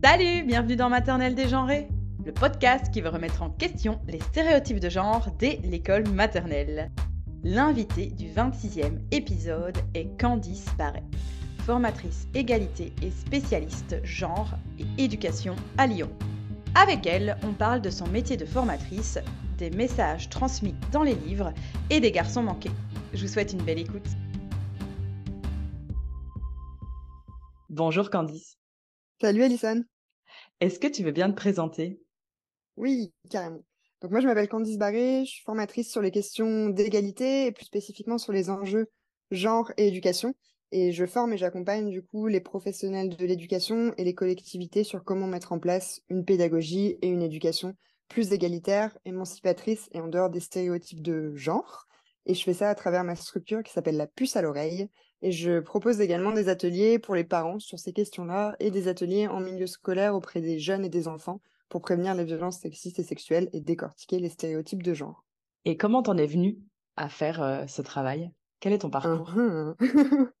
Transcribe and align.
Salut, 0.00 0.44
bienvenue 0.44 0.76
dans 0.76 0.88
Maternelle 0.88 1.34
dégenrée, 1.34 1.88
le 2.24 2.32
podcast 2.32 2.92
qui 2.92 3.00
veut 3.00 3.08
remettre 3.08 3.42
en 3.42 3.50
question 3.50 4.00
les 4.06 4.20
stéréotypes 4.20 4.78
de 4.78 4.88
genre 4.88 5.28
dès 5.40 5.58
l'école 5.64 6.08
maternelle. 6.08 6.92
L'invité 7.42 8.06
du 8.06 8.28
26e 8.28 9.00
épisode 9.10 9.76
est 9.94 10.06
Candice 10.20 10.66
Barret, 10.78 11.02
formatrice 11.66 12.28
égalité 12.34 12.92
et 13.02 13.10
spécialiste 13.10 13.96
genre 14.04 14.54
et 14.78 15.02
éducation 15.02 15.56
à 15.78 15.88
Lyon. 15.88 16.10
Avec 16.76 17.04
elle, 17.04 17.36
on 17.42 17.52
parle 17.52 17.80
de 17.80 17.90
son 17.90 18.06
métier 18.06 18.36
de 18.36 18.46
formatrice, 18.46 19.18
des 19.58 19.70
messages 19.70 20.28
transmis 20.28 20.76
dans 20.92 21.02
les 21.02 21.16
livres 21.16 21.52
et 21.90 21.98
des 21.98 22.12
garçons 22.12 22.44
manqués. 22.44 22.70
Je 23.14 23.26
vous 23.26 23.32
souhaite 23.32 23.52
une 23.52 23.62
belle 23.62 23.80
écoute. 23.80 24.08
Bonjour 27.68 28.10
Candice. 28.10 28.57
Salut 29.20 29.42
Alison. 29.42 29.82
Est-ce 30.60 30.78
que 30.78 30.86
tu 30.86 31.02
veux 31.02 31.10
bien 31.10 31.28
te 31.28 31.34
présenter? 31.34 32.00
Oui, 32.76 33.12
carrément. 33.28 33.64
Donc 34.00 34.12
moi 34.12 34.20
je 34.20 34.26
m'appelle 34.26 34.48
Candice 34.48 34.78
Barré, 34.78 35.24
je 35.24 35.30
suis 35.30 35.42
formatrice 35.42 35.90
sur 35.90 36.00
les 36.00 36.12
questions 36.12 36.68
d'égalité 36.68 37.46
et 37.46 37.52
plus 37.52 37.64
spécifiquement 37.64 38.18
sur 38.18 38.32
les 38.32 38.48
enjeux 38.48 38.86
genre 39.32 39.72
et 39.76 39.88
éducation. 39.88 40.34
Et 40.70 40.92
je 40.92 41.04
forme 41.04 41.32
et 41.32 41.36
j'accompagne 41.36 41.90
du 41.90 42.00
coup 42.00 42.28
les 42.28 42.40
professionnels 42.40 43.08
de 43.08 43.26
l'éducation 43.26 43.92
et 43.96 44.04
les 44.04 44.14
collectivités 44.14 44.84
sur 44.84 45.02
comment 45.02 45.26
mettre 45.26 45.50
en 45.50 45.58
place 45.58 46.00
une 46.08 46.24
pédagogie 46.24 46.96
et 47.02 47.08
une 47.08 47.22
éducation 47.22 47.74
plus 48.06 48.32
égalitaire, 48.32 48.96
émancipatrice 49.04 49.88
et 49.90 50.00
en 50.00 50.06
dehors 50.06 50.30
des 50.30 50.38
stéréotypes 50.38 51.02
de 51.02 51.34
genre. 51.34 51.88
Et 52.26 52.34
je 52.34 52.44
fais 52.44 52.54
ça 52.54 52.70
à 52.70 52.74
travers 52.76 53.02
ma 53.02 53.16
structure 53.16 53.64
qui 53.64 53.72
s'appelle 53.72 53.96
la 53.96 54.06
puce 54.06 54.36
à 54.36 54.42
l'oreille, 54.42 54.88
et 55.22 55.32
je 55.32 55.60
propose 55.60 56.00
également 56.00 56.32
des 56.32 56.48
ateliers 56.48 56.98
pour 56.98 57.14
les 57.14 57.24
parents 57.24 57.58
sur 57.58 57.78
ces 57.78 57.92
questions-là 57.92 58.56
et 58.60 58.70
des 58.70 58.88
ateliers 58.88 59.26
en 59.26 59.40
milieu 59.40 59.66
scolaire 59.66 60.14
auprès 60.14 60.40
des 60.40 60.58
jeunes 60.58 60.84
et 60.84 60.88
des 60.88 61.08
enfants 61.08 61.40
pour 61.68 61.82
prévenir 61.82 62.14
les 62.14 62.24
violences 62.24 62.60
sexistes 62.60 62.98
et 62.98 63.04
sexuelles 63.04 63.48
et 63.52 63.60
décortiquer 63.60 64.20
les 64.20 64.28
stéréotypes 64.28 64.82
de 64.82 64.94
genre. 64.94 65.24
Et 65.64 65.76
comment 65.76 66.02
t'en 66.02 66.16
es 66.16 66.26
venue 66.26 66.58
à 66.96 67.08
faire 67.08 67.42
euh, 67.42 67.66
ce 67.66 67.82
travail? 67.82 68.30
Quel 68.60 68.72
est 68.72 68.78
ton 68.78 68.90
parcours? 68.90 69.32
Uh-huh. 69.36 69.74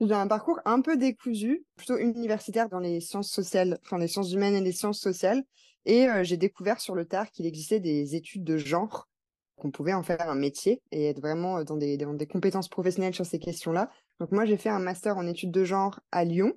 J'ai 0.00 0.12
un 0.12 0.28
parcours 0.28 0.60
un 0.66 0.82
peu 0.82 0.98
décousu, 0.98 1.64
plutôt 1.74 1.96
universitaire 1.96 2.68
dans 2.68 2.78
les 2.78 3.00
sciences 3.00 3.30
sociales, 3.30 3.78
enfin 3.84 3.98
les 3.98 4.08
sciences 4.08 4.32
humaines 4.32 4.54
et 4.54 4.60
les 4.60 4.72
sciences 4.72 5.00
sociales. 5.00 5.42
Et 5.86 6.08
euh, 6.08 6.22
j'ai 6.22 6.36
découvert 6.36 6.80
sur 6.80 6.94
le 6.94 7.06
tard 7.06 7.30
qu'il 7.30 7.46
existait 7.46 7.80
des 7.80 8.14
études 8.14 8.44
de 8.44 8.58
genre 8.58 9.08
qu'on 9.56 9.70
pouvait 9.70 9.94
en 9.94 10.02
faire 10.02 10.28
un 10.28 10.34
métier 10.34 10.82
et 10.92 11.08
être 11.08 11.20
vraiment 11.20 11.62
dans 11.64 11.76
des, 11.76 11.96
dans 11.96 12.14
des 12.14 12.26
compétences 12.26 12.68
professionnelles 12.68 13.14
sur 13.14 13.26
ces 13.26 13.38
questions-là. 13.38 13.90
Donc 14.20 14.32
moi, 14.32 14.44
j'ai 14.44 14.56
fait 14.56 14.68
un 14.68 14.78
master 14.78 15.16
en 15.16 15.26
études 15.26 15.50
de 15.50 15.64
genre 15.64 16.00
à 16.12 16.24
Lyon. 16.24 16.52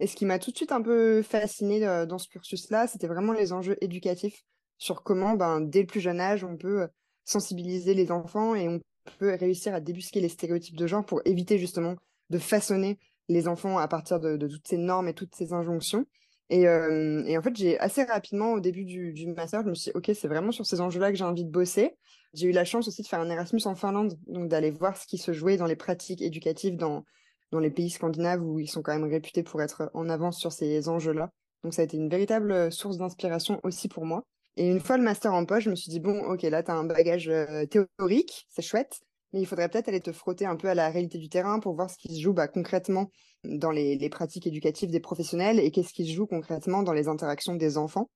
Et 0.00 0.06
ce 0.06 0.14
qui 0.14 0.24
m'a 0.24 0.38
tout 0.38 0.52
de 0.52 0.56
suite 0.56 0.72
un 0.72 0.82
peu 0.82 1.22
fasciné 1.22 1.80
dans 1.80 2.18
ce 2.18 2.28
cursus-là, 2.28 2.86
c'était 2.86 3.08
vraiment 3.08 3.32
les 3.32 3.52
enjeux 3.52 3.76
éducatifs 3.80 4.44
sur 4.78 5.02
comment, 5.02 5.34
ben, 5.34 5.60
dès 5.60 5.80
le 5.80 5.86
plus 5.86 6.00
jeune 6.00 6.20
âge, 6.20 6.44
on 6.44 6.56
peut 6.56 6.88
sensibiliser 7.24 7.94
les 7.94 8.12
enfants 8.12 8.54
et 8.54 8.68
on 8.68 8.80
peut 9.18 9.34
réussir 9.34 9.74
à 9.74 9.80
débusquer 9.80 10.20
les 10.20 10.28
stéréotypes 10.28 10.76
de 10.76 10.86
genre 10.86 11.04
pour 11.04 11.20
éviter 11.24 11.58
justement 11.58 11.96
de 12.30 12.38
façonner 12.38 12.98
les 13.28 13.48
enfants 13.48 13.78
à 13.78 13.88
partir 13.88 14.20
de, 14.20 14.36
de 14.36 14.46
toutes 14.46 14.68
ces 14.68 14.78
normes 14.78 15.08
et 15.08 15.14
toutes 15.14 15.34
ces 15.34 15.52
injonctions. 15.52 16.06
Et, 16.50 16.62
et, 16.62 17.36
en 17.38 17.42
fait, 17.42 17.54
j'ai 17.56 17.78
assez 17.78 18.04
rapidement, 18.04 18.52
au 18.52 18.60
début 18.60 18.84
du, 18.84 19.12
du, 19.12 19.26
master, 19.26 19.62
je 19.62 19.68
me 19.68 19.74
suis 19.74 19.90
dit, 19.90 19.96
OK, 19.96 20.10
c'est 20.14 20.28
vraiment 20.28 20.50
sur 20.50 20.64
ces 20.64 20.80
enjeux-là 20.80 21.10
que 21.10 21.18
j'ai 21.18 21.24
envie 21.24 21.44
de 21.44 21.50
bosser. 21.50 21.96
J'ai 22.32 22.48
eu 22.48 22.52
la 22.52 22.64
chance 22.64 22.88
aussi 22.88 23.02
de 23.02 23.06
faire 23.06 23.20
un 23.20 23.28
Erasmus 23.28 23.66
en 23.66 23.74
Finlande, 23.74 24.18
donc 24.26 24.48
d'aller 24.48 24.70
voir 24.70 24.96
ce 24.96 25.06
qui 25.06 25.18
se 25.18 25.32
jouait 25.32 25.56
dans 25.56 25.66
les 25.66 25.76
pratiques 25.76 26.22
éducatives 26.22 26.76
dans, 26.76 27.04
dans 27.52 27.58
les 27.58 27.70
pays 27.70 27.90
scandinaves 27.90 28.42
où 28.42 28.58
ils 28.58 28.68
sont 28.68 28.82
quand 28.82 28.92
même 28.92 29.10
réputés 29.10 29.42
pour 29.42 29.60
être 29.60 29.90
en 29.94 30.08
avance 30.08 30.38
sur 30.38 30.52
ces 30.52 30.88
enjeux-là. 30.88 31.30
Donc 31.64 31.74
ça 31.74 31.82
a 31.82 31.84
été 31.84 31.96
une 31.96 32.08
véritable 32.08 32.72
source 32.72 32.96
d'inspiration 32.98 33.60
aussi 33.62 33.88
pour 33.88 34.06
moi. 34.06 34.22
Et 34.56 34.68
une 34.68 34.80
fois 34.80 34.96
le 34.96 35.04
master 35.04 35.34
en 35.34 35.44
poche, 35.44 35.64
je 35.64 35.70
me 35.70 35.76
suis 35.76 35.90
dit, 35.90 36.00
bon, 36.00 36.18
OK, 36.24 36.42
là, 36.42 36.62
tu 36.62 36.70
as 36.70 36.74
un 36.74 36.84
bagage 36.84 37.30
théorique, 37.70 38.46
c'est 38.48 38.62
chouette, 38.62 39.00
mais 39.32 39.40
il 39.40 39.46
faudrait 39.46 39.68
peut-être 39.68 39.88
aller 39.88 40.00
te 40.00 40.12
frotter 40.12 40.46
un 40.46 40.56
peu 40.56 40.68
à 40.68 40.74
la 40.74 40.88
réalité 40.90 41.18
du 41.18 41.28
terrain 41.28 41.60
pour 41.60 41.74
voir 41.74 41.90
ce 41.90 41.98
qui 41.98 42.14
se 42.14 42.20
joue 42.20 42.32
bah, 42.32 42.48
concrètement 42.48 43.10
dans 43.44 43.70
les, 43.70 44.08
pratiques 44.08 44.46
éducatives 44.46 44.90
des 44.90 45.00
professionnels 45.00 45.60
et 45.60 45.70
qu'est-ce 45.70 45.92
qui 45.92 46.06
se 46.06 46.14
joue 46.14 46.26
concrètement 46.26 46.82
dans 46.82 46.92
les 46.92 47.08
interactions 47.08 47.54
des 47.54 47.78
enfants. 47.78 48.10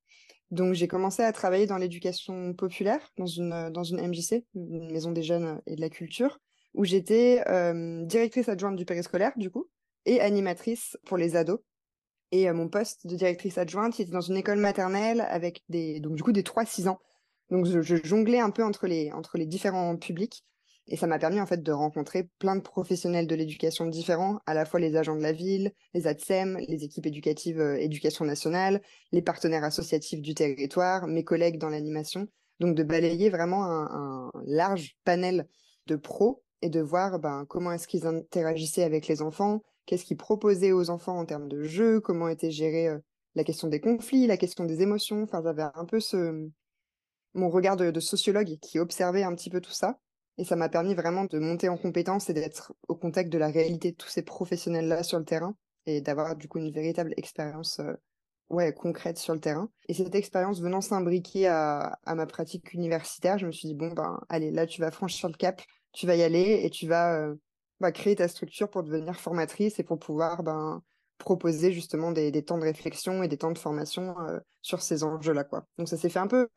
Donc 0.51 0.75
j'ai 0.75 0.89
commencé 0.89 1.23
à 1.23 1.33
travailler 1.33 1.67
dans 1.67 1.79
l'éducation 1.79 2.55
populaire, 2.55 3.11
dans 3.17 3.27
une, 3.27 3.71
dans 3.71 3.85
une 3.85 4.07
MJC, 4.07 4.45
une 4.55 4.91
maison 4.93 5.13
des 5.13 5.23
jeunes 5.23 5.61
et 5.67 5.77
de 5.77 5.81
la 5.81 5.89
culture, 5.89 6.39
où 6.75 6.85
j'étais 6.85 7.43
euh, 7.49 8.05
directrice 8.05 8.49
adjointe 8.49 8.77
du 8.77 8.85
périscolaire, 8.85 9.33
du 9.37 9.51
coup, 9.51 9.69
et 10.05 10.21
animatrice 10.21 10.99
pour 11.07 11.17
les 11.17 11.37
ados. 11.37 11.61
Et 12.33 12.49
euh, 12.49 12.55
mon 12.55 12.69
poste 12.69 13.07
de 13.07 13.15
directrice 13.17 13.59
adjointe, 13.59 13.99
était 14.01 14.11
dans 14.11 14.21
une 14.21 14.37
école 14.37 14.59
maternelle 14.59 15.23
avec 15.29 15.63
des, 15.69 16.01
donc 16.01 16.17
du 16.17 16.23
coup, 16.23 16.33
des 16.33 16.43
3-6 16.43 16.89
ans. 16.89 16.99
Donc 17.51 17.67
je, 17.67 17.83
je, 17.83 17.97
jonglais 18.03 18.41
un 18.41 18.51
peu 18.51 18.65
entre 18.65 18.87
les, 18.87 19.13
entre 19.13 19.37
les 19.37 19.47
différents 19.47 19.97
publics. 19.97 20.45
Et 20.89 20.97
ça 20.97 21.07
m'a 21.07 21.19
permis 21.19 21.41
en 21.41 21.47
fait 21.47 21.63
de 21.63 21.73
rencontrer 21.73 22.29
plein 22.39 22.57
de 22.57 22.61
professionnels 22.61 23.27
de 23.27 23.35
l'éducation 23.35 23.87
différents, 23.87 24.41
à 24.47 24.55
la 24.55 24.65
fois 24.65 24.81
les 24.81 24.97
agents 24.97 25.15
de 25.15 25.23
la 25.23 25.33
ville, 25.33 25.73
les 25.95 26.07
ATSEM, 26.07 26.59
les 26.69 26.85
équipes 26.85 27.07
éducatives 27.07 27.61
euh, 27.61 27.77
éducation 27.77 28.25
nationale, 28.25 28.83
les 29.13 29.23
partenaires 29.23 29.65
associatifs 29.65 30.21
du 30.21 30.35
territoire, 30.35 31.07
mes 31.07 31.25
collègues 31.25 31.59
dans 31.59 31.69
l'animation. 31.69 32.27
Donc 32.61 32.75
de 32.77 32.83
balayer 32.83 33.31
vraiment 33.31 33.65
un, 33.65 34.31
large 34.45 34.97
panel 35.05 35.49
de 35.87 35.97
pros 35.97 36.43
et 36.63 36.69
de 36.69 36.81
voir 36.81 37.19
ben, 37.19 37.45
comment 37.49 37.73
est-ce 37.73 37.89
qu'ils 37.89 38.07
interagissaient 38.07 38.85
avec 38.85 39.09
les 39.09 39.23
enfants, 39.23 39.63
qu'est-ce 39.87 40.05
qu'ils 40.05 40.17
proposaient 40.17 40.73
aux 40.73 40.91
enfants 40.91 41.19
en 41.19 41.25
termes 41.25 41.49
de 41.49 41.63
jeu, 41.63 42.01
comment 42.01 42.29
était 42.29 42.51
gérée 42.51 42.89
euh, 42.89 42.99
la 43.35 43.45
question 43.45 43.69
des 43.69 43.81
conflits, 43.81 44.27
la 44.27 44.37
question 44.37 44.65
des 44.65 44.83
émotions. 44.83 45.23
Enfin, 45.23 45.41
j'avais 45.43 45.65
un 45.75 45.85
peu 45.87 46.01
ce 46.01 46.49
mon 47.35 47.49
regard 47.49 47.77
de 47.77 47.99
sociologue 47.99 48.59
qui 48.61 48.79
observait 48.79 49.23
un 49.23 49.35
petit 49.35 49.49
peu 49.49 49.63
tout 49.63 49.73
ça. 49.73 49.99
Et 50.39 50.45
ça 50.45 50.57
m'a 50.57 50.69
permis 50.69 50.95
vraiment 50.95 51.25
de 51.25 51.39
monter 51.39 51.69
en 51.69 51.77
compétence 51.77 52.31
et 52.31 52.35
d'être 52.35 52.73
au 52.89 52.95
contact 52.95 53.31
de 53.31 53.39
la 53.39 53.49
réalité 53.49 53.93
de 53.93 53.97
tous 53.97 54.09
ces 54.09 54.23
professionnels-là 54.23 55.03
sur 55.03 55.19
le 55.19 55.25
terrain 55.25 55.55
et 55.87 56.01
d'avoir 56.01 56.37
du 56.37 56.49
coup 56.49 56.59
une 56.59 56.73
véritable 56.73 57.13
expérience 57.17 57.81
euh, 57.81 57.93
ouais, 58.49 58.73
concrète 58.73 59.19
sur 59.19 59.35
le 59.35 59.41
terrain. 59.41 59.69
Et 59.89 59.95
cette 59.95 60.15
expérience 60.15 60.61
venant 60.61 60.81
s'imbriquer 60.81 61.49
à, 61.49 61.99
ma 62.07 62.27
pratique 62.27 62.73
universitaire, 62.73 63.39
je 63.39 63.47
me 63.47 63.53
suis 63.53 63.69
dit, 63.69 63.75
bon, 63.75 63.93
ben, 63.93 64.21
allez, 64.29 64.51
là, 64.51 64.67
tu 64.67 64.81
vas 64.81 64.91
franchir 64.91 65.29
le 65.29 65.35
cap, 65.35 65.61
tu 65.93 66.07
vas 66.07 66.17
y 66.17 66.23
aller 66.23 66.61
et 66.63 66.71
tu 66.71 66.87
vas 66.87 67.15
euh, 67.15 67.35
bah, 67.81 67.93
créer 67.93 68.17
ta 68.17 68.29
structure 68.29 68.71
pour 68.71 68.83
devenir 68.83 69.19
formatrice 69.21 69.79
et 69.81 69.85
pour 69.85 69.99
pouvoir 69.99 70.43
ben, 70.43 70.83
proposer 71.19 71.73
justement 71.73 72.13
des, 72.13 72.31
temps 72.45 72.59
de 72.59 72.65
réflexion 72.65 73.23
et 73.23 73.29
des 73.29 73.39
temps 73.39 73.53
de 73.53 73.59
formation 73.59 74.15
euh, 74.21 74.39
sur 74.61 74.83
ces 74.83 75.05
enjeux-là. 75.05 75.47
Donc 75.79 75.89
ça 75.89 75.97
s'est 75.97 76.09
fait 76.09 76.19
un 76.19 76.27
peu 76.27 76.49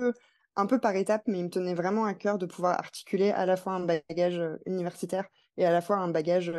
un 0.55 0.65
peu 0.65 0.79
par 0.79 0.95
étapes, 0.95 1.23
mais 1.27 1.39
il 1.39 1.45
me 1.45 1.49
tenait 1.49 1.73
vraiment 1.73 2.05
à 2.05 2.13
cœur 2.13 2.37
de 2.37 2.45
pouvoir 2.45 2.79
articuler 2.79 3.31
à 3.31 3.45
la 3.45 3.57
fois 3.57 3.73
un 3.73 3.85
bagage 3.85 4.41
universitaire 4.65 5.27
et 5.57 5.65
à 5.65 5.71
la 5.71 5.81
fois 5.81 5.97
un 5.97 6.09
bagage 6.09 6.53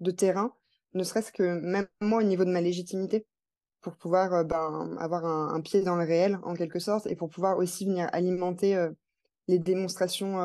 de 0.00 0.10
terrain, 0.10 0.54
ne 0.94 1.04
serait-ce 1.04 1.32
que 1.32 1.42
même 1.42 1.86
moi 2.00 2.20
au 2.20 2.22
niveau 2.22 2.44
de 2.44 2.50
ma 2.50 2.60
légitimité, 2.60 3.26
pour 3.80 3.96
pouvoir 3.96 4.44
ben, 4.44 4.96
avoir 4.98 5.26
un, 5.26 5.60
pied 5.60 5.82
dans 5.82 5.96
le 5.96 6.04
réel 6.04 6.38
en 6.42 6.54
quelque 6.54 6.78
sorte, 6.78 7.06
et 7.06 7.16
pour 7.16 7.28
pouvoir 7.28 7.58
aussi 7.58 7.84
venir 7.84 8.08
alimenter 8.12 8.88
les 9.46 9.58
démonstrations 9.58 10.38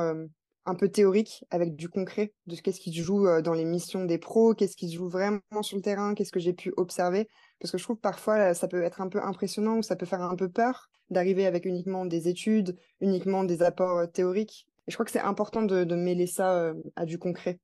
un 0.66 0.76
peu 0.76 0.90
théoriques 0.90 1.46
avec 1.50 1.76
du 1.76 1.90
concret 1.90 2.34
de 2.48 2.56
ce 2.56 2.62
qu'est-ce 2.62 2.82
qui 2.82 2.94
se 2.94 3.02
joue 3.02 3.26
dans 3.42 3.54
les 3.54 3.66
missions 3.66 4.04
des 4.04 4.18
pros, 4.18 4.54
qu'est-ce 4.54 4.76
qui 4.76 4.90
se 4.90 4.96
joue 4.96 5.08
vraiment 5.08 5.42
sur 5.62 5.78
le 5.78 5.82
terrain, 5.82 6.14
qu'est-ce 6.14 6.32
que 6.32 6.40
j'ai 6.40 6.54
pu 6.54 6.74
observer, 6.78 7.30
parce 7.60 7.72
que 7.72 7.78
je 7.78 7.84
trouve 7.84 7.98
parfois 7.98 8.54
ça 8.54 8.68
peut 8.68 8.84
être 8.84 9.02
un 9.02 9.08
peu 9.08 9.22
impressionnant 9.22 9.78
ou 9.78 9.84
ça 9.84 9.96
peut 9.96 10.06
faire 10.06 10.22
un 10.22 10.36
peu 10.36 10.50
peur 10.50 10.90
d'arriver 11.10 11.46
avec 11.46 11.66
uniquement 11.66 12.06
des 12.06 12.28
études, 12.28 12.78
uniquement 13.02 13.44
des 13.44 13.62
apports 13.62 14.00
euh, 14.00 14.06
théoriques. 14.06 14.68
Et 14.88 14.92
je 14.92 14.96
crois 14.96 15.06
que 15.06 15.12
c'est 15.12 15.20
important 15.20 15.62
de, 15.62 15.84
mêler 15.96 16.28
ça 16.28 16.60
euh, 16.60 16.74
à 16.96 17.06
du 17.06 17.20
concret 17.20 17.60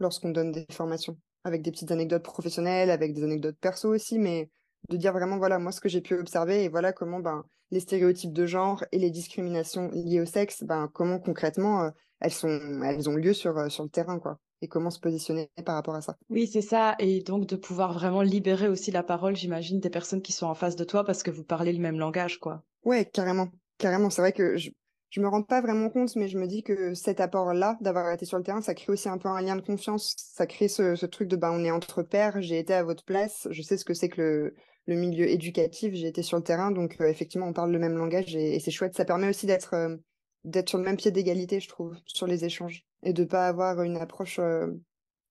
lorsqu'on 0.00 0.30
donne 0.30 0.52
des 0.52 0.66
formations, 0.70 1.16
avec 1.44 1.62
des 1.62 1.70
petites 1.70 1.92
anecdotes 1.92 2.22
professionnelles, 2.22 2.90
avec 2.90 3.14
des 3.14 3.24
anecdotes 3.24 3.56
perso 3.60 3.94
aussi, 3.94 4.18
mais 4.18 4.50
de 4.88 4.96
dire 4.96 5.12
vraiment 5.12 5.38
voilà 5.38 5.58
moi 5.58 5.70
ce 5.70 5.80
que 5.80 5.88
j'ai 5.88 6.00
pu 6.00 6.14
observer 6.14 6.64
et 6.64 6.68
voilà 6.68 6.92
comment 6.92 7.20
ben 7.20 7.44
les 7.70 7.78
stéréotypes 7.78 8.32
de 8.32 8.46
genre 8.46 8.84
et 8.90 8.98
les 8.98 9.10
discriminations 9.10 9.90
liées 9.92 10.20
au 10.20 10.26
sexe 10.26 10.64
ben 10.64 10.90
comment 10.92 11.20
concrètement 11.20 11.84
euh, 11.84 11.90
elles 12.18 12.32
sont 12.32 12.82
elles 12.82 13.08
ont 13.08 13.14
lieu 13.14 13.32
sur 13.32 13.70
sur 13.70 13.84
le 13.84 13.90
terrain 13.90 14.18
quoi 14.18 14.40
et 14.62 14.68
comment 14.68 14.90
se 14.90 15.00
positionner 15.00 15.50
par 15.66 15.74
rapport 15.74 15.94
à 15.94 16.00
ça. 16.00 16.16
Oui, 16.30 16.46
c'est 16.46 16.62
ça. 16.62 16.94
Et 16.98 17.20
donc 17.20 17.46
de 17.46 17.56
pouvoir 17.56 17.92
vraiment 17.92 18.22
libérer 18.22 18.68
aussi 18.68 18.90
la 18.90 19.02
parole, 19.02 19.36
j'imagine, 19.36 19.80
des 19.80 19.90
personnes 19.90 20.22
qui 20.22 20.32
sont 20.32 20.46
en 20.46 20.54
face 20.54 20.76
de 20.76 20.84
toi 20.84 21.04
parce 21.04 21.22
que 21.22 21.30
vous 21.30 21.44
parlez 21.44 21.72
le 21.72 21.80
même 21.80 21.98
langage, 21.98 22.38
quoi. 22.38 22.62
Ouais, 22.84 23.04
carrément. 23.04 23.48
Carrément. 23.78 24.10
C'est 24.10 24.22
vrai 24.22 24.32
que 24.32 24.56
je, 24.56 24.70
je 25.10 25.20
me 25.20 25.28
rends 25.28 25.42
pas 25.42 25.60
vraiment 25.60 25.90
compte, 25.90 26.14
mais 26.16 26.28
je 26.28 26.38
me 26.38 26.46
dis 26.46 26.62
que 26.62 26.94
cet 26.94 27.20
apport-là, 27.20 27.76
d'avoir 27.80 28.10
été 28.12 28.24
sur 28.24 28.38
le 28.38 28.44
terrain, 28.44 28.62
ça 28.62 28.74
crée 28.74 28.92
aussi 28.92 29.08
un 29.08 29.18
peu 29.18 29.28
un 29.28 29.42
lien 29.42 29.56
de 29.56 29.60
confiance. 29.60 30.14
Ça 30.16 30.46
crée 30.46 30.68
ce, 30.68 30.94
ce 30.94 31.06
truc 31.06 31.28
de, 31.28 31.36
bah, 31.36 31.50
on 31.52 31.64
est 31.64 31.70
entre 31.70 32.02
pairs, 32.02 32.40
j'ai 32.40 32.58
été 32.58 32.72
à 32.72 32.84
votre 32.84 33.04
place, 33.04 33.48
je 33.50 33.62
sais 33.62 33.76
ce 33.76 33.84
que 33.84 33.94
c'est 33.94 34.08
que 34.08 34.20
le, 34.20 34.54
le 34.86 34.94
milieu 34.94 35.28
éducatif, 35.28 35.94
j'ai 35.94 36.06
été 36.06 36.22
sur 36.22 36.36
le 36.36 36.42
terrain, 36.42 36.70
donc 36.70 36.96
euh, 37.00 37.08
effectivement, 37.08 37.46
on 37.48 37.52
parle 37.52 37.72
le 37.72 37.78
même 37.78 37.96
langage 37.96 38.34
et, 38.36 38.54
et 38.54 38.60
c'est 38.60 38.70
chouette. 38.70 38.96
Ça 38.96 39.04
permet 39.04 39.28
aussi 39.28 39.46
d'être 39.46 39.74
euh, 39.74 39.96
d'être 40.44 40.70
sur 40.70 40.78
le 40.78 40.84
même 40.84 40.96
pied 40.96 41.10
d'égalité, 41.10 41.60
je 41.60 41.68
trouve, 41.68 41.94
sur 42.06 42.26
les 42.26 42.44
échanges 42.44 42.84
et 43.02 43.12
de 43.12 43.24
pas 43.24 43.48
avoir 43.48 43.82
une 43.82 43.96
approche 43.96 44.38
euh, 44.38 44.68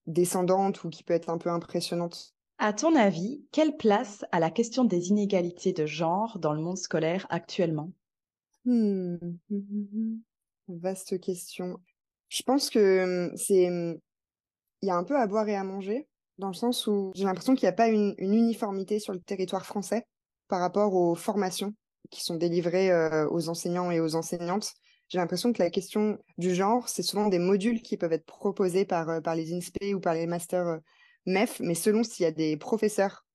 descendante 0.06 0.84
ou 0.84 0.90
qui 0.90 1.02
peut 1.02 1.14
être 1.14 1.30
un 1.30 1.38
peu 1.38 1.50
impressionnante. 1.50 2.34
À 2.58 2.72
ton 2.72 2.94
avis, 2.94 3.44
quelle 3.50 3.76
place 3.76 4.24
a 4.30 4.38
la 4.38 4.50
question 4.50 4.84
des 4.84 5.08
inégalités 5.08 5.72
de 5.72 5.86
genre 5.86 6.38
dans 6.38 6.52
le 6.52 6.60
monde 6.60 6.78
scolaire 6.78 7.26
actuellement? 7.30 7.90
Mmh. 8.64 9.16
Vaste 10.68 11.20
question. 11.20 11.80
Je 12.28 12.42
pense 12.44 12.70
que 12.70 13.30
mmh, 13.32 13.36
c'est 13.36 13.68
mmh, 13.68 13.98
il 14.82 14.88
y 14.88 14.90
a 14.90 14.96
un 14.96 15.04
peu 15.04 15.16
à 15.16 15.26
boire 15.26 15.48
et 15.48 15.56
à 15.56 15.64
manger, 15.64 16.08
dans 16.38 16.48
le 16.48 16.54
sens 16.54 16.86
où 16.86 17.12
j'ai 17.14 17.24
l'impression 17.24 17.54
qu'il 17.54 17.66
n'y 17.66 17.72
a 17.72 17.76
pas 17.76 17.88
une, 17.88 18.14
uniformité 18.18 18.98
sur 18.98 19.12
le 19.12 19.20
territoire 19.20 19.66
français 19.66 20.04
par 20.48 20.60
rapport 20.60 20.94
aux 20.94 21.14
formations 21.14 21.74
qui 22.10 22.22
sont 22.22 22.34
délivrées 22.34 22.90
aux 23.26 23.48
enseignants 23.48 23.90
et 23.90 24.00
aux 24.00 24.16
enseignantes. 24.16 24.72
J'ai 25.12 25.18
l'impression 25.18 25.52
que 25.52 25.62
la 25.62 25.68
question 25.68 26.18
du 26.38 26.54
genre, 26.54 26.88
c'est 26.88 27.02
souvent 27.02 27.28
des 27.28 27.38
modules 27.38 27.82
qui 27.82 27.98
peuvent 27.98 28.14
être 28.14 28.24
proposés 28.24 28.86
par, 28.86 29.20
par 29.20 29.34
les 29.34 29.52
INSPE 29.52 29.92
ou 29.94 30.00
par 30.00 30.14
les 30.14 30.26
masters 30.26 30.80
MEF, 31.26 31.60
mais 31.60 31.74
selon 31.74 32.02
s'il 32.02 32.24
y 32.24 32.26
a 32.26 32.32
des 32.32 32.56
professeurs 32.56 33.26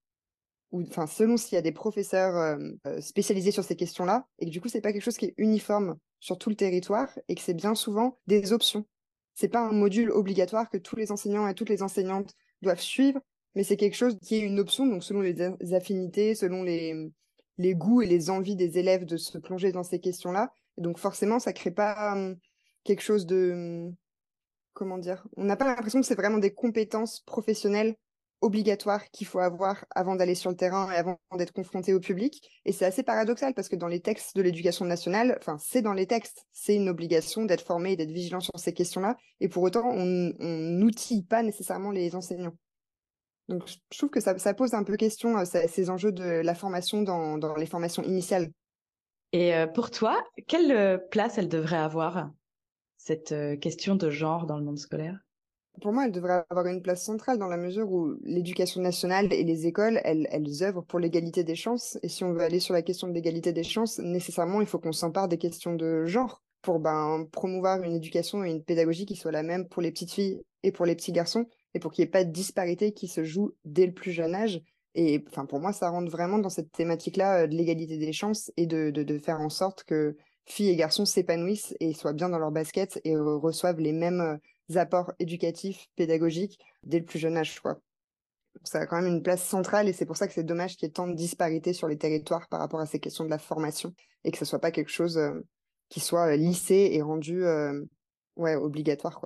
ou 0.72 0.82
enfin 0.82 1.06
selon 1.06 1.36
s'il 1.36 1.54
y 1.54 1.58
a 1.58 1.62
des 1.62 1.70
professeurs 1.70 2.58
spécialisés 2.98 3.52
sur 3.52 3.62
ces 3.62 3.76
questions-là, 3.76 4.26
et 4.40 4.46
que 4.46 4.50
du 4.50 4.60
coup 4.60 4.66
c'est 4.66 4.80
pas 4.80 4.92
quelque 4.92 5.04
chose 5.04 5.16
qui 5.16 5.26
est 5.26 5.34
uniforme 5.36 5.96
sur 6.18 6.36
tout 6.36 6.50
le 6.50 6.56
territoire, 6.56 7.16
et 7.28 7.36
que 7.36 7.40
c'est 7.40 7.54
bien 7.54 7.76
souvent 7.76 8.18
des 8.26 8.52
options. 8.52 8.84
C'est 9.34 9.46
pas 9.46 9.60
un 9.60 9.72
module 9.72 10.10
obligatoire 10.10 10.68
que 10.70 10.78
tous 10.78 10.96
les 10.96 11.12
enseignants 11.12 11.46
et 11.46 11.54
toutes 11.54 11.70
les 11.70 11.84
enseignantes 11.84 12.34
doivent 12.60 12.80
suivre, 12.80 13.20
mais 13.54 13.62
c'est 13.62 13.76
quelque 13.76 13.94
chose 13.94 14.18
qui 14.20 14.34
est 14.34 14.40
une 14.40 14.58
option, 14.58 14.84
donc 14.84 15.04
selon 15.04 15.20
les 15.20 15.40
affinités, 15.74 16.34
selon 16.34 16.64
les, 16.64 17.12
les 17.56 17.76
goûts 17.76 18.02
et 18.02 18.06
les 18.06 18.30
envies 18.30 18.56
des 18.56 18.80
élèves 18.80 19.04
de 19.04 19.16
se 19.16 19.38
plonger 19.38 19.70
dans 19.70 19.84
ces 19.84 20.00
questions-là. 20.00 20.52
Donc 20.78 20.98
forcément, 20.98 21.38
ça 21.38 21.52
crée 21.52 21.70
pas 21.70 22.16
quelque 22.84 23.02
chose 23.02 23.26
de 23.26 23.90
comment 24.72 24.98
dire 24.98 25.26
On 25.36 25.44
n'a 25.44 25.56
pas 25.56 25.66
l'impression 25.66 26.00
que 26.00 26.06
c'est 26.06 26.14
vraiment 26.14 26.38
des 26.38 26.54
compétences 26.54 27.20
professionnelles 27.20 27.96
obligatoire 28.40 29.04
qu'il 29.10 29.26
faut 29.26 29.40
avoir 29.40 29.84
avant 29.94 30.16
d'aller 30.16 30.34
sur 30.34 30.50
le 30.50 30.56
terrain 30.56 30.90
et 30.92 30.96
avant 30.96 31.18
d'être 31.36 31.52
confronté 31.52 31.92
au 31.92 32.00
public. 32.00 32.48
Et 32.64 32.72
c'est 32.72 32.84
assez 32.84 33.02
paradoxal 33.02 33.54
parce 33.54 33.68
que 33.68 33.76
dans 33.76 33.88
les 33.88 34.00
textes 34.00 34.36
de 34.36 34.42
l'éducation 34.42 34.84
nationale, 34.84 35.36
enfin, 35.40 35.56
c'est 35.58 35.82
dans 35.82 35.92
les 35.92 36.06
textes, 36.06 36.46
c'est 36.52 36.76
une 36.76 36.88
obligation 36.88 37.44
d'être 37.44 37.64
formé 37.64 37.92
et 37.92 37.96
d'être 37.96 38.12
vigilant 38.12 38.40
sur 38.40 38.58
ces 38.58 38.72
questions-là. 38.72 39.16
Et 39.40 39.48
pour 39.48 39.62
autant, 39.62 39.88
on 39.88 40.04
n'outille 40.38 41.24
pas 41.24 41.42
nécessairement 41.42 41.90
les 41.90 42.14
enseignants. 42.14 42.54
Donc, 43.48 43.66
je 43.66 43.98
trouve 43.98 44.10
que 44.10 44.20
ça, 44.20 44.34
pose 44.54 44.74
un 44.74 44.84
peu 44.84 44.96
question, 44.96 45.38
euh, 45.38 45.44
ces 45.44 45.90
enjeux 45.90 46.12
de 46.12 46.22
la 46.22 46.54
formation 46.54 47.02
dans 47.02 47.56
les 47.56 47.66
formations 47.66 48.02
initiales. 48.02 48.50
Et 49.32 49.54
euh, 49.54 49.66
pour 49.66 49.90
toi, 49.90 50.22
quelle 50.46 50.72
euh, 50.72 50.98
place 50.98 51.38
elle 51.38 51.48
devrait 51.48 51.76
avoir, 51.76 52.30
cette 52.96 53.34
question 53.60 53.94
de 53.94 54.10
genre 54.10 54.46
dans 54.46 54.58
le 54.58 54.64
monde 54.64 54.78
scolaire? 54.78 55.18
Pour 55.80 55.92
moi, 55.92 56.06
elle 56.06 56.12
devrait 56.12 56.44
avoir 56.50 56.66
une 56.66 56.82
place 56.82 57.04
centrale 57.04 57.38
dans 57.38 57.46
la 57.46 57.56
mesure 57.56 57.90
où 57.90 58.16
l'éducation 58.24 58.80
nationale 58.80 59.32
et 59.32 59.44
les 59.44 59.66
écoles, 59.66 60.00
elles, 60.04 60.62
œuvrent 60.62 60.84
pour 60.84 60.98
l'égalité 60.98 61.44
des 61.44 61.54
chances. 61.54 61.98
Et 62.02 62.08
si 62.08 62.24
on 62.24 62.32
veut 62.32 62.40
aller 62.42 62.58
sur 62.58 62.74
la 62.74 62.82
question 62.82 63.06
de 63.06 63.12
l'égalité 63.12 63.52
des 63.52 63.62
chances, 63.62 63.98
nécessairement, 63.98 64.60
il 64.60 64.66
faut 64.66 64.78
qu'on 64.78 64.92
s'empare 64.92 65.28
des 65.28 65.38
questions 65.38 65.74
de 65.74 66.04
genre 66.04 66.42
pour 66.62 66.80
ben, 66.80 67.26
promouvoir 67.30 67.82
une 67.82 67.94
éducation 67.94 68.44
et 68.44 68.50
une 68.50 68.64
pédagogie 68.64 69.06
qui 69.06 69.14
soit 69.14 69.30
la 69.30 69.44
même 69.44 69.68
pour 69.68 69.80
les 69.80 69.92
petites 69.92 70.12
filles 70.12 70.42
et 70.64 70.72
pour 70.72 70.84
les 70.84 70.96
petits 70.96 71.12
garçons, 71.12 71.46
et 71.74 71.78
pour 71.78 71.92
qu'il 71.92 72.02
n'y 72.02 72.08
ait 72.08 72.10
pas 72.10 72.24
de 72.24 72.32
disparité 72.32 72.92
qui 72.92 73.06
se 73.06 73.22
joue 73.22 73.52
dès 73.64 73.86
le 73.86 73.92
plus 73.92 74.10
jeune 74.10 74.34
âge. 74.34 74.60
Et 74.94 75.24
enfin, 75.28 75.46
pour 75.46 75.60
moi, 75.60 75.72
ça 75.72 75.90
rentre 75.90 76.10
vraiment 76.10 76.38
dans 76.38 76.48
cette 76.48 76.72
thématique-là 76.72 77.42
euh, 77.42 77.46
de 77.46 77.54
l'égalité 77.54 77.98
des 77.98 78.12
chances 78.12 78.50
et 78.56 78.66
de, 78.66 78.90
de, 78.90 79.18
faire 79.18 79.40
en 79.40 79.50
sorte 79.50 79.84
que 79.84 80.16
filles 80.46 80.70
et 80.70 80.76
garçons 80.76 81.04
s'épanouissent 81.04 81.74
et 81.80 81.92
soient 81.92 82.12
bien 82.12 82.28
dans 82.28 82.38
leur 82.38 82.50
basket 82.50 83.00
et 83.04 83.16
reçoivent 83.16 83.80
les 83.80 83.92
mêmes 83.92 84.20
euh, 84.20 84.78
apports 84.78 85.12
éducatifs, 85.18 85.86
pédagogiques 85.96 86.58
dès 86.82 86.98
le 86.98 87.04
plus 87.04 87.18
jeune 87.18 87.36
âge. 87.36 87.60
Quoi. 87.60 87.80
Ça 88.64 88.80
a 88.80 88.86
quand 88.86 89.00
même 89.00 89.12
une 89.12 89.22
place 89.22 89.44
centrale 89.44 89.88
et 89.88 89.92
c'est 89.92 90.06
pour 90.06 90.16
ça 90.16 90.26
que 90.26 90.32
c'est 90.32 90.42
dommage 90.42 90.76
qu'il 90.76 90.86
y 90.86 90.90
ait 90.90 90.92
tant 90.92 91.06
de 91.06 91.14
disparités 91.14 91.72
sur 91.72 91.86
les 91.86 91.98
territoires 91.98 92.48
par 92.48 92.60
rapport 92.60 92.80
à 92.80 92.86
ces 92.86 92.98
questions 92.98 93.24
de 93.24 93.30
la 93.30 93.38
formation 93.38 93.94
et 94.24 94.30
que 94.30 94.38
ce 94.38 94.44
soit 94.44 94.58
pas 94.58 94.72
quelque 94.72 94.90
chose 94.90 95.18
euh, 95.18 95.40
qui 95.90 96.00
soit 96.00 96.36
lissé 96.36 96.90
et 96.92 97.02
rendu 97.02 97.44
ouais, 98.36 98.56
obligatoire. 98.56 99.20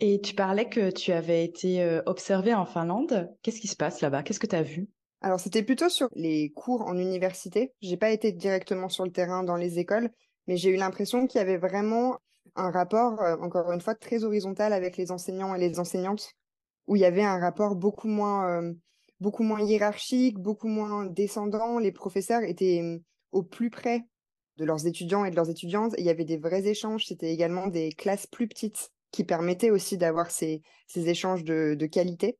Et 0.00 0.20
tu 0.20 0.34
parlais 0.34 0.68
que 0.68 0.90
tu 0.90 1.12
avais 1.12 1.44
été 1.44 2.00
observé 2.06 2.54
en 2.54 2.64
Finlande. 2.64 3.30
Qu'est-ce 3.42 3.60
qui 3.60 3.68
se 3.68 3.76
passe 3.76 4.00
là-bas? 4.00 4.22
Qu'est-ce 4.22 4.40
que 4.40 4.46
tu 4.46 4.56
as 4.56 4.62
vu? 4.62 4.88
Alors 5.22 5.38
c'était 5.38 5.62
plutôt 5.62 5.90
sur 5.90 6.08
les 6.14 6.50
cours 6.50 6.82
en 6.82 6.96
université. 6.96 7.74
J'ai 7.82 7.98
pas 7.98 8.10
été 8.10 8.32
directement 8.32 8.88
sur 8.88 9.04
le 9.04 9.12
terrain 9.12 9.42
dans 9.42 9.56
les 9.56 9.78
écoles, 9.78 10.10
mais 10.46 10.56
j'ai 10.56 10.70
eu 10.70 10.76
l'impression 10.76 11.26
qu'il 11.26 11.38
y 11.38 11.42
avait 11.42 11.58
vraiment 11.58 12.18
un 12.56 12.70
rapport, 12.70 13.20
euh, 13.20 13.36
encore 13.36 13.70
une 13.70 13.80
fois, 13.80 13.94
très 13.94 14.24
horizontal 14.24 14.72
avec 14.72 14.96
les 14.96 15.10
enseignants 15.10 15.54
et 15.54 15.58
les 15.58 15.78
enseignantes, 15.78 16.32
où 16.86 16.96
il 16.96 17.02
y 17.02 17.04
avait 17.04 17.22
un 17.22 17.38
rapport 17.38 17.76
beaucoup 17.76 18.08
moins, 18.08 18.48
euh, 18.48 18.72
beaucoup 19.20 19.42
moins 19.42 19.60
hiérarchique, 19.60 20.38
beaucoup 20.38 20.68
moins 20.68 21.04
descendant. 21.04 21.78
Les 21.78 21.92
professeurs 21.92 22.42
étaient 22.42 22.80
euh, 22.82 22.98
au 23.32 23.42
plus 23.42 23.68
près 23.68 24.06
de 24.56 24.64
leurs 24.64 24.86
étudiants 24.86 25.24
et 25.26 25.30
de 25.30 25.36
leurs 25.36 25.50
étudiantes. 25.50 25.94
il 25.98 26.04
y 26.04 26.10
avait 26.10 26.24
des 26.24 26.38
vrais 26.38 26.66
échanges. 26.66 27.06
C'était 27.06 27.32
également 27.32 27.66
des 27.66 27.92
classes 27.92 28.26
plus 28.26 28.48
petites 28.48 28.90
qui 29.10 29.24
permettaient 29.24 29.70
aussi 29.70 29.98
d'avoir 29.98 30.30
ces, 30.30 30.62
échanges 30.94 31.44
de, 31.44 31.86
qualité. 31.86 32.38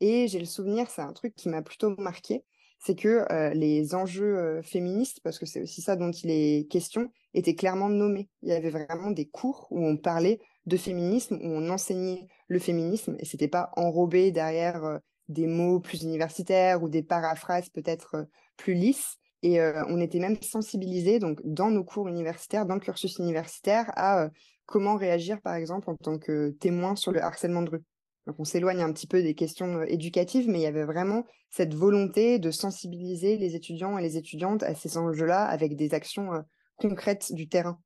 Et 0.00 0.28
j'ai 0.28 0.38
le 0.38 0.44
souvenir, 0.44 0.90
c'est 0.90 1.02
un 1.02 1.12
truc 1.12 1.34
qui 1.34 1.48
m'a 1.48 1.62
plutôt 1.62 1.94
marqué, 1.98 2.44
c'est 2.80 2.96
que 2.96 3.24
les 3.54 3.94
enjeux 3.94 4.60
féministes, 4.62 5.20
parce 5.22 5.38
que 5.38 5.46
c'est 5.46 5.62
aussi 5.62 5.80
ça 5.82 5.94
dont 5.94 6.10
il 6.10 6.30
est 6.30 6.68
question, 6.68 7.08
étaient 7.34 7.54
clairement 7.54 7.88
nommés. 7.88 8.28
Il 8.42 8.48
y 8.48 8.52
avait 8.52 8.70
vraiment 8.70 9.12
des 9.12 9.26
cours 9.26 9.68
où 9.70 9.86
on 9.86 9.96
parlait 9.96 10.40
de 10.66 10.76
féminisme, 10.76 11.36
où 11.36 11.46
on 11.46 11.70
enseignait 11.70 12.26
le 12.48 12.58
féminisme, 12.58 13.16
et 13.20 13.24
c'était 13.24 13.48
pas 13.48 13.70
enrobé 13.76 14.32
derrière 14.32 14.98
des 15.28 15.46
mots 15.46 15.80
plus 15.80 16.02
universitaires 16.02 16.82
ou 16.82 16.88
des 16.88 17.02
paraphrases 17.02 17.68
peut-être 17.70 18.26
plus 18.56 18.74
lisses. 18.74 19.16
Et 19.44 19.60
on 19.88 20.00
était 20.00 20.20
même 20.20 20.40
sensibilisés, 20.40 21.18
donc 21.18 21.40
dans 21.44 21.70
nos 21.70 21.82
cours 21.82 22.08
universitaires, 22.08 22.64
dans 22.64 22.74
le 22.74 22.80
cursus 22.80 23.18
universitaire, 23.18 23.90
à 23.96 24.30
comment 24.66 24.96
réagir, 24.96 25.40
par 25.40 25.54
exemple, 25.54 25.90
en 25.90 25.96
tant 25.96 26.18
que 26.18 26.50
témoin 26.50 26.96
sur 26.96 27.12
le 27.12 27.22
harcèlement 27.22 27.62
de 27.62 27.70
rue? 27.70 27.82
Donc 28.26 28.36
on 28.38 28.44
s'éloigne 28.44 28.82
un 28.82 28.92
petit 28.92 29.06
peu 29.06 29.22
des 29.22 29.34
questions 29.34 29.80
euh, 29.80 29.84
éducatives, 29.88 30.48
mais 30.48 30.60
il 30.60 30.62
y 30.62 30.66
avait 30.66 30.84
vraiment 30.84 31.24
cette 31.50 31.74
volonté 31.74 32.38
de 32.38 32.50
sensibiliser 32.50 33.36
les 33.36 33.56
étudiants 33.56 33.98
et 33.98 34.02
les 34.02 34.16
étudiantes 34.16 34.62
à 34.62 34.74
ces 34.74 34.96
enjeux-là 34.96 35.44
avec 35.44 35.76
des 35.76 35.94
actions 35.94 36.32
euh, 36.32 36.40
concrètes 36.76 37.32
du 37.32 37.48
terrain. 37.48 37.80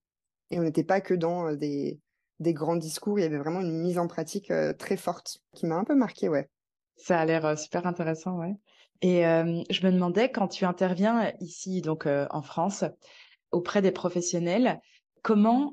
Et 0.50 0.60
on 0.60 0.62
n'était 0.62 0.84
pas 0.84 1.00
que 1.00 1.14
dans 1.14 1.48
euh, 1.48 1.56
des, 1.56 1.98
grands 2.40 2.76
discours, 2.76 3.18
il 3.18 3.22
y 3.22 3.26
avait 3.26 3.38
vraiment 3.38 3.60
une 3.60 3.80
mise 3.80 3.98
en 3.98 4.06
pratique 4.06 4.52
très 4.78 4.98
forte 4.98 5.38
qui 5.54 5.64
m'a 5.64 5.76
un 5.76 5.84
peu 5.84 5.94
marqué, 5.94 6.28
ouais. 6.28 6.50
Ça 6.96 7.18
a 7.18 7.24
l'air 7.24 7.58
super 7.58 7.86
intéressant, 7.86 8.38
ouais. 8.38 8.54
Et 9.00 9.22
je 9.22 9.86
me 9.86 9.90
demandais, 9.90 10.30
quand 10.30 10.48
tu 10.48 10.66
interviens 10.66 11.32
ici, 11.40 11.80
donc 11.80 12.06
en 12.06 12.42
France, 12.42 12.84
auprès 13.52 13.80
des 13.80 13.90
professionnels, 13.90 14.80
comment 15.22 15.72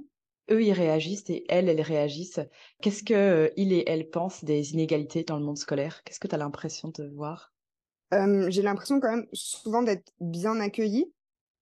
eux, 0.53 0.63
ils 0.63 0.73
réagissent 0.73 1.29
et 1.29 1.43
elles, 1.49 1.67
elles 1.67 1.81
réagissent. 1.81 2.39
Qu'est-ce 2.81 3.03
que 3.03 3.13
euh, 3.13 3.49
et 3.55 3.89
elles 3.89 4.09
pensent 4.09 4.43
des 4.43 4.73
inégalités 4.73 5.23
dans 5.23 5.37
le 5.37 5.43
monde 5.43 5.57
scolaire? 5.57 6.03
Qu'est-ce 6.03 6.19
que 6.19 6.27
tu 6.27 6.35
as 6.35 6.37
l'impression 6.37 6.89
de 6.89 7.11
voir? 7.15 7.53
J'ai 8.49 8.61
l'impression 8.61 8.99
quand 8.99 9.09
même 9.09 9.27
souvent 9.33 9.81
d'être 9.81 10.11
bien 10.19 10.59
accueillie 10.59 11.11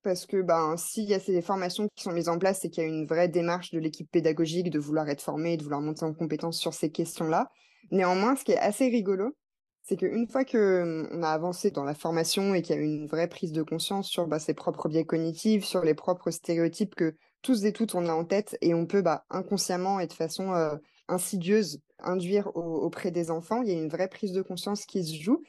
parce 0.03 0.25
que 0.25 0.41
ben, 0.41 0.75
s'il 0.77 1.05
y 1.05 1.13
a 1.13 1.19
ces 1.19 1.41
formations 1.41 1.87
qui 1.95 2.03
sont 2.03 2.11
mises 2.11 2.29
en 2.29 2.39
place, 2.39 2.59
c'est 2.61 2.69
qu'il 2.69 2.83
y 2.83 2.85
a 2.85 2.89
une 2.89 3.05
vraie 3.05 3.29
démarche 3.29 3.71
de 3.71 3.79
l'équipe 3.79 4.09
pédagogique 4.09 4.69
de 4.69 4.79
vouloir 4.79 5.07
être 5.09 5.21
formée, 5.21 5.57
de 5.57 5.63
vouloir 5.63 5.81
monter 5.81 6.03
en 6.03 6.13
compétence 6.13 6.59
sur 6.59 6.73
ces 6.73 6.91
questions-là. 6.91 7.49
Néanmoins, 7.91 8.35
ce 8.35 8.43
qui 8.43 8.51
est 8.51 8.57
assez 8.57 8.87
rigolo, 8.87 9.35
c'est 9.83 9.97
qu'une 9.97 10.27
fois 10.27 10.45
qu'on 10.45 11.07
hum, 11.11 11.23
a 11.23 11.31
avancé 11.31 11.71
dans 11.71 11.83
la 11.83 11.93
formation 11.93 12.53
et 12.53 12.61
qu'il 12.61 12.75
y 12.75 12.79
a 12.79 12.81
une 12.81 13.07
vraie 13.07 13.27
prise 13.27 13.51
de 13.51 13.63
conscience 13.63 14.07
sur 14.07 14.27
bah, 14.27 14.39
ses 14.39 14.53
propres 14.53 14.89
biais 14.89 15.05
cognitifs, 15.05 15.65
sur 15.65 15.83
les 15.83 15.93
propres 15.93 16.31
stéréotypes 16.31 16.95
que 16.95 17.15
tous 17.41 17.65
et 17.65 17.73
toutes 17.73 17.95
on 17.95 18.07
a 18.07 18.13
en 18.13 18.25
tête 18.25 18.57
et 18.61 18.73
on 18.73 18.85
peut 18.85 19.01
bah, 19.01 19.25
inconsciemment 19.29 19.99
et 19.99 20.07
de 20.07 20.13
façon 20.13 20.53
euh, 20.53 20.75
insidieuse 21.07 21.81
induire 21.99 22.55
auprès 22.55 23.11
des 23.11 23.31
enfants. 23.31 23.61
Il 23.61 23.69
y 23.69 23.71
a 23.71 23.77
une 23.77 23.89
vraie 23.89 24.07
prise 24.07 24.33
de 24.33 24.41
conscience 24.41 24.85
qui 24.85 25.03
se 25.05 25.21
joue. 25.21 25.43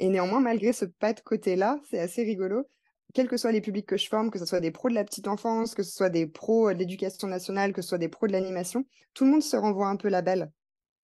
Et 0.00 0.08
néanmoins, 0.08 0.40
malgré 0.40 0.72
ce 0.72 0.84
pas 0.84 1.12
de 1.12 1.20
côté-là, 1.20 1.78
c'est 1.88 1.98
assez 1.98 2.24
rigolo. 2.24 2.64
Quels 3.14 3.28
que 3.28 3.36
soient 3.36 3.52
les 3.52 3.60
publics 3.60 3.86
que 3.86 3.96
je 3.96 4.08
forme, 4.08 4.30
que 4.30 4.38
ce 4.38 4.44
soit 4.44 4.60
des 4.60 4.72
pros 4.72 4.88
de 4.88 4.94
la 4.94 5.04
petite 5.04 5.28
enfance, 5.28 5.74
que 5.74 5.84
ce 5.84 5.92
soit 5.92 6.10
des 6.10 6.26
pros 6.26 6.72
de 6.72 6.78
l'éducation 6.78 7.28
nationale, 7.28 7.72
que 7.72 7.80
ce 7.80 7.90
soit 7.90 7.98
des 7.98 8.08
pros 8.08 8.26
de 8.26 8.32
l'animation, 8.32 8.84
tout 9.14 9.24
le 9.24 9.30
monde 9.30 9.42
se 9.42 9.56
renvoie 9.56 9.86
un 9.86 9.96
peu 9.96 10.08
la 10.08 10.20
balle. 10.20 10.50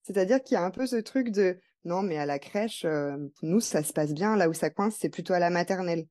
C'est-à-dire 0.02 0.42
qu'il 0.42 0.56
y 0.56 0.59
a 0.59 0.64
un 0.64 0.70
peu 0.70 0.87
ce 0.87 0.97
truc 0.97 1.30
de 1.30 1.59
non, 1.85 2.02
mais 2.02 2.18
à 2.18 2.26
la 2.26 2.38
crèche, 2.38 2.85
euh, 2.85 3.16
nous, 3.42 3.61
ça 3.61 3.82
se 3.82 3.92
passe 3.92 4.12
bien. 4.12 4.37
Là 4.37 4.49
où 4.49 4.52
ça 4.52 4.70
coince, 4.70 4.97
c'est 4.99 5.09
plutôt 5.09 5.32
à 5.32 5.38
la 5.38 5.50
maternelle. 5.50 6.06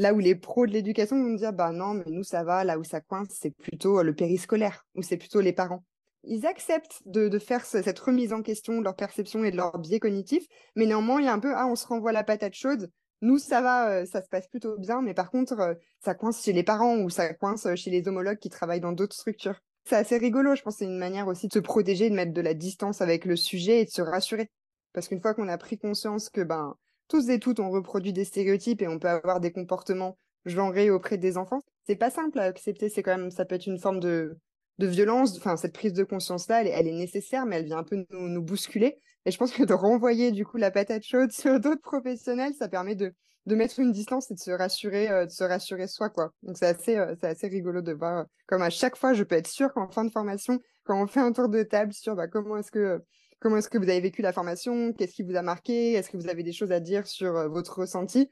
Là 0.00 0.14
où 0.14 0.18
les 0.18 0.34
pros 0.34 0.66
de 0.66 0.72
l'éducation 0.72 1.22
vont 1.22 1.34
dire, 1.34 1.52
bah 1.52 1.72
non, 1.72 1.92
mais 1.92 2.04
nous, 2.06 2.24
ça 2.24 2.42
va, 2.42 2.64
là 2.64 2.78
où 2.78 2.84
ça 2.84 3.02
coince, 3.02 3.28
c'est 3.38 3.50
plutôt 3.50 3.98
euh, 3.98 4.02
le 4.02 4.14
périscolaire, 4.14 4.86
ou 4.94 5.02
c'est 5.02 5.18
plutôt 5.18 5.42
les 5.42 5.52
parents. 5.52 5.84
Ils 6.24 6.46
acceptent 6.46 7.02
de, 7.04 7.38
faire 7.38 7.66
cette 7.66 7.98
remise 7.98 8.32
en 8.32 8.40
question 8.40 8.78
de 8.78 8.84
leur 8.84 8.96
perception 8.96 9.44
et 9.44 9.50
de 9.50 9.58
leur 9.58 9.78
biais 9.78 10.00
cognitif, 10.00 10.46
mais 10.74 10.86
néanmoins, 10.86 11.20
il 11.20 11.26
y 11.26 11.28
a 11.28 11.34
un 11.34 11.38
peu, 11.38 11.52
ah, 11.54 11.66
on 11.66 11.76
se 11.76 11.86
renvoie 11.86 12.12
la 12.12 12.24
patate 12.24 12.54
chaude. 12.54 12.90
Nous, 13.20 13.36
ça 13.36 13.60
va, 13.60 13.90
euh, 13.90 14.06
ça 14.06 14.22
se 14.22 14.28
passe 14.30 14.48
plutôt 14.48 14.78
bien, 14.78 15.02
mais 15.02 15.12
par 15.12 15.30
contre, 15.30 15.60
euh, 15.60 15.74
ça 16.02 16.14
coince 16.14 16.42
chez 16.42 16.54
les 16.54 16.62
parents 16.62 16.96
ou 16.96 17.10
ça 17.10 17.34
coince 17.34 17.68
chez 17.74 17.90
les 17.90 18.08
homologues 18.08 18.38
qui 18.38 18.48
travaillent 18.48 18.80
dans 18.80 18.92
d'autres 18.92 19.16
structures. 19.16 19.60
C'est 19.84 19.96
assez 19.96 20.16
rigolo, 20.16 20.54
je 20.54 20.62
pense, 20.62 20.76
c'est 20.76 20.86
une 20.86 20.96
manière 20.96 21.26
aussi 21.26 21.46
de 21.46 21.52
se 21.52 21.58
protéger, 21.58 22.08
de 22.08 22.14
mettre 22.14 22.32
de 22.32 22.40
la 22.40 22.54
distance 22.54 23.02
avec 23.02 23.26
le 23.26 23.36
sujet 23.36 23.82
et 23.82 23.84
de 23.84 23.90
se 23.90 24.00
rassurer. 24.00 24.48
Parce 24.94 25.08
qu'une 25.08 25.20
fois 25.20 25.34
qu'on 25.34 25.48
a 25.48 25.58
pris 25.58 25.76
conscience 25.76 26.30
que 26.30 26.40
ben, 26.40 26.74
tous 27.10 27.28
et 27.28 27.38
toutes, 27.38 27.60
on 27.60 27.70
reproduit 27.70 28.12
des 28.12 28.24
stéréotypes 28.24 28.80
et 28.80 28.88
on 28.88 28.98
peut 28.98 29.08
avoir 29.08 29.40
des 29.40 29.52
comportements 29.52 30.16
genrés 30.46 30.90
auprès 30.90 31.18
des 31.18 31.36
enfants, 31.36 31.60
c'est 31.86 31.96
pas 31.96 32.10
simple 32.10 32.38
à 32.38 32.44
accepter. 32.44 32.88
C'est 32.88 33.02
quand 33.02 33.30
ça 33.30 33.44
peut 33.44 33.56
être 33.56 33.66
une 33.66 33.78
forme 33.78 34.00
de, 34.00 34.38
violence. 34.78 35.36
Enfin, 35.36 35.58
cette 35.58 35.74
prise 35.74 35.92
de 35.92 36.04
conscience-là, 36.04 36.62
elle, 36.62 36.86
est 36.86 36.92
nécessaire, 36.92 37.44
mais 37.44 37.56
elle 37.56 37.66
vient 37.66 37.78
un 37.78 37.84
peu 37.84 38.06
nous, 38.10 38.42
bousculer. 38.42 38.96
Et 39.26 39.30
je 39.30 39.36
pense 39.36 39.52
que 39.52 39.64
de 39.64 39.74
renvoyer 39.74 40.32
du 40.32 40.46
coup 40.46 40.56
la 40.56 40.70
patate 40.70 41.02
chaude 41.02 41.32
sur 41.32 41.60
d'autres 41.60 41.82
professionnels, 41.82 42.54
ça 42.54 42.68
permet 42.68 42.94
de, 42.94 43.12
mettre 43.46 43.80
une 43.80 43.92
distance 43.92 44.30
et 44.30 44.34
de 44.34 44.38
se 44.38 44.52
rassurer, 44.52 45.10
euh, 45.10 45.26
de 45.26 45.30
se 45.30 45.42
rassurer 45.44 45.88
soi, 45.88 46.08
quoi. 46.08 46.32
Donc 46.42 46.56
c'est 46.56 46.66
assez, 46.66 46.96
euh, 46.96 47.14
c'est 47.20 47.26
assez 47.26 47.48
rigolo 47.48 47.82
de 47.82 47.92
voir 47.92 48.24
comme 48.46 48.62
à 48.62 48.70
chaque 48.70 48.96
fois, 48.96 49.12
je 49.12 49.24
peux 49.24 49.34
être 49.34 49.48
sûre 49.48 49.72
qu'en 49.74 49.90
fin 49.90 50.04
de 50.04 50.10
formation, 50.10 50.60
quand 50.84 51.02
on 51.02 51.06
fait 51.06 51.20
un 51.20 51.32
tour 51.32 51.48
de 51.48 51.62
table 51.62 51.92
sur 51.92 52.14
bah, 52.14 52.28
comment 52.28 52.56
est-ce 52.56 52.70
que 52.70 53.02
comment 53.40 53.56
est-ce 53.56 53.68
que 53.68 53.78
vous 53.78 53.88
avez 53.88 54.00
vécu 54.00 54.22
la 54.22 54.32
formation, 54.32 54.92
qu'est-ce 54.92 55.14
qui 55.14 55.22
vous 55.22 55.36
a 55.36 55.42
marqué, 55.42 55.94
est-ce 55.94 56.10
que 56.10 56.16
vous 56.16 56.28
avez 56.28 56.42
des 56.42 56.52
choses 56.52 56.70
à 56.70 56.78
dire 56.80 57.06
sur 57.06 57.36
euh, 57.36 57.48
votre 57.48 57.80
ressenti, 57.80 58.30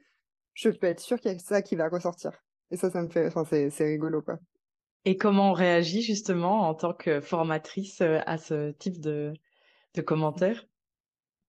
je 0.53 0.69
peux 0.69 0.87
être 0.87 1.01
sûre 1.01 1.19
qu'il 1.19 1.31
y 1.31 1.35
a 1.35 1.39
ça 1.39 1.61
qui 1.61 1.75
va 1.75 1.89
ressortir. 1.89 2.31
Et 2.71 2.77
ça, 2.77 2.89
ça 2.89 3.01
me 3.01 3.09
fait, 3.09 3.27
enfin, 3.27 3.43
c'est, 3.45 3.69
c'est 3.69 3.85
rigolo, 3.85 4.21
quoi. 4.21 4.39
Et 5.05 5.17
comment 5.17 5.51
on 5.51 5.53
réagit 5.53 6.01
justement 6.01 6.69
en 6.69 6.75
tant 6.75 6.93
que 6.93 7.19
formatrice 7.21 8.01
à 8.01 8.37
ce 8.37 8.71
type 8.71 8.99
de, 8.99 9.33
de 9.95 10.01
commentaires? 10.01 10.65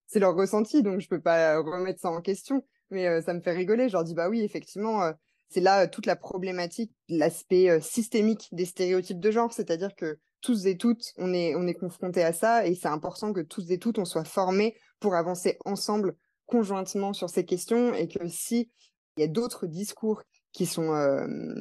C'est 0.07 0.19
leur 0.19 0.35
ressenti, 0.35 0.83
donc 0.83 0.99
je 0.99 1.07
peux 1.07 1.21
pas 1.21 1.57
remettre 1.59 1.99
ça 1.99 2.09
en 2.09 2.21
question 2.21 2.63
mais 2.91 3.21
ça 3.21 3.33
me 3.33 3.41
fait 3.41 3.53
rigoler. 3.53 3.87
Je 3.87 3.93
leur 3.93 4.03
dis, 4.03 4.13
bah 4.13 4.29
oui, 4.29 4.41
effectivement, 4.41 5.11
c'est 5.49 5.61
là 5.61 5.87
toute 5.87 6.05
la 6.05 6.15
problématique, 6.15 6.93
l'aspect 7.09 7.79
systémique 7.81 8.49
des 8.51 8.65
stéréotypes 8.65 9.19
de 9.19 9.31
genre, 9.31 9.51
c'est-à-dire 9.51 9.95
que 9.95 10.19
tous 10.41 10.65
et 10.65 10.77
toutes, 10.77 11.13
on 11.17 11.33
est, 11.33 11.55
on 11.55 11.67
est 11.67 11.73
confrontés 11.73 12.23
à 12.23 12.33
ça, 12.33 12.65
et 12.65 12.75
c'est 12.75 12.87
important 12.87 13.33
que 13.33 13.41
tous 13.41 13.69
et 13.71 13.77
toutes, 13.77 13.99
on 13.99 14.05
soit 14.05 14.23
formés 14.23 14.75
pour 14.99 15.15
avancer 15.15 15.57
ensemble, 15.65 16.15
conjointement 16.45 17.13
sur 17.13 17.29
ces 17.29 17.45
questions, 17.45 17.93
et 17.93 18.07
que 18.07 18.27
si 18.27 18.71
il 19.17 19.21
y 19.21 19.23
a 19.23 19.27
d'autres 19.27 19.67
discours 19.67 20.23
qui 20.51 20.65
sont 20.65 20.91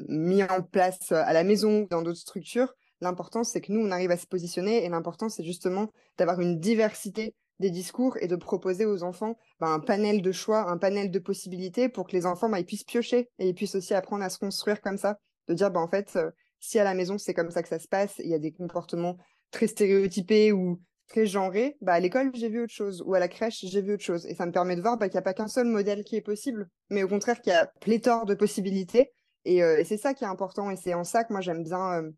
mis 0.08 0.42
en 0.42 0.62
place 0.62 1.12
à 1.12 1.32
la 1.32 1.44
maison 1.44 1.82
ou 1.82 1.88
dans 1.88 2.02
d'autres 2.02 2.18
structures, 2.18 2.74
l'important 3.00 3.44
c'est 3.44 3.60
que 3.60 3.72
nous, 3.72 3.80
on 3.80 3.90
arrive 3.90 4.10
à 4.10 4.16
se 4.16 4.26
positionner, 4.26 4.84
et 4.84 4.88
l'important 4.88 5.28
c'est 5.28 5.44
justement 5.44 5.92
d'avoir 6.18 6.40
une 6.40 6.58
diversité 6.58 7.34
des 7.60 7.70
discours 7.70 8.16
et 8.20 8.26
de 8.26 8.36
proposer 8.36 8.86
aux 8.86 9.04
enfants 9.04 9.36
ben, 9.60 9.68
un 9.68 9.80
panel 9.80 10.22
de 10.22 10.32
choix, 10.32 10.68
un 10.68 10.78
panel 10.78 11.10
de 11.10 11.18
possibilités 11.18 11.88
pour 11.88 12.06
que 12.06 12.12
les 12.12 12.26
enfants 12.26 12.48
ben, 12.48 12.58
ils 12.58 12.64
puissent 12.64 12.84
piocher 12.84 13.28
et 13.38 13.48
ils 13.48 13.54
puissent 13.54 13.74
aussi 13.74 13.94
apprendre 13.94 14.24
à 14.24 14.30
se 14.30 14.38
construire 14.38 14.80
comme 14.80 14.96
ça. 14.96 15.18
De 15.46 15.54
dire, 15.54 15.70
ben, 15.70 15.80
en 15.80 15.88
fait, 15.88 16.16
euh, 16.16 16.30
si 16.60 16.78
à 16.78 16.84
la 16.84 16.94
maison 16.94 17.18
c'est 17.18 17.34
comme 17.34 17.50
ça 17.50 17.62
que 17.62 17.68
ça 17.68 17.78
se 17.78 17.88
passe, 17.88 18.14
il 18.18 18.28
y 18.28 18.34
a 18.34 18.38
des 18.38 18.52
comportements 18.52 19.16
très 19.50 19.66
stéréotypés 19.66 20.52
ou 20.52 20.80
très 21.08 21.26
genrés, 21.26 21.76
bah, 21.80 21.94
à 21.94 22.00
l'école 22.00 22.30
j'ai 22.34 22.48
vu 22.48 22.62
autre 22.62 22.72
chose 22.72 23.02
ou 23.04 23.14
à 23.14 23.18
la 23.18 23.28
crèche 23.28 23.64
j'ai 23.64 23.82
vu 23.82 23.94
autre 23.94 24.04
chose. 24.04 24.26
Et 24.26 24.34
ça 24.34 24.46
me 24.46 24.52
permet 24.52 24.76
de 24.76 24.80
voir 24.80 24.96
bah, 24.96 25.08
qu'il 25.08 25.16
n'y 25.16 25.20
a 25.20 25.22
pas 25.22 25.34
qu'un 25.34 25.48
seul 25.48 25.66
modèle 25.66 26.04
qui 26.04 26.16
est 26.16 26.20
possible, 26.20 26.68
mais 26.88 27.02
au 27.02 27.08
contraire 27.08 27.40
qu'il 27.40 27.52
y 27.52 27.56
a 27.56 27.66
pléthore 27.80 28.26
de 28.26 28.34
possibilités. 28.34 29.10
Et, 29.44 29.62
euh, 29.62 29.82
c'est 29.84 29.96
ça 29.96 30.14
qui 30.14 30.24
est 30.24 30.28
important 30.28 30.70
et 30.70 30.76
c'est 30.76 30.94
en 30.94 31.02
ça 31.02 31.24
que 31.24 31.32
moi 31.32 31.40
j'aime 31.40 31.64
bien, 31.64 32.02
euh, 32.02 32.10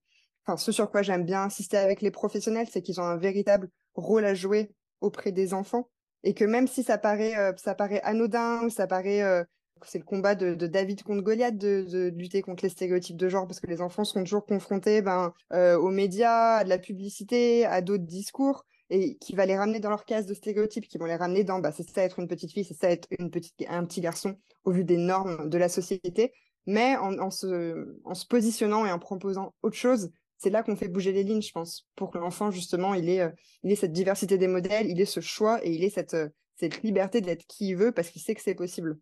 enfin 0.44 0.56
ce 0.56 0.72
sur 0.72 0.90
quoi 0.90 1.02
j'aime 1.02 1.24
bien 1.24 1.42
insister 1.44 1.78
avec 1.78 2.02
les 2.02 2.10
professionnels, 2.10 2.66
c'est 2.70 2.82
qu'ils 2.82 3.00
ont 3.00 3.04
un 3.04 3.16
véritable 3.16 3.70
rôle 3.94 4.24
à 4.24 4.34
jouer 4.34 4.72
auprès 5.00 5.32
des 5.32 5.54
enfants 5.54 5.88
et 6.24 6.34
que 6.34 6.44
même 6.44 6.66
si 6.66 6.82
ça 6.82 6.98
paraît, 6.98 7.36
euh, 7.38 7.52
ça 7.56 7.74
paraît 7.74 8.00
anodin 8.02 8.64
ou 8.64 8.70
ça 8.70 8.86
paraît 8.86 9.44
c'est 9.86 9.98
le 9.98 10.04
combat 10.04 10.34
de, 10.34 10.54
David 10.66 11.02
contre 11.02 11.22
Goliath 11.22 11.56
de, 11.56 12.12
lutter 12.16 12.42
contre 12.42 12.64
les 12.64 12.68
stéréotypes 12.68 13.16
de 13.16 13.28
genre 13.28 13.46
parce 13.46 13.60
que 13.60 13.66
les 13.66 13.80
enfants 13.80 14.04
sont 14.04 14.22
toujours 14.22 14.46
confrontés 14.46 15.02
ben, 15.02 15.32
euh, 15.52 15.78
aux 15.78 15.90
médias, 15.90 16.56
à 16.56 16.64
de 16.64 16.68
la 16.68 16.78
publicité, 16.78 17.64
à 17.66 17.80
d'autres 17.80 18.04
discours 18.04 18.64
et 18.90 19.16
qui 19.16 19.34
va 19.34 19.46
les 19.46 19.56
ramener 19.56 19.80
dans 19.80 19.88
leur 19.88 20.04
case 20.04 20.26
de 20.26 20.34
stéréotypes, 20.34 20.86
qui 20.86 20.98
vont 20.98 21.06
les 21.06 21.16
ramener 21.16 21.44
dans 21.44 21.60
bah, 21.60 21.72
c'est 21.72 21.88
ça 21.88 22.02
être 22.02 22.18
une 22.18 22.28
petite 22.28 22.52
fille, 22.52 22.64
c'est 22.64 22.78
ça 22.78 22.90
être 22.90 23.08
une 23.18 23.30
petite, 23.30 23.54
un 23.68 23.86
petit 23.86 24.02
garçon 24.02 24.36
au 24.64 24.70
vu 24.70 24.84
des 24.84 24.98
normes 24.98 25.48
de 25.48 25.58
la 25.58 25.70
société. 25.70 26.32
Mais 26.66 26.96
en, 26.96 27.30
se, 27.30 27.98
en 28.04 28.14
se 28.14 28.26
positionnant 28.26 28.86
et 28.86 28.92
en 28.92 28.98
proposant 28.98 29.54
autre 29.62 29.76
chose, 29.76 30.10
c'est 30.36 30.50
là 30.50 30.62
qu'on 30.62 30.76
fait 30.76 30.88
bouger 30.88 31.12
les 31.12 31.24
lignes, 31.24 31.42
je 31.42 31.52
pense, 31.52 31.88
pour 31.96 32.10
que 32.10 32.18
l'enfant, 32.18 32.50
justement, 32.50 32.94
il 32.94 33.08
ait, 33.08 33.20
euh, 33.20 33.30
il 33.62 33.76
cette 33.76 33.92
diversité 33.92 34.38
des 34.38 34.46
modèles, 34.46 34.88
il 34.88 35.00
ait 35.00 35.06
ce 35.06 35.20
choix 35.20 35.64
et 35.64 35.72
il 35.72 35.82
ait 35.84 35.90
cette, 35.90 36.14
euh, 36.14 36.28
cette 36.56 36.82
liberté 36.82 37.20
d'être 37.20 37.46
qui 37.46 37.68
il 37.68 37.76
veut 37.76 37.92
parce 37.92 38.10
qu'il 38.10 38.20
sait 38.20 38.34
que 38.34 38.42
c'est 38.42 38.54
possible. 38.54 38.98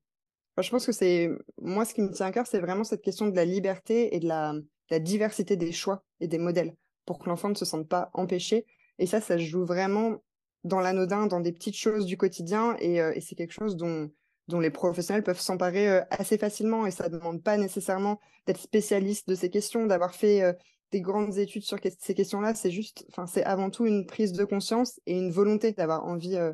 Je 0.63 0.71
pense 0.71 0.87
que 0.87 0.93
c'est, 0.93 1.31
moi, 1.61 1.85
ce 1.85 1.95
qui 1.95 2.03
me 2.03 2.11
tient 2.11 2.27
à 2.27 2.33
cœur, 2.33 2.47
c'est 2.47 2.61
vraiment 2.61 2.85
cette 2.85 3.03
question 3.03 3.27
de 3.27 3.37
la 3.37 3.45
liberté 3.45 4.15
et 4.15 4.21
de 4.21 4.29
la, 4.29 4.55
diversité 4.99 5.57
des 5.57 5.71
choix 5.71 6.03
et 6.19 6.27
des 6.27 6.39
modèles 6.39 6.75
pour 7.07 7.21
que 7.21 7.29
l'enfant 7.29 7.49
ne 7.49 7.55
se 7.55 7.65
sente 7.65 7.89
pas 7.89 8.11
empêché. 8.13 8.67
Et 8.99 9.07
ça, 9.07 9.21
ça 9.21 9.39
joue 9.39 9.65
vraiment 9.65 10.17
dans 10.65 10.81
l'anodin, 10.81 11.27
dans 11.27 11.41
des 11.41 11.53
petites 11.53 11.77
choses 11.77 12.07
du 12.07 12.17
quotidien 12.17 12.77
et, 12.81 13.01
euh, 13.01 13.13
c'est 13.21 13.37
quelque 13.37 13.53
chose 13.53 13.77
dont, 13.77 14.11
les 14.59 14.71
professionnels 14.71 15.23
peuvent 15.23 15.41
s'emparer 15.41 16.01
assez 16.11 16.37
facilement. 16.37 16.85
Et 16.85 16.91
ça 16.91 17.09
ne 17.09 17.17
demande 17.17 17.41
pas 17.41 17.57
nécessairement 17.57 18.19
d'être 18.49 18.59
spécialiste 18.59 19.29
de 19.29 19.37
ces 19.37 19.49
questions, 19.49 19.87
d'avoir 19.87 20.13
fait 20.13 20.43
des 20.91 21.01
grandes 21.01 21.39
études 21.39 21.63
sur 21.63 21.79
ces 21.99 22.15
questions-là, 22.15 22.55
c'est 22.55 22.71
juste, 22.71 23.05
enfin, 23.11 23.27
c'est 23.27 23.45
avant 23.45 23.71
tout 23.71 23.87
une 23.87 24.07
prise 24.07 24.33
de 24.33 24.45
conscience 24.45 25.01
et 25.07 25.17
une 25.17 25.31
volonté 25.31 25.73
d'avoir 25.73 26.05
envie 26.05 26.37
euh, 26.37 26.53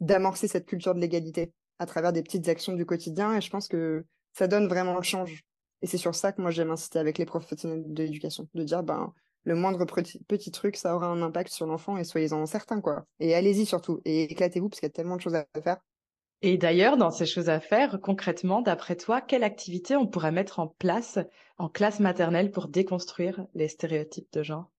d'amorcer 0.00 0.48
cette 0.48 0.66
culture 0.66 0.94
de 0.94 1.00
l'égalité 1.00 1.52
à 1.78 1.86
travers 1.86 2.12
des 2.12 2.22
petites 2.22 2.48
actions 2.48 2.74
du 2.74 2.86
quotidien. 2.86 3.34
Et 3.34 3.40
je 3.40 3.50
pense 3.50 3.68
que 3.68 4.04
ça 4.32 4.48
donne 4.48 4.68
vraiment 4.68 4.96
le 4.96 5.02
change. 5.02 5.44
Et 5.82 5.86
c'est 5.86 5.98
sur 5.98 6.14
ça 6.14 6.32
que 6.32 6.40
moi 6.40 6.50
j'aime 6.50 6.70
insister 6.70 6.98
avec 6.98 7.18
les 7.18 7.26
professionnels 7.26 7.84
de 7.86 8.02
l'éducation, 8.02 8.48
de 8.54 8.62
dire, 8.64 8.82
ben, 8.82 9.12
le 9.44 9.54
moindre 9.54 9.84
petit, 9.84 10.24
petit 10.24 10.50
truc, 10.50 10.76
ça 10.76 10.96
aura 10.96 11.08
un 11.08 11.20
impact 11.22 11.52
sur 11.52 11.66
l'enfant 11.66 11.98
et 11.98 12.04
soyez-en 12.04 12.46
certains, 12.46 12.80
quoi. 12.80 13.06
Et 13.20 13.34
allez-y 13.34 13.66
surtout, 13.66 14.00
et 14.04 14.24
éclatez-vous 14.24 14.68
parce 14.68 14.80
qu'il 14.80 14.86
y 14.86 14.90
a 14.90 14.92
tellement 14.92 15.16
de 15.16 15.20
choses 15.20 15.34
à 15.34 15.46
faire. 15.62 15.78
Et 16.40 16.58
d'ailleurs, 16.58 16.96
dans 16.96 17.10
ces 17.10 17.26
choses 17.26 17.48
à 17.48 17.60
faire, 17.60 18.00
concrètement, 18.02 18.60
d'après 18.60 18.96
toi, 18.96 19.20
quelle 19.20 19.44
activité 19.44 19.96
on 19.96 20.06
pourrait 20.06 20.32
mettre 20.32 20.58
en 20.58 20.68
place 20.68 21.18
en 21.58 21.68
classe 21.68 22.00
maternelle 22.00 22.50
pour 22.50 22.68
déconstruire 22.68 23.46
les 23.54 23.68
stéréotypes 23.68 24.32
de 24.32 24.42
genre? 24.42 24.70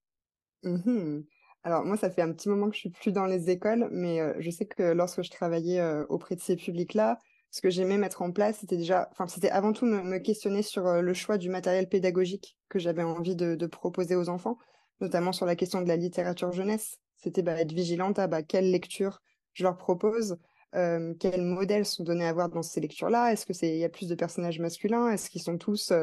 Mmh 0.63 1.21
Alors 1.65 1.83
moi, 1.83 1.97
ça 1.97 2.11
fait 2.11 2.21
un 2.21 2.31
petit 2.31 2.47
moment 2.47 2.69
que 2.69 2.75
je 2.75 2.81
suis 2.81 2.91
plus 2.91 3.11
dans 3.11 3.25
les 3.25 3.49
écoles, 3.49 3.89
mais 3.91 4.21
euh, 4.21 4.35
je 4.37 4.51
sais 4.51 4.67
que 4.67 4.83
lorsque 4.83 5.23
je 5.23 5.31
travaillais 5.31 5.79
euh, 5.79 6.05
auprès 6.09 6.35
de 6.35 6.39
ces 6.39 6.55
publics-là, 6.55 7.17
ce 7.49 7.59
que 7.59 7.71
j'aimais 7.71 7.97
mettre 7.97 8.21
en 8.21 8.31
place, 8.31 8.59
c'était 8.59 8.77
déjà, 8.77 9.09
c'était 9.27 9.49
avant 9.49 9.73
tout 9.73 9.87
me, 9.87 10.19
questionner 10.19 10.61
sur 10.61 10.85
euh, 10.85 11.01
le 11.01 11.13
choix 11.15 11.39
du 11.39 11.49
matériel 11.49 11.89
pédagogique 11.89 12.55
que 12.69 12.77
j'avais 12.77 13.01
envie 13.01 13.35
de, 13.35 13.65
proposer 13.65 14.15
aux 14.15 14.29
enfants, 14.29 14.59
notamment 15.01 15.31
sur 15.31 15.47
la 15.47 15.55
question 15.55 15.81
de 15.81 15.87
la 15.87 15.95
littérature 15.95 16.51
jeunesse. 16.51 16.99
C'était 17.15 17.41
bah, 17.41 17.59
être 17.59 17.73
vigilante 17.73 18.19
à 18.19 18.27
bah, 18.27 18.43
quelle 18.43 18.69
lecture 18.69 19.23
je 19.53 19.63
leur 19.63 19.75
propose, 19.75 20.37
quels 20.73 21.41
modèles 21.41 21.85
sont 21.85 22.03
donnés 22.03 22.27
à 22.27 22.33
voir 22.33 22.49
dans 22.49 22.61
ces 22.61 22.81
lectures-là? 22.81 23.31
Est-ce 23.31 23.45
qu'il 23.45 23.75
y 23.77 23.85
a 23.85 23.89
plus 23.89 24.09
de 24.09 24.15
personnages 24.15 24.59
masculins? 24.59 25.09
Est-ce 25.09 25.29
qu'ils 25.29 25.41
sont 25.41 25.57
tous 25.57 25.93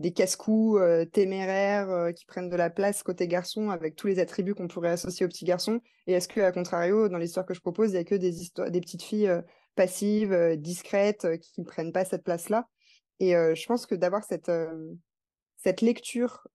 des 0.00 0.12
casse-coups 0.12 0.80
euh, 0.80 1.04
téméraires 1.04 2.12
qui 2.16 2.24
prennent 2.24 2.48
de 2.48 2.56
la 2.56 2.70
place 2.70 3.02
côté 3.02 3.28
garçon 3.28 3.68
avec 3.68 3.96
tous 3.96 4.06
les 4.06 4.18
attributs 4.18 4.54
qu'on 4.54 4.66
pourrait 4.66 4.88
associer 4.88 5.26
aux 5.26 5.28
petits 5.28 5.44
garçons 5.44 5.80
Et 6.06 6.14
est-ce 6.14 6.26
qu'à 6.26 6.50
contrario, 6.52 7.08
dans 7.08 7.18
l'histoire 7.18 7.46
que 7.46 7.54
je 7.54 7.60
propose, 7.60 7.90
il 7.90 7.92
n'y 7.92 7.98
a 7.98 8.04
que 8.04 8.14
des, 8.14 8.32
des 8.70 8.80
petites 8.80 9.02
filles 9.02 9.30
passives, 9.76 10.56
discrètes, 10.56 11.38
qui 11.40 11.60
ne 11.60 11.66
prennent 11.66 11.92
pas 11.92 12.06
cette 12.06 12.24
place-là? 12.24 12.66
Et 13.20 13.32
je 13.32 13.66
pense 13.66 13.84
que 13.84 13.94
d'avoir 13.94 14.24
cette, 14.24 14.50
cette 15.58 15.82
lecture 15.82 16.48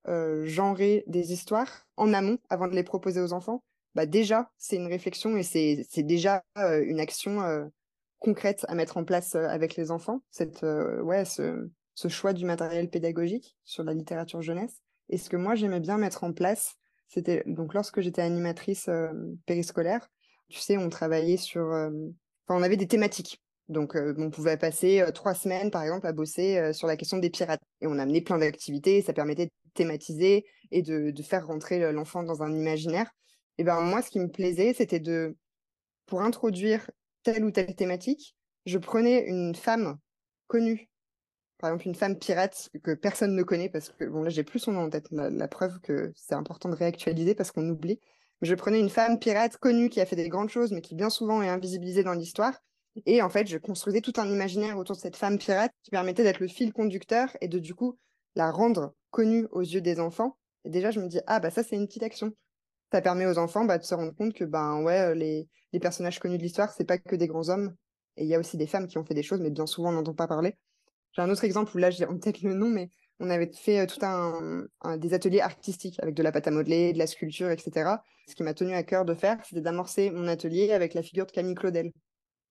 genrée 0.44 1.04
des 1.06 1.32
histoires 1.32 1.86
en 1.98 2.14
amont, 2.14 2.40
avant 2.50 2.68
de 2.68 2.74
les 2.74 2.84
proposer 2.84 3.22
aux 3.22 3.34
enfants, 3.34 3.64
bah 3.94 4.08
déjà, 4.08 4.50
c'est 4.58 4.76
une 4.76 4.88
réflexion 4.88 5.38
et 5.38 5.44
c'est 5.44 6.04
déjà 6.04 6.44
une 6.58 7.00
action 7.00 7.70
concrète 8.18 8.66
à 8.68 8.74
mettre 8.74 8.98
en 8.98 9.04
place 9.04 9.36
avec 9.36 9.76
les 9.76 9.92
enfants, 9.92 10.24
cette, 10.32 10.64
ouais, 10.64 11.26
ce, 11.26 11.70
ce, 11.96 12.08
choix 12.08 12.34
du 12.34 12.46
matériel 12.46 12.90
pédagogique 12.90 13.58
sur 13.64 13.84
la 13.84 13.94
littérature 13.94 14.42
jeunesse. 14.42 14.82
Et 15.10 15.18
ce 15.18 15.30
que 15.30 15.38
moi, 15.38 15.56
j'aimais 15.56 15.80
bien 15.80 15.98
mettre 15.98 16.24
en 16.24 16.34
place, 16.34 16.76
c'était 17.08 17.44
donc 17.48 17.74
lorsque 17.74 18.02
j'étais 18.02 18.22
animatrice 18.22 18.90
périscolaire, 19.46 20.08
tu 20.50 20.60
sais, 20.60 20.78
on 20.78 20.90
travaillait 20.90 21.38
sur... 21.38 21.66
Enfin, 21.68 22.60
on 22.60 22.64
avait 22.64 22.78
des 22.78 22.88
thématiques. 22.88 23.42
Donc, 23.70 23.96
on 23.96 24.30
pouvait 24.30 24.58
passer 24.58 25.04
trois 25.14 25.34
semaines, 25.34 25.72
par 25.72 25.84
exemple, 25.84 26.08
à 26.08 26.14
bosser 26.14 26.74
sur 26.74 26.88
la 26.88 26.98
question 26.98 27.18
des 27.18 27.30
pirates. 27.30 27.62
Et 27.82 27.88
on 27.88 27.98
amenait 27.98 28.22
plein 28.22 28.38
d'activités, 28.38 29.02
ça 29.02 29.14
permettait 29.14 29.46
de 29.46 29.52
thématiser 29.74 30.46
et 30.72 30.82
de, 30.82 31.12
de 31.12 31.24
faire 31.24 31.48
rentrer 31.48 31.92
l'enfant 31.92 32.24
dans 32.24 32.44
un 32.44 32.54
imaginaire. 32.54 33.12
Et 33.58 33.64
ben 33.64 33.82
moi, 33.82 34.02
ce 34.02 34.10
qui 34.10 34.20
me 34.20 34.30
plaisait, 34.30 34.74
c'était 34.74 35.00
de, 35.00 35.36
pour 36.06 36.22
introduire 36.22 36.90
telle 37.24 37.44
ou 37.44 37.52
telle 37.52 37.76
thématique, 37.76 38.36
je 38.66 38.78
prenais 38.78 39.26
une 39.28 39.56
femme 39.56 39.98
connue, 40.48 40.90
par 41.66 41.72
exemple 41.72 41.88
une 41.88 41.96
femme 41.96 42.20
pirate 42.20 42.70
que 42.84 42.94
personne 42.94 43.36
ne 43.36 43.42
connaît 43.42 43.70
parce 43.70 43.90
que 43.90 44.06
bon 44.06 44.22
là 44.22 44.30
j'ai 44.30 44.44
plus 44.44 44.60
son 44.60 44.74
nom 44.74 44.82
en 44.82 44.90
tête, 44.92 45.08
la, 45.10 45.48
preuve 45.48 45.80
que 45.80 46.14
c'est 46.16 46.36
important 46.36 46.70
de 46.70 46.76
réactualiser 46.76 47.34
parce 47.34 47.52
qu'on 47.52 47.68
oublie. 47.68 48.00
Je 48.44 48.54
prenais 48.54 48.80
une 48.80 48.92
femme 48.92 49.18
pirate 49.18 49.58
connue 49.58 49.90
qui 49.90 50.00
a 50.00 50.06
fait 50.06 50.16
des 50.16 50.30
grandes 50.30 50.50
choses 50.50 50.72
mais 50.72 50.82
qui 50.82 50.94
bien 50.94 51.10
souvent 51.10 51.42
est 51.42 51.50
invisibilisée 51.50 52.04
dans 52.04 52.14
l'histoire. 52.14 52.54
Et 53.08 53.24
en 53.24 53.30
fait, 53.30 53.48
je 53.48 53.58
construisais 53.58 54.02
tout 54.02 54.14
un 54.18 54.30
imaginaire 54.30 54.78
autour 54.78 54.96
de 54.96 55.02
cette 55.02 55.16
femme 55.16 55.40
pirate 55.40 55.72
qui 55.82 55.90
permettait 55.90 56.22
d'être 56.22 56.40
le 56.40 56.48
fil 56.48 56.72
conducteur 56.72 57.36
et 57.42 57.48
de 57.48 57.58
du 57.58 57.74
coup 57.74 57.98
la 58.36 58.52
rendre 58.52 58.94
connue 59.10 59.48
aux 59.50 59.62
yeux 59.62 59.82
des 59.82 60.00
enfants. 60.00 60.38
Et 60.66 60.70
déjà, 60.70 60.92
je 60.92 61.00
me 61.00 61.08
dis, 61.08 61.20
ah 61.26 61.40
bah 61.40 61.50
ça 61.50 61.64
c'est 61.64 61.76
une 61.76 61.88
petite 61.88 62.04
action 62.04 62.32
ça 62.92 63.02
permet 63.02 63.26
aux 63.26 63.40
enfants 63.40 63.66
bah, 63.66 63.80
de 63.80 63.84
se 63.84 63.96
rendre 63.96 64.16
compte 64.16 64.34
que 64.34 64.46
ben 64.46 64.84
ouais, 64.84 65.16
les, 65.16 65.50
les 65.74 65.80
personnages 65.80 66.20
connus 66.20 66.38
de 66.38 66.44
l'histoire, 66.44 66.72
c'est 66.72 66.86
pas 66.86 67.00
que 67.00 67.16
des 67.16 67.28
grands 67.28 67.50
hommes. 67.50 67.74
Et 68.18 68.24
il 68.24 68.30
y 68.30 68.36
a 68.36 68.40
aussi 68.40 68.56
des 68.56 68.68
femmes 68.68 68.88
qui 68.88 69.00
ont 69.00 69.04
fait 69.04 69.16
des 69.16 69.24
choses, 69.24 69.42
mais 69.42 69.50
bien 69.50 69.66
souvent 69.66 69.90
on 69.90 69.94
n'entend 69.94 70.14
pas 70.14 70.28
parler. 70.28 70.56
J'ai 71.16 71.22
un 71.22 71.30
autre 71.30 71.46
exemple 71.46 71.72
où 71.76 71.78
là 71.78 71.92
j'ai 71.92 72.06
en 72.06 72.18
tête 72.18 72.42
le 72.42 72.54
nom, 72.54 72.68
mais 72.68 72.90
on 73.20 73.30
avait 73.30 73.50
fait 73.54 73.88
tout 73.88 74.00
un, 74.04 74.68
des 74.98 75.14
ateliers 75.14 75.40
artistiques 75.40 75.98
avec 76.02 76.14
de 76.14 76.22
la 76.22 76.34
pâte 76.34 76.48
à 76.48 76.52
modeler, 76.52 76.92
de 76.92 76.98
la 76.98 77.08
sculpture, 77.08 77.50
etc. 77.50 77.90
Ce 78.28 78.36
qui 78.36 78.44
m'a 78.44 78.54
tenu 78.54 78.74
à 78.74 78.84
cœur 78.84 79.06
de 79.06 79.14
faire, 79.14 79.38
c'était 79.46 79.62
d'amorcer 79.62 80.12
mon 80.12 80.28
atelier 80.28 80.74
avec 80.74 80.94
la 80.94 81.02
figure 81.02 81.26
de 81.26 81.32
Camille 81.32 81.56
Claudel, 81.56 81.94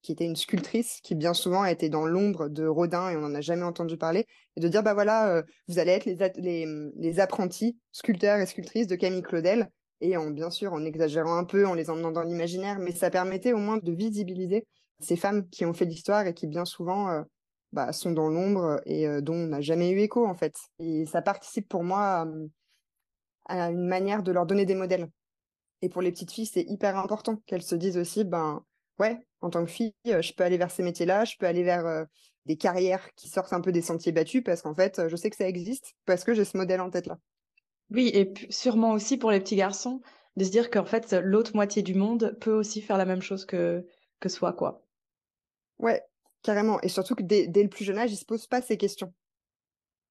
qui 0.01 0.13
était 0.13 0.25
une 0.25 0.37
sculptrice 0.37 1.01
qui 1.03 1.15
bien 1.15 1.35
souvent 1.35 1.63
a 1.63 1.71
été 1.71 1.91
dans 1.91 2.07
l'ombre 2.07 2.49
de 2.49 2.67
Rodin 2.67 3.11
et 3.11 3.17
on 3.17 3.21
n'en 3.21 3.35
a 3.35 3.43
jamais 3.43 3.65
entendu 3.65 3.99
parler, 3.99 4.25
et 4.57 4.61
de 4.61 4.69
dire 4.69 4.83
bah 4.83 4.95
voilà, 4.95 5.43
vous 5.69 5.79
allez 5.79 5.93
être 5.93 6.07
les, 6.07 7.21
apprentis 7.21 7.77
sculpteurs 7.93 8.39
et 8.39 8.47
sculptrices 8.47 8.87
de 8.87 8.97
Camille 8.97 9.23
Claudel, 9.23 9.69
et 10.01 10.17
en 10.17 10.31
bien 10.31 10.49
sûr 10.49 10.73
en 10.73 10.85
exagérant 10.87 11.37
un 11.37 11.45
peu, 11.45 11.67
en 11.67 11.75
les 11.75 11.91
emmenant 11.91 12.13
dans 12.13 12.23
l'imaginaire, 12.23 12.79
mais 12.79 12.93
ça 12.93 13.11
permettait 13.11 13.53
au 13.53 13.59
moins 13.59 13.77
de 13.77 13.93
visibiliser 13.93 14.67
ces 15.01 15.17
femmes 15.17 15.47
qui 15.51 15.67
ont 15.67 15.75
fait 15.75 15.85
l'histoire 15.85 16.27
et 16.27 16.33
qui 16.33 16.47
bien 16.47 16.65
souvent 16.65 17.25
bah, 17.75 17.93
sont 17.93 18.13
dans 18.13 18.29
l'ombre 18.29 18.81
et 18.87 19.07
dont 19.21 19.35
on 19.35 19.47
n'a 19.49 19.61
jamais 19.61 19.91
eu 19.91 20.01
écho 20.01 20.27
en 20.27 20.35
fait. 20.35 20.57
Et 20.79 21.07
ça 21.07 21.23
participe 21.23 21.69
pour 21.69 21.85
moi 21.85 22.27
à, 23.47 23.71
une 23.71 23.87
manière 23.87 24.23
de 24.23 24.33
leur 24.33 24.47
donner 24.47 24.65
des 24.65 24.75
modèles. 24.75 25.09
Et 25.83 25.89
pour 25.89 26.01
les 26.01 26.13
petites 26.13 26.33
filles, 26.33 26.47
c'est 26.47 26.63
hyper 26.63 26.97
important 26.97 27.37
qu'elles 27.47 27.63
se 27.63 27.75
disent 27.75 27.99
aussi, 27.99 28.25
ben 28.25 28.65
ouais, 28.99 29.19
en 29.41 29.51
tant 29.51 29.65
que 29.65 29.71
fille, 29.71 29.93
je 30.05 30.33
peux 30.33 30.45
aller 30.45 30.57
vers 30.57 30.71
ces 30.71 30.83
métiers-là, 30.83 31.25
je 31.25 31.37
peux 31.39 31.47
aller 31.47 31.63
vers 31.63 32.07
des 32.47 32.57
carrières 32.57 33.13
qui 33.17 33.29
sortent 33.29 33.53
un 33.53 33.61
peu 33.61 33.73
des 33.73 33.83
sentiers 33.83 34.13
battus 34.13 34.43
parce 34.43 34.63
qu'en 34.63 34.75
fait, 34.75 35.09
je 35.09 35.17
sais 35.17 35.29
que 35.29 35.37
ça 35.37 35.49
existe 35.49 35.95
parce 36.07 36.25
que 36.25 36.33
j'ai 36.33 36.45
ce 36.45 36.57
modèle 36.57 36.81
en 36.81 36.91
tête 36.91 37.07
là. 37.07 37.19
Oui, 37.91 38.11
et 38.15 38.33
sûrement 38.51 38.93
aussi 38.93 39.19
pour 39.19 39.31
les 39.31 39.41
petits 39.41 39.57
garçons, 39.57 40.01
de 40.37 40.45
se 40.45 40.51
dire 40.51 40.71
qu'en 40.71 40.85
fait, 40.85 41.13
l'autre 41.13 41.55
moitié 41.55 41.83
du 41.83 41.95
monde 41.95 42.37
peut 42.41 42.53
aussi 42.53 42.81
faire 42.81 42.99
la 42.99 43.05
même 43.05 43.23
chose 43.23 43.45
que, 43.45 43.87
que 44.21 44.29
soi, 44.29 44.53
quoi. 44.53 44.83
Ouais, 45.79 46.03
Carrément. 46.45 46.79
Et 46.83 46.89
surtout 46.89 47.15
que 47.15 47.23
dès, 47.23 47.47
le 47.51 47.69
plus 47.69 47.85
jeune 47.85 47.99
âge, 47.99 48.13
ils 48.13 48.17
se 48.17 48.25
posent 48.27 48.47
pas 48.47 48.61
ces 48.61 48.77
questions. 48.77 49.13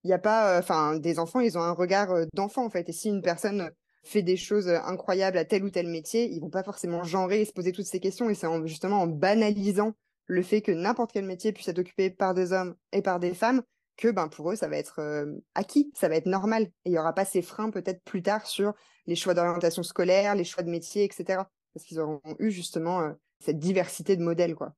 Il 0.03 0.07
n'y 0.07 0.13
a 0.13 0.19
pas, 0.19 0.55
euh, 0.55 0.59
enfin, 0.59 0.97
des 0.97 1.19
enfants, 1.19 1.39
ils 1.39 1.57
ont 1.57 1.61
un 1.61 1.71
regard 1.71 2.11
euh, 2.11 2.25
d'enfant 2.33 2.65
en 2.65 2.69
fait. 2.69 2.89
Et 2.89 2.91
si 2.91 3.07
une 3.07 3.21
personne 3.21 3.71
fait 4.03 4.23
des 4.23 4.35
choses 4.35 4.67
euh, 4.67 4.79
incroyables 4.83 5.37
à 5.37 5.45
tel 5.45 5.63
ou 5.63 5.69
tel 5.69 5.87
métier, 5.87 6.29
ils 6.29 6.41
vont 6.41 6.49
pas 6.49 6.63
forcément 6.63 7.03
genrer 7.03 7.41
et 7.41 7.45
se 7.45 7.53
poser 7.53 7.71
toutes 7.71 7.85
ces 7.85 7.99
questions. 7.99 8.29
Et 8.29 8.33
c'est 8.33 8.47
justement 8.65 9.01
en 9.01 9.07
banalisant 9.07 9.93
le 10.25 10.41
fait 10.41 10.61
que 10.61 10.71
n'importe 10.71 11.11
quel 11.13 11.25
métier 11.25 11.53
puisse 11.53 11.67
être 11.67 11.79
occupé 11.79 12.09
par 12.09 12.33
des 12.33 12.51
hommes 12.51 12.75
et 12.91 13.03
par 13.03 13.19
des 13.19 13.33
femmes 13.33 13.61
que 13.95 14.07
ben 14.07 14.27
pour 14.27 14.51
eux 14.51 14.55
ça 14.55 14.67
va 14.67 14.77
être 14.77 15.25
acquis, 15.53 15.91
ça 15.93 16.09
va 16.09 16.15
être 16.15 16.25
normal. 16.25 16.63
Et 16.85 16.89
il 16.89 16.93
y 16.93 16.97
aura 16.97 17.13
pas 17.13 17.25
ces 17.25 17.41
freins 17.43 17.69
peut-être 17.69 18.01
plus 18.03 18.23
tard 18.23 18.47
sur 18.47 18.73
les 19.05 19.15
choix 19.15 19.33
d'orientation 19.35 19.83
scolaire, 19.83 20.33
les 20.33 20.45
choix 20.45 20.63
de 20.63 20.71
métier, 20.71 21.03
etc. 21.03 21.43
Parce 21.73 21.85
qu'ils 21.85 21.99
auront 21.99 22.21
eu 22.39 22.49
justement 22.49 23.13
cette 23.39 23.59
diversité 23.59 24.15
de 24.15 24.23
modèles 24.23 24.55
quoi. 24.55 24.73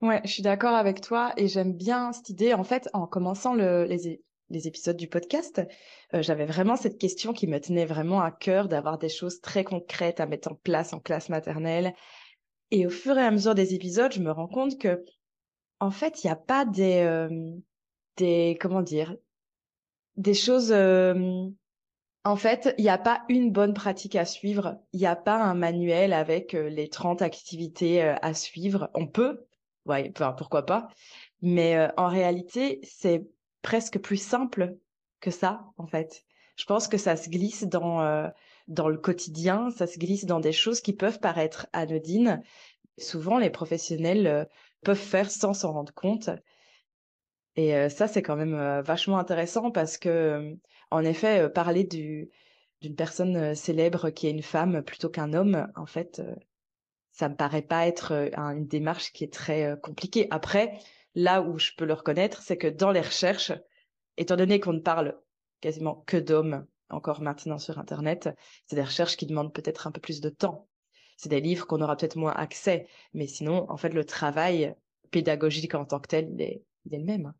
Ouais, 0.00 0.20
je 0.24 0.30
suis 0.30 0.42
d'accord 0.42 0.74
avec 0.74 1.00
toi 1.00 1.32
et 1.36 1.48
j'aime 1.48 1.72
bien 1.72 2.12
cette 2.12 2.28
idée. 2.28 2.54
En 2.54 2.62
fait, 2.62 2.88
en 2.92 3.06
commençant 3.06 3.54
le, 3.54 3.84
les, 3.84 4.22
les 4.48 4.68
épisodes 4.68 4.96
du 4.96 5.08
podcast, 5.08 5.60
euh, 6.14 6.22
j'avais 6.22 6.46
vraiment 6.46 6.76
cette 6.76 6.98
question 6.98 7.32
qui 7.32 7.48
me 7.48 7.60
tenait 7.60 7.84
vraiment 7.84 8.20
à 8.20 8.30
cœur 8.30 8.68
d'avoir 8.68 8.98
des 8.98 9.08
choses 9.08 9.40
très 9.40 9.64
concrètes 9.64 10.20
à 10.20 10.26
mettre 10.26 10.52
en 10.52 10.54
place 10.54 10.92
en 10.92 11.00
classe 11.00 11.28
maternelle. 11.28 11.94
Et 12.70 12.86
au 12.86 12.90
fur 12.90 13.18
et 13.18 13.22
à 13.22 13.30
mesure 13.30 13.56
des 13.56 13.74
épisodes, 13.74 14.12
je 14.12 14.20
me 14.20 14.30
rends 14.30 14.46
compte 14.46 14.78
que, 14.78 15.04
en 15.80 15.90
fait, 15.90 16.22
il 16.22 16.28
n'y 16.28 16.32
a 16.32 16.36
pas 16.36 16.64
des, 16.64 17.00
euh, 17.00 17.50
des, 18.16 18.56
comment 18.60 18.82
dire, 18.82 19.16
des 20.16 20.34
choses. 20.34 20.70
Euh, 20.70 21.48
en 22.24 22.36
fait, 22.36 22.74
il 22.78 22.82
n'y 22.82 22.90
a 22.90 22.98
pas 22.98 23.24
une 23.28 23.50
bonne 23.50 23.74
pratique 23.74 24.14
à 24.14 24.24
suivre. 24.24 24.80
Il 24.92 25.00
n'y 25.00 25.06
a 25.06 25.16
pas 25.16 25.42
un 25.42 25.54
manuel 25.54 26.12
avec 26.12 26.52
les 26.52 26.88
30 26.88 27.22
activités 27.22 28.02
à 28.02 28.34
suivre. 28.34 28.90
On 28.94 29.06
peut, 29.06 29.47
ouais, 29.86 30.12
pourquoi 30.36 30.64
pas. 30.64 30.88
Mais 31.42 31.76
euh, 31.76 31.88
en 31.96 32.08
réalité, 32.08 32.80
c'est 32.82 33.26
presque 33.62 33.98
plus 33.98 34.16
simple 34.22 34.76
que 35.20 35.30
ça, 35.30 35.64
en 35.76 35.86
fait. 35.86 36.24
Je 36.56 36.64
pense 36.64 36.88
que 36.88 36.98
ça 36.98 37.16
se 37.16 37.28
glisse 37.28 37.64
dans, 37.64 38.02
euh, 38.02 38.28
dans 38.66 38.88
le 38.88 38.98
quotidien, 38.98 39.70
ça 39.70 39.86
se 39.86 39.98
glisse 39.98 40.24
dans 40.24 40.40
des 40.40 40.52
choses 40.52 40.80
qui 40.80 40.92
peuvent 40.92 41.20
paraître 41.20 41.66
anodines. 41.72 42.42
Souvent, 42.98 43.38
les 43.38 43.50
professionnels 43.50 44.26
euh, 44.26 44.44
peuvent 44.82 44.96
faire 44.96 45.30
sans 45.30 45.54
s'en 45.54 45.72
rendre 45.72 45.94
compte. 45.94 46.30
Et 47.56 47.88
ça, 47.88 48.06
c'est 48.06 48.22
quand 48.22 48.36
même 48.36 48.82
vachement 48.82 49.18
intéressant 49.18 49.72
parce 49.72 49.98
que, 49.98 50.56
en 50.92 51.02
effet, 51.02 51.50
parler 51.50 51.82
du, 51.82 52.30
d'une 52.80 52.94
personne 52.94 53.56
célèbre 53.56 54.10
qui 54.10 54.28
est 54.28 54.30
une 54.30 54.44
femme 54.44 54.80
plutôt 54.82 55.08
qu'un 55.08 55.32
homme, 55.32 55.66
en 55.74 55.86
fait, 55.86 56.22
ça 57.18 57.28
me 57.28 57.34
paraît 57.34 57.62
pas 57.62 57.88
être 57.88 58.12
euh, 58.12 58.30
une 58.36 58.68
démarche 58.68 59.12
qui 59.12 59.24
est 59.24 59.32
très 59.32 59.64
euh, 59.64 59.76
compliquée. 59.76 60.28
Après, 60.30 60.78
là 61.16 61.42
où 61.42 61.58
je 61.58 61.72
peux 61.76 61.84
le 61.84 61.94
reconnaître, 61.94 62.42
c'est 62.42 62.56
que 62.56 62.68
dans 62.68 62.92
les 62.92 63.00
recherches, 63.00 63.52
étant 64.16 64.36
donné 64.36 64.60
qu'on 64.60 64.72
ne 64.72 64.80
parle 64.80 65.18
quasiment 65.60 65.96
que 66.06 66.16
d'hommes 66.16 66.64
encore 66.90 67.20
maintenant 67.20 67.58
sur 67.58 67.80
Internet, 67.80 68.30
c'est 68.66 68.76
des 68.76 68.84
recherches 68.84 69.16
qui 69.16 69.26
demandent 69.26 69.52
peut-être 69.52 69.88
un 69.88 69.90
peu 69.90 70.00
plus 70.00 70.20
de 70.20 70.28
temps. 70.28 70.68
C'est 71.16 71.28
des 71.28 71.40
livres 71.40 71.66
qu'on 71.66 71.82
aura 71.82 71.96
peut-être 71.96 72.16
moins 72.16 72.34
accès, 72.34 72.86
mais 73.14 73.26
sinon, 73.26 73.68
en 73.68 73.76
fait, 73.76 73.90
le 73.90 74.04
travail 74.04 74.76
pédagogique 75.10 75.74
en 75.74 75.84
tant 75.84 75.98
que 75.98 76.06
tel, 76.06 76.30
il 76.32 76.40
est, 76.40 76.62
est 76.92 76.98
le 76.98 77.04
même. 77.04 77.34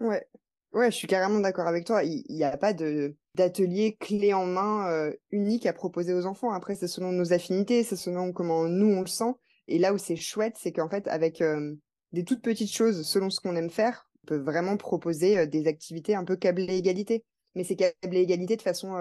Ouais, 0.00 0.26
Ouais, 0.72 0.90
je 0.90 0.96
suis 0.96 1.08
carrément 1.08 1.40
d'accord 1.40 1.66
avec 1.66 1.84
toi. 1.84 2.04
Il 2.04 2.24
n'y 2.28 2.44
a 2.44 2.56
pas 2.56 2.72
de 2.72 3.16
d'atelier 3.34 3.96
clé 3.98 4.32
en 4.34 4.46
main 4.46 4.88
euh, 4.88 5.12
unique 5.30 5.66
à 5.66 5.72
proposer 5.72 6.14
aux 6.14 6.26
enfants. 6.26 6.52
Après, 6.52 6.74
c'est 6.74 6.88
selon 6.88 7.12
nos 7.12 7.32
affinités, 7.32 7.82
c'est 7.82 7.96
selon 7.96 8.32
comment 8.32 8.64
nous 8.66 8.92
on 8.92 9.00
le 9.00 9.06
sent. 9.06 9.34
Et 9.68 9.78
là 9.78 9.92
où 9.92 9.98
c'est 9.98 10.16
chouette, 10.16 10.56
c'est 10.58 10.72
qu'en 10.72 10.88
fait, 10.88 11.06
avec 11.08 11.40
euh, 11.40 11.74
des 12.12 12.24
toutes 12.24 12.42
petites 12.42 12.72
choses, 12.72 13.02
selon 13.06 13.30
ce 13.30 13.40
qu'on 13.40 13.56
aime 13.56 13.70
faire, 13.70 14.08
on 14.24 14.26
peut 14.28 14.36
vraiment 14.36 14.76
proposer 14.76 15.38
euh, 15.38 15.46
des 15.46 15.66
activités 15.66 16.14
un 16.14 16.24
peu 16.24 16.36
câblées 16.36 16.76
égalité. 16.76 17.24
Mais 17.56 17.64
c'est 17.64 17.76
câblé 17.76 18.20
égalité 18.20 18.56
de 18.56 18.62
façon 18.62 18.94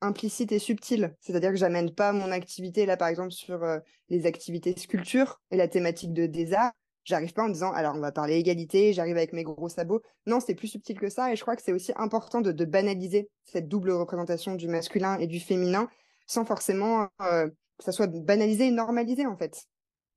implicite 0.00 0.50
et 0.50 0.58
subtile. 0.58 1.14
C'est-à-dire 1.20 1.50
que 1.50 1.56
j'amène 1.56 1.94
pas 1.94 2.12
mon 2.12 2.32
activité 2.32 2.86
là, 2.86 2.96
par 2.96 3.06
exemple, 3.06 3.30
sur 3.30 3.64
les 4.08 4.26
activités 4.26 4.74
sculpture 4.76 5.40
et 5.52 5.56
la 5.56 5.68
thématique 5.68 6.12
de 6.12 6.26
des 6.26 6.54
arts 6.54 6.72
J'arrive 7.04 7.34
pas 7.34 7.44
en 7.44 7.48
disant, 7.48 7.70
alors 7.72 7.94
on 7.94 8.00
va 8.00 8.12
parler 8.12 8.36
égalité, 8.36 8.94
j'arrive 8.94 9.16
avec 9.16 9.34
mes 9.34 9.42
gros 9.42 9.68
sabots. 9.68 10.00
Non, 10.26 10.40
c'est 10.40 10.54
plus 10.54 10.68
subtil 10.68 10.98
que 10.98 11.10
ça. 11.10 11.32
Et 11.32 11.36
je 11.36 11.42
crois 11.42 11.54
que 11.54 11.62
c'est 11.62 11.72
aussi 11.72 11.92
important 11.96 12.40
de, 12.40 12.64
banaliser 12.64 13.28
cette 13.44 13.68
double 13.68 13.90
représentation 13.90 14.54
du 14.54 14.68
masculin 14.68 15.18
et 15.18 15.26
du 15.26 15.38
féminin 15.38 15.88
sans 16.26 16.46
forcément 16.46 17.08
euh, 17.20 17.46
que 17.78 17.84
ça 17.84 17.92
soit 17.92 18.06
banalisé 18.06 18.68
et 18.68 18.70
normalisé, 18.70 19.26
en 19.26 19.36
fait. 19.36 19.66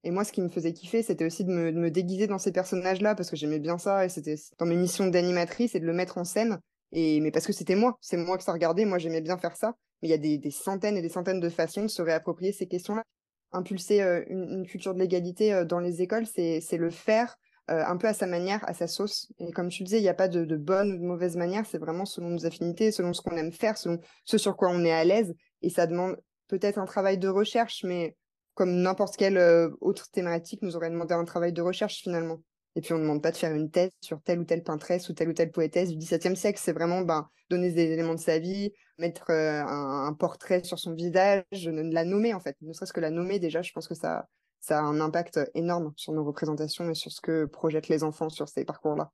Et 0.06 0.12
moi, 0.12 0.24
ce 0.24 0.32
qui 0.32 0.42
me 0.42 0.48
faisait 0.48 0.72
kiffer, 0.72 1.04
c'était 1.04 1.26
aussi 1.26 1.44
de 1.44 1.52
me, 1.52 1.92
déguiser 1.92 2.28
dans 2.28 2.38
ces 2.38 2.54
personnages-là 2.54 3.16
parce 3.16 3.30
que 3.30 3.36
j'aimais 3.36 3.60
bien 3.60 3.78
ça 3.78 4.06
et 4.06 4.10
c'était 4.10 4.36
dans 4.58 4.66
mes 4.66 4.78
missions 4.78 5.08
d'animatrice 5.08 5.76
et 5.76 5.82
de 5.82 5.86
le 5.86 5.94
mettre 5.94 6.18
en 6.18 6.24
scène. 6.24 6.60
Et, 6.94 7.20
mais 7.20 7.32
parce 7.32 7.46
que 7.46 7.52
c'était 7.52 7.76
moi, 7.76 7.98
c'est 8.00 8.16
moi 8.16 8.38
que 8.38 8.44
ça 8.44 8.54
regardait, 8.54 8.86
moi 8.86 8.98
j'aimais 8.98 9.20
bien 9.20 9.38
faire 9.38 9.58
ça. 9.58 9.76
Mais 10.02 10.08
il 10.08 10.12
y 10.12 10.14
a 10.14 10.18
des, 10.18 10.38
des, 10.38 10.52
centaines 10.52 10.96
et 10.96 11.02
des 11.02 11.10
centaines 11.10 11.42
de 11.42 11.50
façons 11.50 11.82
de 11.82 11.88
se 11.88 12.02
réapproprier 12.02 12.54
ces 12.54 12.68
questions-là 12.68 13.04
impulser 13.52 14.02
une, 14.28 14.66
culture 14.68 14.94
de 14.94 15.00
l'égalité 15.00 15.64
dans 15.66 15.80
les 15.80 16.02
écoles, 16.02 16.26
c'est 16.26 16.78
le 16.78 16.90
faire 16.90 17.38
un 17.68 17.98
peu 17.98 18.08
à 18.08 18.14
sa 18.14 18.28
manière, 18.28 18.68
à 18.68 18.74
sa 18.74 18.88
sauce. 18.88 19.32
Et 19.40 19.52
comme 19.52 19.70
tu 19.70 19.84
disais, 19.84 20.00
il 20.00 20.04
n'y 20.04 20.10
a 20.10 20.14
pas 20.14 20.28
de, 20.28 20.56
bonne 20.56 20.94
ou 20.94 20.98
de 20.98 21.04
mauvaise 21.04 21.36
manière, 21.36 21.66
c'est 21.66 21.78
vraiment 21.78 22.06
selon 22.06 22.30
nos 22.30 22.46
affinités, 22.46 22.92
selon 22.92 23.14
ce 23.14 23.22
qu'on 23.22 23.36
aime 23.36 23.52
faire, 23.52 23.78
selon 23.78 24.00
ce 24.26 24.38
sur 24.38 24.56
quoi 24.56 24.70
on 24.72 24.84
est 24.86 24.92
à 24.92 25.04
l'aise. 25.04 25.34
Et 25.62 25.70
ça 25.70 25.88
demande 25.88 26.18
peut-être 26.48 26.78
un 26.78 26.86
travail 26.86 27.18
de 27.18 27.28
recherche, 27.28 27.84
mais 27.84 28.16
comme 28.54 28.74
n'importe 28.82 29.18
quelle 29.18 29.40
autre 29.82 30.10
thématique 30.12 30.62
nous 30.62 30.76
aurait 30.76 30.90
demandé 30.90 31.14
un 31.14 31.26
travail 31.26 31.54
de 31.54 31.62
recherche 31.62 32.02
finalement. 32.02 32.40
Et 32.78 32.82
puis 32.82 32.94
on 32.94 32.98
ne 32.98 33.02
demande 33.02 33.24
pas 33.24 33.32
de 33.32 33.38
faire 33.38 33.56
une 33.56 33.72
thèse 33.72 33.90
sur 34.02 34.22
telle 34.22 34.40
ou 34.40 34.44
telle 34.44 34.62
peintresse 34.62 35.10
ou 35.10 35.14
telle 35.14 35.30
ou 35.30 35.34
telle 35.34 35.50
poétesse 35.50 35.90
du 35.90 35.98
XVIIe 35.98 36.38
siècle. 36.38 36.60
C'est 36.64 36.74
vraiment 36.74 37.02
ben, 37.02 37.28
donner 37.50 37.72
des 37.72 37.92
éléments 37.92 38.14
de 38.14 38.20
sa 38.20 38.38
vie, 38.38 38.72
mettre 39.00 39.32
euh, 39.32 39.64
un, 39.66 40.14
portrait 40.14 40.64
sur 40.64 40.78
son 40.78 40.94
visage, 40.94 41.44
la 41.52 42.06
nommer 42.06 42.36
en 42.36 42.40
fait. 42.40 42.56
Ne 42.62 42.74
serait-ce 42.74 42.94
que 42.94 43.00
la 43.00 43.10
nommer 43.10 43.40
déjà, 43.40 43.64
je 43.64 43.72
pense 43.72 43.88
que 43.88 43.96
ça, 43.96 44.28
ça 44.60 44.78
a 44.78 44.84
un 44.84 45.02
impact 45.02 45.40
énorme 45.56 45.92
sur 45.96 46.14
nos 46.14 46.24
représentations 46.24 46.88
et 46.92 46.94
sur 46.94 47.12
ce 47.12 47.20
que 47.20 47.46
projettent 47.46 47.88
les 47.88 48.04
enfants 48.04 48.30
sur 48.30 48.48
ces 48.48 48.64
parcours-là. 48.64 49.12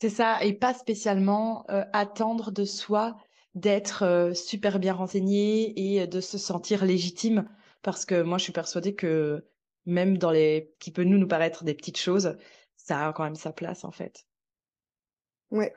C'est 0.00 0.08
ça, 0.08 0.38
et 0.44 0.52
pas 0.52 0.72
spécialement 0.72 1.64
euh, 1.70 1.82
attendre 1.92 2.52
de 2.52 2.64
soi 2.64 3.16
d'être 3.56 4.04
euh, 4.04 4.32
super 4.32 4.78
bien 4.78 4.92
renseigné 4.92 5.96
et 5.96 6.06
de 6.06 6.20
se 6.20 6.38
sentir 6.38 6.84
légitime, 6.84 7.48
parce 7.82 8.04
que 8.04 8.22
moi 8.22 8.38
je 8.38 8.44
suis 8.44 8.52
persuadée 8.52 8.94
que 8.94 9.44
même 9.86 10.18
dans 10.18 10.30
les 10.30 10.72
qui 10.78 10.92
peut 10.92 11.04
nous 11.04 11.18
nous 11.18 11.28
paraître 11.28 11.64
des 11.64 11.74
petites 11.74 11.98
choses, 11.98 12.36
ça 12.86 13.08
a 13.08 13.12
quand 13.12 13.24
même 13.24 13.34
sa 13.34 13.52
place 13.52 13.84
en 13.84 13.90
fait. 13.90 14.26
Ouais, 15.50 15.72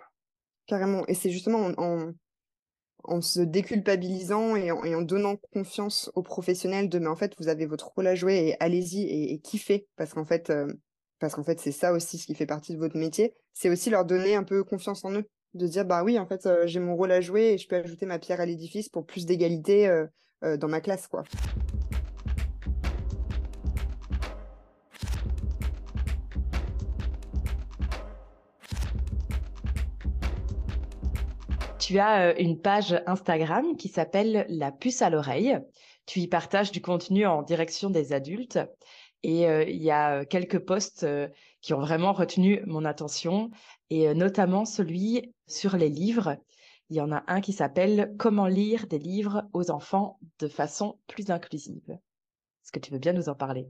carrément. 0.67 1.05
Et 1.07 1.13
c'est 1.13 1.31
justement 1.31 1.71
en, 1.77 3.21
se 3.21 3.39
déculpabilisant 3.39 4.55
et 4.55 4.71
en, 4.71 5.01
donnant 5.01 5.37
confiance 5.53 6.11
aux 6.15 6.21
professionnels 6.21 6.89
de 6.89 6.99
mais 6.99 7.07
en 7.07 7.15
fait 7.15 7.33
vous 7.39 7.47
avez 7.47 7.65
votre 7.65 7.91
rôle 7.93 8.07
à 8.07 8.15
jouer 8.15 8.49
et 8.49 8.57
allez-y 8.59 9.03
et, 9.03 9.33
et 9.33 9.39
kiffez 9.39 9.87
parce 9.95 10.13
qu'en 10.13 10.25
fait 10.25 10.49
euh, 10.49 10.71
parce 11.19 11.33
qu'en 11.33 11.43
fait 11.43 11.59
c'est 11.59 11.71
ça 11.71 11.93
aussi 11.93 12.17
ce 12.17 12.25
qui 12.25 12.35
fait 12.35 12.45
partie 12.45 12.73
de 12.73 12.79
votre 12.79 12.97
métier. 12.97 13.33
C'est 13.53 13.69
aussi 13.69 13.89
leur 13.89 14.05
donner 14.05 14.35
un 14.35 14.43
peu 14.43 14.63
confiance 14.63 15.03
en 15.05 15.13
eux, 15.13 15.27
de 15.53 15.67
dire 15.67 15.85
bah 15.85 16.03
oui 16.03 16.19
en 16.19 16.27
fait 16.27 16.45
euh, 16.45 16.67
j'ai 16.67 16.79
mon 16.79 16.95
rôle 16.95 17.11
à 17.11 17.21
jouer 17.21 17.53
et 17.53 17.57
je 17.57 17.67
peux 17.67 17.77
ajouter 17.77 18.05
ma 18.05 18.19
pierre 18.19 18.41
à 18.41 18.45
l'édifice 18.45 18.89
pour 18.89 19.05
plus 19.05 19.25
d'égalité 19.25 19.87
euh, 19.87 20.57
dans 20.57 20.69
ma 20.69 20.81
classe, 20.81 21.07
quoi. 21.07 21.23
Tu 31.89 31.97
as 31.97 32.39
une 32.39 32.61
page 32.61 33.01
Instagram 33.07 33.75
qui 33.75 33.87
s'appelle 33.87 34.45
La 34.47 34.71
puce 34.71 35.01
à 35.01 35.09
l'oreille. 35.09 35.57
Tu 36.05 36.19
y 36.19 36.27
partages 36.27 36.71
du 36.71 36.83
contenu 36.83 37.25
en 37.25 37.41
direction 37.41 37.89
des 37.89 38.13
adultes. 38.13 38.59
Et 39.23 39.45
il 39.45 39.81
y 39.81 39.89
a 39.89 40.23
quelques 40.23 40.59
posts 40.59 41.07
qui 41.61 41.73
ont 41.73 41.79
vraiment 41.79 42.13
retenu 42.13 42.61
mon 42.67 42.85
attention, 42.85 43.49
et 43.89 44.13
notamment 44.13 44.65
celui 44.65 45.33
sur 45.47 45.77
les 45.77 45.89
livres. 45.89 46.37
Il 46.91 46.97
y 46.97 47.01
en 47.01 47.11
a 47.11 47.23
un 47.25 47.41
qui 47.41 47.53
s'appelle 47.53 48.13
Comment 48.19 48.45
lire 48.45 48.85
des 48.85 48.99
livres 48.99 49.49
aux 49.53 49.71
enfants 49.71 50.19
de 50.37 50.47
façon 50.47 50.99
plus 51.07 51.31
inclusive. 51.31 51.89
Est-ce 51.89 52.71
que 52.71 52.77
tu 52.77 52.91
veux 52.91 52.99
bien 52.99 53.13
nous 53.13 53.29
en 53.29 53.35
parler? 53.35 53.67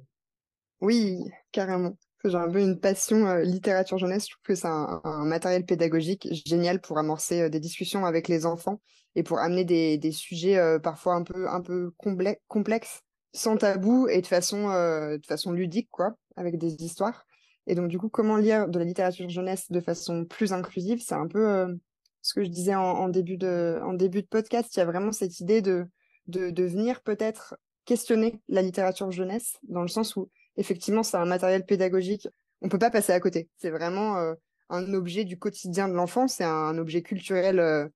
Oui, 0.81 1.23
carrément. 1.53 1.93
J'ai 2.25 2.35
un 2.35 2.49
peu 2.49 2.59
une 2.59 2.79
passion 2.79 3.37
littérature 3.37 3.97
jeunesse. 3.97 4.25
Je 4.25 4.31
trouve 4.31 4.43
que 4.43 4.55
c'est 4.55 4.67
un, 4.67 5.01
matériel 5.25 5.65
pédagogique 5.65 6.27
génial 6.45 6.81
pour 6.81 6.97
amorcer 6.97 7.49
des 7.49 7.59
discussions 7.59 8.05
avec 8.05 8.27
les 8.27 8.45
enfants 8.45 8.81
et 9.15 9.23
pour 9.23 9.39
amener 9.39 9.63
des, 9.63 9.97
des 9.97 10.11
sujets 10.11 10.79
parfois 10.83 11.15
un 11.15 11.23
peu, 11.23 11.47
un 11.47 11.61
peu 11.61 11.91
complexes 12.47 13.03
sans 13.33 13.57
tabou 13.57 14.07
et 14.07 14.21
de 14.21 14.27
façon, 14.27 14.69
euh, 14.69 15.17
de 15.17 15.25
façon 15.25 15.51
ludique, 15.51 15.89
quoi, 15.91 16.15
avec 16.35 16.57
des 16.57 16.83
histoires. 16.83 17.25
Et 17.67 17.75
donc, 17.75 17.87
du 17.87 17.99
coup, 17.99 18.09
comment 18.09 18.37
lire 18.37 18.67
de 18.67 18.79
la 18.79 18.85
littérature 18.85 19.29
jeunesse 19.29 19.71
de 19.71 19.79
façon 19.79 20.25
plus 20.25 20.53
inclusive, 20.53 21.01
c'est 21.01 21.15
un 21.15 21.27
peu 21.27 21.47
euh, 21.47 21.73
ce 22.21 22.33
que 22.33 22.43
je 22.43 22.49
disais 22.49 22.75
en, 22.75 23.09
début 23.09 23.37
de, 23.37 23.79
en 23.83 23.93
début 23.93 24.21
de 24.21 24.27
podcast. 24.27 24.75
Il 24.75 24.79
y 24.79 24.81
a 24.81 24.85
vraiment 24.85 25.11
cette 25.11 25.39
idée 25.39 25.61
de, 25.61 25.85
de, 26.27 26.49
de 26.49 26.63
venir 26.63 27.01
peut-être 27.01 27.55
questionner 27.85 28.41
la 28.47 28.61
littérature 28.61 29.11
jeunesse, 29.11 29.57
dans 29.63 29.81
le 29.81 29.87
sens 29.87 30.15
où, 30.15 30.29
effectivement, 30.59 31.03
c'est 31.03 31.17
un 31.17 31.25
matériel 31.25 31.65
pédagogique. 31.65 32.27
On 32.61 32.69
peut 32.69 32.79
pas 32.79 32.91
passer 32.91 33.13
à 33.13 33.19
côté. 33.19 33.49
C'est 33.57 33.69
vraiment 33.71 34.17
euh, 34.17 34.35
un 34.69 34.93
objet 34.93 35.25
du 35.25 35.39
quotidien 35.39 35.87
de 35.87 35.93
l'enfant. 35.93 36.27
C'est 36.27 36.43
un, 36.43 36.77
objet 36.77 37.01
culturel 37.01 37.89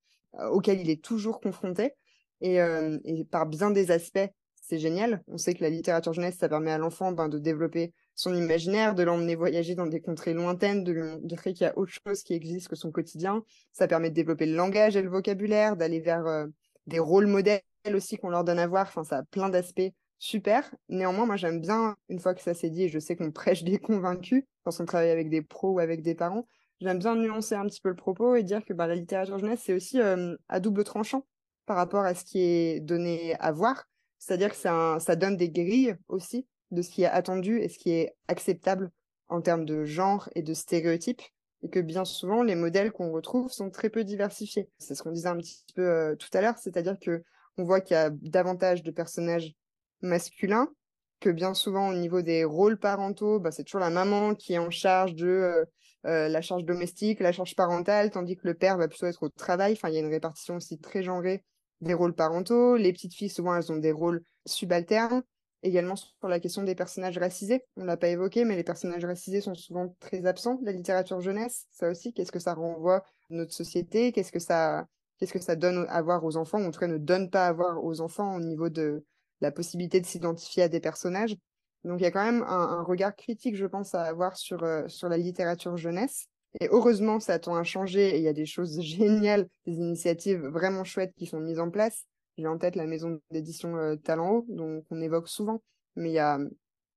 auquel 0.52 0.80
il 0.80 0.90
est 0.90 1.04
toujours 1.04 1.40
confronté. 1.40 1.94
Et, 2.42 2.56
et 2.58 3.26
par 3.26 3.46
bien 3.46 3.72
des 3.72 3.92
aspects, 3.92 4.30
c'est 4.64 4.80
génial. 4.80 5.22
On 5.28 5.38
sait 5.38 5.54
que 5.54 5.62
la 5.62 5.70
littérature 5.70 6.14
jeunesse, 6.14 6.38
ça 6.38 6.48
permet 6.48 6.72
à 6.72 6.78
l'enfant 6.78 7.12
ben, 7.12 7.28
de 7.28 7.38
développer 7.38 7.94
son 8.16 8.34
imaginaire, 8.34 8.96
de 8.96 9.04
l'emmener 9.04 9.36
voyager 9.36 9.76
dans 9.76 9.88
des 9.88 10.00
contrées 10.00 10.34
lointaines, 10.34 10.86
de 10.86 10.94
lui 10.94 11.02
montrer 11.02 11.54
qu'il 11.54 11.66
y 11.66 11.70
a 11.70 11.78
autre 11.78 11.92
chose 12.06 12.24
qui 12.24 12.34
existe 12.34 12.70
que 12.70 12.78
son 12.78 12.90
quotidien. 12.90 13.44
Ça 13.74 13.88
permet 13.88 14.10
de 14.10 14.16
développer 14.16 14.46
le 14.46 14.56
langage 14.56 14.96
et 14.96 15.02
le 15.02 15.10
vocabulaire, 15.10 15.76
d'aller 15.76 16.00
vers 16.00 16.26
euh, 16.28 16.48
des 16.88 17.00
rôles 17.00 17.28
modèles 17.28 17.62
aussi 17.94 18.16
qu'on 18.16 18.30
leur 18.30 18.46
donne 18.46 18.60
à 18.60 18.68
voir. 18.68 18.88
Enfin, 18.88 19.04
ça 19.04 19.18
a 19.18 19.24
plein 19.24 19.50
d'aspects 19.50 19.92
super. 20.20 20.74
Néanmoins, 20.90 21.26
moi, 21.26 21.36
j'aime 21.36 21.60
bien, 21.60 21.96
une 22.10 22.20
fois 22.20 22.34
que 22.34 22.42
ça 22.42 22.54
s'est 22.54 22.70
dit, 22.70 22.84
et 22.84 22.90
je 22.90 23.00
sais 23.00 23.16
qu'on 23.16 23.32
prêche 23.32 23.64
des 23.64 23.80
convaincus 23.80 24.44
quand 24.64 24.80
on 24.80 24.86
travaille 24.86 25.10
avec 25.12 25.30
des 25.30 25.42
pros 25.42 25.72
ou 25.72 25.80
avec 25.80 26.02
des 26.02 26.16
parents, 26.16 26.48
j'aime 26.80 27.00
bien 27.00 27.16
nuancer 27.16 27.56
un 27.56 27.66
petit 27.66 27.82
peu 27.82 27.90
le 27.90 27.96
propos 27.96 28.36
et 28.36 28.44
dire 28.44 28.64
que 28.66 28.74
ben, 28.74 28.88
la 28.88 28.96
littérature 28.96 29.38
jeunesse, 29.40 29.62
c'est 29.64 29.74
aussi 29.74 30.00
à 30.00 30.60
double 30.60 30.84
tranchant 30.84 31.26
par 31.66 31.78
rapport 31.78 32.04
à 32.04 32.14
ce 32.14 32.24
qui 32.26 32.42
est 32.42 32.80
donné 32.80 33.36
à 33.40 33.52
voir 33.52 33.86
c'est-à-dire 34.24 34.52
que 34.52 34.56
ça, 34.56 35.16
donne 35.18 35.36
des 35.36 35.50
grilles 35.50 35.98
aussi 36.08 36.48
de 36.72 36.82
ce 36.82 36.90
qui 36.90 37.04
est 37.04 37.08
attendu 37.08 37.60
et 37.60 37.68
ce 37.68 37.78
qui 37.78 37.92
est 37.92 38.16
acceptable 38.30 38.90
en 39.28 39.42
termes 39.42 39.66
de 39.66 39.84
genre 39.84 40.30
et 40.34 40.42
de 40.42 40.54
stéréotypes 40.54 41.22
et 41.62 41.70
que 41.70 41.82
bien 41.82 42.06
souvent 42.06 42.42
les 42.42 42.56
modèles 42.56 42.94
qu'on 42.94 43.12
retrouve 43.12 43.52
sont 43.52 43.70
très 43.70 43.90
peu 43.90 44.06
diversifiés. 44.06 44.70
C'est 44.78 44.96
ce 44.96 45.04
qu'on 45.04 45.12
disait 45.12 45.28
un 45.28 45.36
petit 45.36 45.66
peu 45.76 46.16
tout 46.18 46.30
à 46.32 46.40
l'heure, 46.40 46.58
c'est-à-dire 46.58 46.98
que 47.02 47.22
on 47.58 47.66
voit 47.66 47.82
qu'il 47.82 47.96
y 47.96 47.98
a 47.98 48.12
davantage 48.12 48.82
de 48.82 48.92
personnages 48.92 49.54
masculins, 50.04 50.68
que 51.20 51.30
bien 51.30 51.54
souvent 51.54 51.90
au 51.90 51.94
niveau 51.94 52.22
des 52.22 52.44
rôles 52.44 52.78
parentaux, 52.78 53.40
bah, 53.40 53.52
c'est 53.52 53.64
toujours 53.64 53.82
la 53.82 53.90
maman 53.90 54.36
qui 54.36 54.54
est 54.54 54.60
en 54.60 54.70
charge 54.70 55.16
de 55.16 55.28
euh, 55.28 55.66
euh, 56.06 56.28
la 56.28 56.42
charge 56.42 56.66
domestique, 56.66 57.20
la 57.20 57.32
charge 57.32 57.56
parentale, 57.56 58.12
tandis 58.12 58.36
que 58.36 58.48
le 58.48 58.54
père 58.54 58.78
va 58.78 58.88
plutôt 58.88 59.06
être 59.06 59.24
au 59.24 59.30
travail. 59.30 59.74
Enfin, 59.74 59.90
il 59.90 59.96
y 59.96 59.98
a 59.98 60.02
une 60.02 60.12
répartition 60.12 60.58
aussi 60.58 60.78
très 60.80 61.02
genrée 61.02 61.44
des 61.82 61.94
rôles 61.94 62.14
parentaux. 62.14 62.76
Les 62.76 62.92
petites 62.92 63.14
filles, 63.14 63.30
souvent, 63.30 63.56
elles 63.56 63.72
ont 63.72 63.78
des 63.78 63.92
rôles 63.92 64.24
subalternes. 64.46 65.24
Également 65.66 65.96
sur 65.96 66.28
la 66.28 66.42
question 66.42 66.64
des 66.64 66.76
personnages 66.76 67.18
racisés. 67.18 67.64
On 67.78 67.86
l'a 67.86 67.96
pas 67.96 68.10
évoqué, 68.10 68.44
mais 68.44 68.58
les 68.58 68.66
personnages 68.66 69.06
racisés 69.06 69.40
sont 69.40 69.56
souvent 69.56 69.96
très 70.02 70.26
absents 70.26 70.56
de 70.56 70.66
la 70.66 70.74
littérature 70.74 71.22
jeunesse. 71.22 71.68
Ça 71.72 71.90
aussi, 71.90 72.12
qu'est-ce 72.12 72.34
que 72.34 72.40
ça 72.40 72.54
renvoie 72.54 72.98
à 72.98 73.04
notre 73.30 73.54
société? 73.54 74.12
Qu'est-ce 74.12 74.34
que 74.34 74.40
ça, 74.40 74.88
que 75.22 75.40
ça 75.40 75.56
donne 75.56 75.86
à 75.88 76.02
voir 76.02 76.26
aux 76.26 76.36
enfants? 76.36 76.60
Ou 76.60 76.66
en 76.66 76.72
tout 76.72 76.82
cas, 76.82 76.88
ne 76.88 76.98
donne 76.98 77.30
pas 77.30 77.48
à 77.48 77.54
voir 77.54 77.82
aux 77.82 78.02
enfants 78.02 78.36
au 78.36 78.42
niveau 78.42 78.68
de 78.68 79.06
la 79.42 79.52
possibilité 79.52 80.00
de 80.00 80.06
s'identifier 80.06 80.64
à 80.64 80.70
des 80.70 80.80
personnages. 80.80 81.36
Donc, 81.84 82.00
il 82.00 82.04
y 82.04 82.08
a 82.08 82.12
quand 82.12 82.24
même 82.24 82.44
un, 82.44 82.82
regard 82.84 83.16
critique, 83.16 83.56
je 83.56 83.66
pense, 83.66 83.94
à 83.94 84.04
avoir 84.04 84.38
sur, 84.38 84.64
euh, 84.64 84.88
sur 84.88 85.10
la 85.10 85.18
littérature 85.18 85.76
jeunesse. 85.76 86.28
Et 86.62 86.70
heureusement, 86.72 87.20
ça 87.20 87.40
tend 87.40 87.56
à 87.56 87.64
changer 87.64 88.16
et 88.16 88.18
il 88.18 88.24
y 88.24 88.28
a 88.28 88.34
des 88.34 88.46
choses 88.46 88.80
géniales, 88.82 89.48
des 89.66 89.74
initiatives 89.74 90.46
vraiment 90.46 90.84
chouettes 90.84 91.14
qui 91.16 91.26
sont 91.26 91.40
mises 91.40 91.60
en 91.60 91.70
place. 91.70 92.06
J'ai 92.38 92.48
en 92.48 92.58
tête 92.58 92.76
la 92.76 92.86
maison 92.86 93.20
d'édition 93.32 93.76
euh, 93.76 93.96
Talent 93.96 94.46
dont 94.48 94.84
on 94.90 95.02
évoque 95.02 95.28
souvent, 95.28 95.62
mais 95.96 96.10
il 96.10 96.14
y 96.14 96.20
a, 96.20 96.40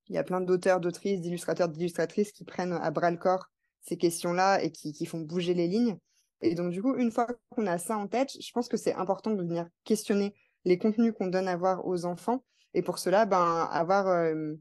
y 0.09 0.19
a 0.19 0.25
plein 0.25 0.41
d'auteurs, 0.41 0.81
d'autrices, 0.81 1.21
d'illustrateurs, 1.21 1.69
d'illustratrices 1.69 2.33
qui 2.33 2.45
prennent 2.45 2.73
à 2.73 2.91
bras 2.91 3.11
le 3.11 3.19
corps 3.19 3.47
ces 3.83 3.97
questions-là 3.97 4.63
et 4.63 4.71
qui, 4.71 4.93
qui 4.93 5.07
font 5.07 5.21
bouger 5.21 5.55
les 5.55 5.69
lignes. 5.69 5.97
Et 6.43 6.55
donc, 6.55 6.71
du 6.71 6.83
coup, 6.83 6.97
une 6.97 7.11
fois 7.11 7.27
qu'on 7.51 7.67
a 7.67 7.79
ça 7.79 7.97
en 7.97 8.09
tête, 8.09 8.31
je 8.41 8.51
pense 8.53 8.69
que 8.69 8.77
c'est 8.77 8.95
important 8.95 9.31
de 9.31 9.43
venir 9.43 9.69
questionner 9.85 10.35
les 10.67 10.79
contenus 10.79 11.15
qu'on 11.17 11.29
donne 11.29 11.49
à 11.49 11.57
voir 11.57 11.87
aux 11.87 12.05
enfants. 12.05 12.45
Et 12.75 12.83
pour 12.83 12.99
cela, 12.99 13.25
ben, 13.25 13.69
avoir 13.71 14.09
euh, 14.09 14.53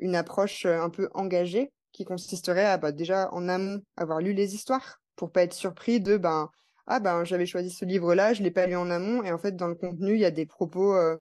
une 0.00 0.16
approche 0.16 0.66
euh, 0.66 0.82
un 0.82 0.90
peu 0.90 1.08
engagée 1.14 1.72
qui 1.92 2.04
consisterait 2.04 2.66
à 2.66 2.76
bah, 2.76 2.92
déjà 2.92 3.32
en 3.32 3.48
amont 3.48 3.80
avoir 3.96 4.20
lu 4.20 4.32
les 4.32 4.54
histoires 4.54 5.00
pour 5.16 5.30
pas 5.30 5.42
être 5.42 5.54
surpris 5.54 6.00
de 6.00 6.16
ben 6.16 6.50
ah 6.86 7.00
ben 7.00 7.22
j'avais 7.22 7.46
choisi 7.46 7.70
ce 7.70 7.84
livre 7.84 8.14
là 8.14 8.32
je 8.32 8.42
l'ai 8.42 8.50
pas 8.50 8.66
lu 8.66 8.76
en 8.76 8.90
amont 8.90 9.22
et 9.22 9.30
en 9.30 9.36
fait 9.36 9.54
dans 9.56 9.68
le 9.68 9.74
contenu 9.74 10.14
il 10.14 10.20
y 10.20 10.24
a 10.24 10.30
des 10.30 10.46
propos 10.46 10.94
euh, 10.94 11.16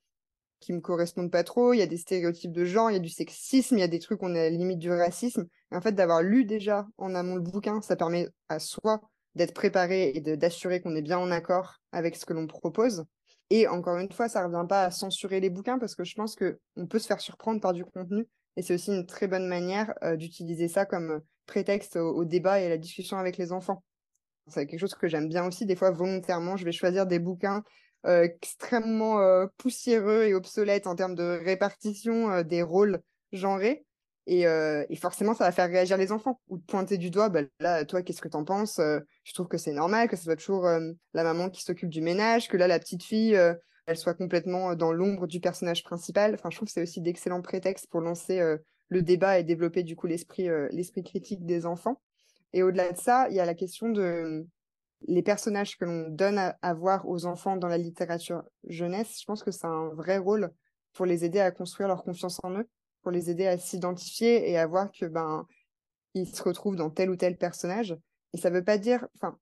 qui 0.62 0.74
me 0.74 0.80
correspondent 0.80 1.32
pas 1.32 1.44
trop. 1.44 1.74
Il 1.74 1.80
y 1.80 1.82
a 1.82 1.88
des 1.88 1.98
stéréotypes 1.98 2.54
de 2.54 2.66
genre 2.66 2.90
il 2.90 2.94
y 2.94 2.98
a 2.98 3.00
du 3.00 3.10
sexisme 3.10 3.78
il 3.78 3.82
y 3.82 3.84
a 3.84 3.88
des 3.88 4.00
trucs 4.00 4.24
on 4.24 4.34
est 4.34 4.40
à 4.40 4.44
la 4.44 4.50
limite 4.50 4.80
du 4.80 4.92
racisme. 4.92 5.46
Et 5.72 5.76
en 5.76 5.82
fait 5.82 5.92
d'avoir 5.92 6.24
lu 6.24 6.46
déjà 6.46 6.88
en 6.98 7.14
amont 7.14 7.36
le 7.36 7.42
bouquin 7.42 7.82
ça 7.82 7.96
permet 7.96 8.30
à 8.50 8.60
soi 8.60 9.02
d'être 9.36 9.54
préparé 9.54 10.12
et 10.16 10.22
d'assurer 10.22 10.82
qu'on 10.82 10.96
est 10.96 11.02
bien 11.02 11.20
en 11.20 11.32
accord 11.32 11.76
avec 11.92 12.16
ce 12.16 12.26
que 12.26 12.34
l'on 12.34 12.48
propose 12.48 13.06
et 13.52 13.68
encore 13.68 13.98
une 13.98 14.12
fois 14.12 14.30
ça 14.30 14.44
revient 14.46 14.66
pas 14.68 14.86
à 14.86 14.92
censurer 14.92 15.40
les 15.40 15.50
bouquins 15.50 15.78
parce 15.78 15.94
que 15.94 16.04
je 16.04 16.16
pense 16.16 16.36
que 16.36 16.60
on 16.76 16.88
peut 16.88 17.00
se 17.00 17.08
faire 17.08 17.22
surprendre 17.22 17.62
par 17.62 17.74
du 17.74 17.86
contenu 17.86 18.28
et 18.58 18.62
c'est 18.62 18.74
aussi 18.74 18.92
une 18.92 19.06
très 19.06 19.28
bonne 19.28 19.48
manière 19.48 19.94
euh, 20.04 20.16
d'utiliser 20.16 20.68
ça 20.68 20.86
comme 20.86 21.12
euh, 21.12 21.20
prétexte 21.46 21.96
au, 21.96 22.26
débat 22.26 22.60
et 22.60 22.66
à 22.66 22.70
la 22.70 22.78
discussion 22.78 23.18
avec 23.18 23.38
les 23.38 23.52
enfants. 23.52 23.84
C'est 24.48 24.66
quelque 24.68 24.80
chose 24.80 24.96
que 24.96 25.08
j'aime 25.08 25.28
bien 25.28 25.46
aussi. 25.46 25.66
Des 25.66 25.76
fois, 25.76 25.92
volontairement, 25.92 26.58
je 26.58 26.66
vais 26.66 26.72
choisir 26.72 27.06
des 27.06 27.20
bouquins 27.20 27.64
euh, 28.06 28.24
extrêmement 28.24 29.20
poussiéreux 29.58 30.24
et 30.24 30.34
obsolètes 30.34 30.88
en 30.88 30.96
termes 30.96 31.16
de 31.16 31.40
répartition 31.44 32.42
des 32.42 32.62
rôles 32.62 33.02
genrés. 33.32 33.86
Et, 34.28 34.46
forcément, 34.96 35.34
ça 35.34 35.46
va 35.46 35.52
faire 35.52 35.68
réagir 35.68 35.98
les 35.98 36.12
enfants. 36.12 36.40
Ou 36.50 36.58
pointer 36.60 36.98
du 36.98 37.10
doigt, 37.10 37.30
bah, 37.30 37.42
là, 37.60 37.86
toi, 37.86 38.02
qu'est-ce 38.02 38.22
que 38.22 38.28
t'en 38.28 38.44
penses 38.44 38.80
Je 38.80 39.34
trouve 39.34 39.48
que 39.48 39.58
c'est 39.58 39.74
normal, 39.74 40.08
que 40.08 40.16
ce 40.16 40.24
soit 40.24 40.36
toujours 40.36 40.68
la 41.14 41.24
maman 41.24 41.50
qui 41.50 41.64
s'occupe 41.64 41.90
du 41.90 42.02
ménage, 42.02 42.48
que 42.48 42.58
là, 42.58 42.68
la 42.68 42.80
petite 42.80 43.04
fille, 43.04 43.38
elle 43.88 43.98
soit 43.98 44.14
complètement 44.14 44.76
dans 44.76 44.94
l'ombre 44.94 45.28
du 45.28 45.40
personnage 45.40 45.84
principal. 45.84 46.36
Enfin, 46.36 46.50
je 46.50 46.56
trouve 46.58 46.68
que 46.68 46.74
c'est 46.74 46.84
aussi 46.84 47.02
d'excellents 47.02 47.42
prétextes 47.42 47.88
pour 47.90 48.02
lancer 48.02 48.42
le 48.90 49.02
débat 49.02 49.40
et 49.40 49.44
développer 49.44 49.84
du 49.84 49.96
coup 49.96 50.08
l'esprit 50.08 50.48
l'esprit 50.72 51.04
critique 51.04 51.46
des 51.46 51.66
enfants. 51.66 52.00
Et 52.54 52.64
au-delà 52.64 52.92
de 52.92 52.98
ça, 52.98 53.28
il 53.30 53.36
y 53.36 53.40
a 53.40 53.46
la 53.46 53.56
question 53.56 53.90
de 53.90 54.46
les 55.08 55.24
personnages 55.24 55.78
que 55.78 55.86
l'on 55.86 56.10
donne 56.10 56.38
à, 56.38 56.74
voir 56.74 57.08
aux 57.08 57.26
enfants 57.26 57.58
dans 57.58 57.68
la 57.68 57.78
littérature 57.78 58.44
jeunesse. 58.68 59.20
Je 59.20 59.26
pense 59.26 59.44
que 59.44 59.52
c'est 59.52 59.68
un 59.68 59.90
vrai 59.90 60.18
rôle 60.18 60.52
pour 60.94 61.06
les 61.06 61.26
aider 61.26 61.40
à 61.40 61.52
construire 61.52 61.88
leur 61.88 62.04
confiance 62.04 62.40
en 62.44 62.52
eux, 62.52 62.68
pour 63.02 63.12
les 63.12 63.30
aider 63.30 63.48
à 63.48 63.58
s'identifier 63.58 64.50
et 64.50 64.58
à 64.58 64.68
voir 64.68 64.92
que 64.92 65.06
ben 65.06 65.46
ils 66.14 66.28
se 66.28 66.44
retrouvent 66.44 66.76
dans 66.76 66.90
tel 66.90 67.10
ou 67.10 67.16
tel 67.16 67.38
personnage. 67.38 67.96
Et 68.34 68.38
ça 68.38 68.50
veut 68.50 68.64
pas 68.64 68.78
dire, 68.78 69.08
enfin, 69.16 69.38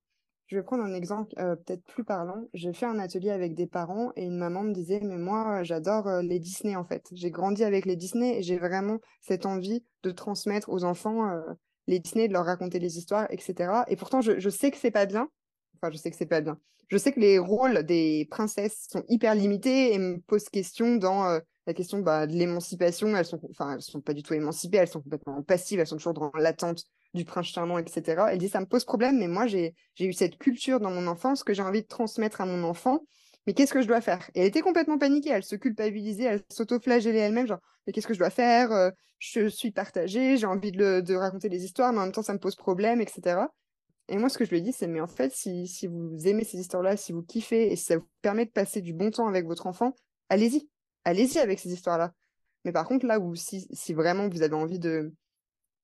je 0.49 0.55
vais 0.55 0.63
prendre 0.63 0.83
un 0.83 0.93
exemple 0.93 1.33
euh, 1.37 1.55
peut-être 1.55 1.83
plus 1.83 2.03
parlant. 2.03 2.47
J'ai 2.53 2.73
fait 2.73 2.87
un 2.87 2.97
atelier 2.97 3.29
avec 3.29 3.53
des 3.53 3.67
parents 3.67 4.11
et 4.15 4.23
une 4.23 4.37
maman 4.37 4.63
me 4.63 4.73
disait 4.73 4.99
mais 5.03 5.17
moi 5.17 5.63
j'adore 5.63 6.07
euh, 6.07 6.21
les 6.23 6.39
Disney 6.39 6.75
en 6.75 6.83
fait. 6.83 7.07
J'ai 7.11 7.29
grandi 7.29 7.63
avec 7.63 7.85
les 7.85 7.95
Disney 7.95 8.39
et 8.39 8.41
j'ai 8.41 8.57
vraiment 8.57 8.97
cette 9.21 9.45
envie 9.45 9.83
de 10.01 10.09
transmettre 10.09 10.69
aux 10.69 10.83
enfants 10.83 11.29
euh, 11.29 11.41
les 11.85 11.99
Disney, 11.99 12.27
de 12.27 12.33
leur 12.33 12.45
raconter 12.45 12.79
les 12.79 12.97
histoires, 12.97 13.27
etc. 13.29 13.83
Et 13.89 13.95
pourtant 13.95 14.21
je, 14.21 14.39
je 14.39 14.49
sais 14.49 14.71
que 14.71 14.77
c'est 14.77 14.89
pas 14.89 15.05
bien. 15.05 15.29
Enfin 15.75 15.91
je 15.91 15.97
sais 15.97 16.09
que 16.09 16.17
c'est 16.17 16.25
pas 16.25 16.41
bien. 16.41 16.57
Je 16.87 16.97
sais 16.97 17.11
que 17.11 17.19
les 17.19 17.37
rôles 17.37 17.83
des 17.83 18.27
princesses 18.31 18.87
sont 18.89 19.03
hyper 19.07 19.35
limités 19.35 19.93
et 19.93 19.99
me 19.99 20.19
posent 20.19 20.49
question 20.49 20.95
dans 20.95 21.39
la 21.69 21.75
question 21.75 21.99
bah, 21.99 22.25
de 22.25 22.33
l'émancipation. 22.33 23.15
Elles 23.15 23.25
sont, 23.25 23.39
enfin 23.51 23.75
elles 23.75 23.81
sont 23.81 24.01
pas 24.01 24.13
du 24.13 24.23
tout 24.23 24.33
émancipées, 24.33 24.77
elles 24.77 24.87
sont 24.87 25.01
complètement 25.01 25.43
passives, 25.43 25.79
elles 25.79 25.87
sont 25.87 25.97
toujours 25.97 26.13
dans 26.13 26.31
l'attente 26.33 26.83
du 27.13 27.25
prince 27.25 27.45
charmant, 27.45 27.77
etc. 27.77 28.23
Elle 28.31 28.39
dit 28.39 28.49
ça 28.49 28.59
me 28.59 28.65
pose 28.65 28.85
problème, 28.85 29.19
mais 29.19 29.27
moi 29.27 29.45
j'ai 29.45 29.75
eu 29.99 30.13
cette 30.13 30.37
culture 30.37 30.79
dans 30.79 30.89
mon 30.89 31.05
enfance 31.05 31.43
que 31.43 31.53
j'ai 31.53 31.61
envie 31.61 31.83
de 31.83 31.87
transmettre 31.87 32.41
à 32.41 32.45
mon 32.45 32.63
enfant. 32.63 33.01
mais 33.45 33.53
qu'est-ce 33.53 33.73
que 33.73 33.81
je 33.81 33.87
dois 33.87 34.01
faire? 34.01 34.29
Et 34.33 34.41
elle 34.41 34.47
était 34.47 34.61
complètement 34.61 34.97
paniquée, 34.97 35.29
elle 35.29 35.43
se 35.43 35.55
culpabilisait, 35.55 36.23
elle 36.23 36.41
s'auto-flagellait 36.49 37.19
elle-même, 37.19 37.47
genre, 37.47 37.59
mais 37.85 37.93
qu'est-ce 37.93 38.07
que 38.07 38.13
je 38.13 38.19
dois 38.19 38.29
faire? 38.31 38.71
Euh, 38.71 38.89
Je 39.19 39.47
suis 39.47 39.71
partagée, 39.71 40.37
j'ai 40.37 40.47
envie 40.47 40.71
de, 40.71 41.15
raconter 41.15 41.49
des 41.49 41.65
histoires, 41.65 41.91
mais 41.93 41.99
en 41.99 42.03
même 42.03 42.11
temps, 42.11 42.23
ça 42.23 42.33
me 42.33 42.39
pose 42.39 42.55
problème, 42.55 43.01
etc. 43.01 43.41
Et 44.07 44.17
moi, 44.17 44.29
ce 44.29 44.37
que 44.37 44.45
je 44.45 44.49
lui 44.49 44.57
ai 44.57 44.61
dit, 44.61 44.71
c'est, 44.71 44.87
mais 44.87 45.01
en 45.01 45.07
fait, 45.07 45.31
si, 45.33 45.67
si 45.67 45.87
vous 45.87 46.27
aimez 46.27 46.43
ces 46.43 46.57
histoires-là, 46.59 46.97
si 46.97 47.11
vous 47.11 47.21
kiffez, 47.21 47.71
et 47.71 47.75
si 47.75 47.85
ça 47.85 47.97
vous 47.97 48.07
permet 48.21 48.45
de 48.45 48.51
passer 48.51 48.81
du 48.81 48.93
bon 48.93 49.11
temps 49.11 49.27
avec 49.27 49.45
votre 49.45 49.67
enfant, 49.67 49.93
allez-y, 50.29 50.67
allez-y 51.03 51.39
avec 51.39 51.59
ces 51.59 51.71
histoires-là. 51.71 52.13
Mais 52.65 52.71
par 52.71 52.87
contre, 52.87 53.05
là 53.05 53.19
où 53.19 53.35
si, 53.35 53.93
vraiment 53.93 54.27
vous 54.27 54.41
avez 54.41 54.55
envie 54.55 54.79
de 54.79 55.13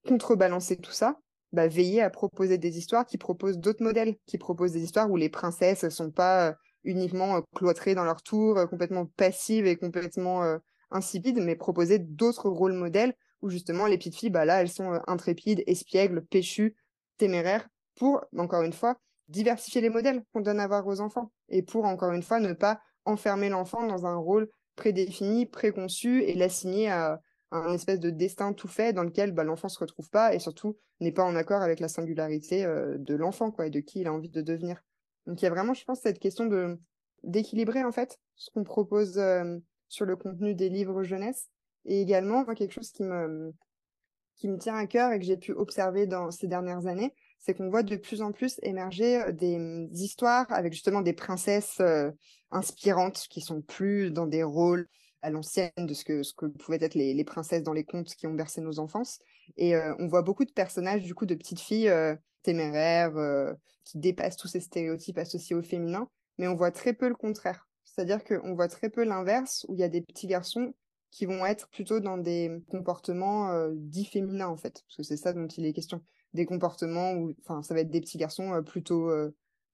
contrebalancer 0.08 0.78
tout 0.78 0.91
ça, 0.91 1.17
bah, 1.51 1.67
veillez 1.67 2.01
à 2.01 2.10
proposer 2.10 2.58
des 2.58 2.78
histoires 2.78 3.06
qui 3.06 3.17
proposent 3.17 3.58
d'autres 3.58 3.84
modèles, 3.84 4.15
qui 4.25 4.38
proposent 4.38 4.73
des 4.73 4.84
histoires 4.84 5.10
où 5.10 5.15
les 5.15 5.30
princesses 5.30 5.84
ne 5.84 5.89
sont 5.89 6.12
pas 6.12 6.49
euh, 6.49 6.54
uniquement 6.84 7.38
euh, 7.38 7.41
cloîtrées 7.56 7.95
dans 7.95 8.04
leur 8.04 8.21
tour, 8.21 8.58
euh, 8.58 8.65
complètement 8.65 9.06
passives 9.06 9.65
et 9.65 9.78
complètement 9.78 10.43
insipides, 10.91 11.39
mais 11.41 11.56
proposer 11.56 11.99
d'autres 11.99 12.49
rôles 12.49 12.73
modèles 12.73 13.15
où 13.41 13.49
justement 13.49 13.86
les 13.86 13.97
petites 13.97 14.15
filles, 14.15 14.30
bah, 14.30 14.45
là, 14.45 14.62
elles 14.62 14.69
sont 14.69 14.99
intrépides, 15.08 15.63
espiègles, 15.65 16.25
péchues, 16.25 16.75
téméraires, 17.17 17.67
pour, 17.95 18.25
encore 18.38 18.63
une 18.63 18.73
fois, 18.73 18.97
diversifier 19.30 19.82
les 19.82 19.89
modèles 19.89 20.23
qu'on 20.34 20.41
donne 20.41 20.60
à 20.60 20.67
voir 20.67 20.86
aux 20.86 20.99
enfants 20.99 21.32
et 21.49 21.63
pour, 21.63 21.86
encore 21.86 22.12
une 22.12 22.23
fois, 22.23 22.39
ne 22.39 22.54
pas 22.54 22.82
enfermer 23.06 23.49
l'enfant 23.49 23.86
dans 23.88 24.06
un 24.06 24.15
rôle 24.15 24.49
prédéfini, 24.76 25.46
préconçu 25.46 26.24
et 26.24 26.34
l'assigner 26.34 26.90
à 26.90 27.22
un 27.52 27.74
espèce 27.74 28.00
de 28.00 28.10
destin 28.10 28.54
tout 28.54 28.68
fait 28.68 28.94
dans 28.94 29.04
lequel 29.04 29.32
bah, 29.32 29.44
l'enfant 29.44 29.70
se 29.70 29.80
retrouve 29.80 30.10
pas 30.10 30.34
et 30.34 30.40
surtout 30.40 30.78
n'est 31.00 31.12
pas 31.12 31.24
en 31.24 31.36
accord 31.36 31.62
avec 31.62 31.80
la 31.80 31.88
singularité 31.88 32.66
euh, 32.66 32.98
de 32.98 33.16
l'enfant 33.16 33.52
quoi 33.52 33.68
et 33.68 33.70
de 33.70 33.80
qui 33.80 34.02
il 34.02 34.08
a 34.08 34.14
envie 34.14 34.30
de 34.30 34.42
devenir. 34.42 34.82
Donc 35.26 35.42
il 35.42 35.46
y 35.46 35.48
a 35.48 35.52
vraiment, 35.52 35.74
je 35.74 35.84
pense, 35.86 36.02
cette 36.02 36.20
question 36.20 36.46
de 36.46 36.80
d'équilibrer 37.24 37.84
en 37.84 37.92
fait 37.92 38.20
ce 38.36 38.52
qu'on 38.52 38.64
propose 38.64 39.18
euh, 39.18 39.58
sur 39.88 40.06
le 40.06 40.16
contenu 40.16 40.54
des 40.54 40.70
livres 40.70 41.04
jeunesse 41.04 41.50
et 41.86 42.02
également 42.02 42.46
quelque 42.46 42.72
chose 42.72 42.92
qui 42.92 43.04
me 43.04 43.54
qui 44.36 44.48
me 44.48 44.58
tient 44.58 44.76
à 44.76 44.86
cœur 44.86 45.12
et 45.12 45.20
que 45.20 45.26
j'ai 45.26 45.38
pu 45.38 45.54
observer 45.54 46.08
dans 46.08 46.30
ces 46.30 46.48
dernières 46.48 46.88
années, 46.88 47.14
c'est 47.45 47.53
qu'on 47.53 47.69
voit 47.69 47.84
de 47.84 47.95
plus 47.95 48.21
en 48.21 48.31
plus 48.31 48.60
émerger 48.63 49.21
euh, 49.21 49.31
des, 49.31 49.58
mm, 49.58 49.89
histoires 49.93 50.47
avec 50.49 50.73
justement 50.73 51.01
des 51.01 51.13
princesses 51.13 51.81
inspirantes 52.51 53.27
qui 53.29 53.41
sont 53.41 53.62
plus 53.62 54.12
dans 54.12 54.25
des 54.25 54.43
rôles 54.43 54.88
à 55.25 55.31
l'ancienne 55.31 55.71
de 55.75 55.93
ce 55.95 56.05
que, 56.05 56.21
ce 56.21 56.36
que 56.36 56.45
pouvaient 56.45 56.77
être 56.81 56.93
les, 56.93 57.23
princesses 57.23 57.63
dans 57.63 57.73
les 57.73 57.84
contes 57.84 58.13
qui 58.13 58.27
ont 58.27 58.36
bercé 58.36 58.62
nos 58.62 58.77
enfances. 58.77 59.19
Et 59.58 59.75
euh, 59.75 59.95
on 59.97 60.08
voit 60.08 60.21
beaucoup 60.21 60.45
de 60.45 60.51
personnages, 60.51 61.01
du 61.01 61.15
coup, 61.15 61.25
de 61.25 61.34
petites 61.34 61.60
filles 61.60 61.89
euh, 61.89 62.15
téméraires 62.43 63.17
euh, 63.17 63.51
qui 63.84 63.97
dépassent 63.97 64.38
tous 64.38 64.47
ces 64.47 64.60
stéréotypes 64.60 65.17
associés 65.17 65.55
au 65.55 65.63
féminin, 65.63 66.08
mais 66.38 66.47
on 66.47 66.53
voit 66.53 66.69
très 66.69 66.93
peu 66.93 67.08
le 67.08 67.15
contraire. 67.15 67.67
C'est-à-dire 67.86 68.23
qu'on 68.23 68.53
voit 68.53 68.67
très 68.67 68.91
peu 68.91 69.03
l'inverse, 69.03 69.65
où 69.67 69.73
il 69.73 69.79
y 69.79 69.84
a 69.84 69.89
des 69.89 70.01
petits 70.01 70.27
garçons 70.27 70.75
qui 71.10 71.25
vont 71.25 71.43
être 71.43 71.69
plutôt 71.69 71.99
dans 71.99 72.19
des 72.19 72.51
comportements 72.69 73.69
dits 73.71 74.05
féminins, 74.05 74.49
en 74.49 74.58
fait, 74.58 74.84
parce 74.86 74.97
que 74.97 75.03
c'est 75.03 75.17
ça 75.17 75.34
dont 75.34 75.47
il 75.47 75.65
est 75.65 75.73
question. 75.73 76.03
Des 76.36 76.45
comportements 76.45 77.13
où, 77.13 77.34
enfin, 77.39 77.63
ça 77.63 77.74
va 77.74 77.80
être 77.80 77.89
des 77.89 78.02
petits 78.02 78.17
garçons 78.17 78.62
plutôt 78.63 79.10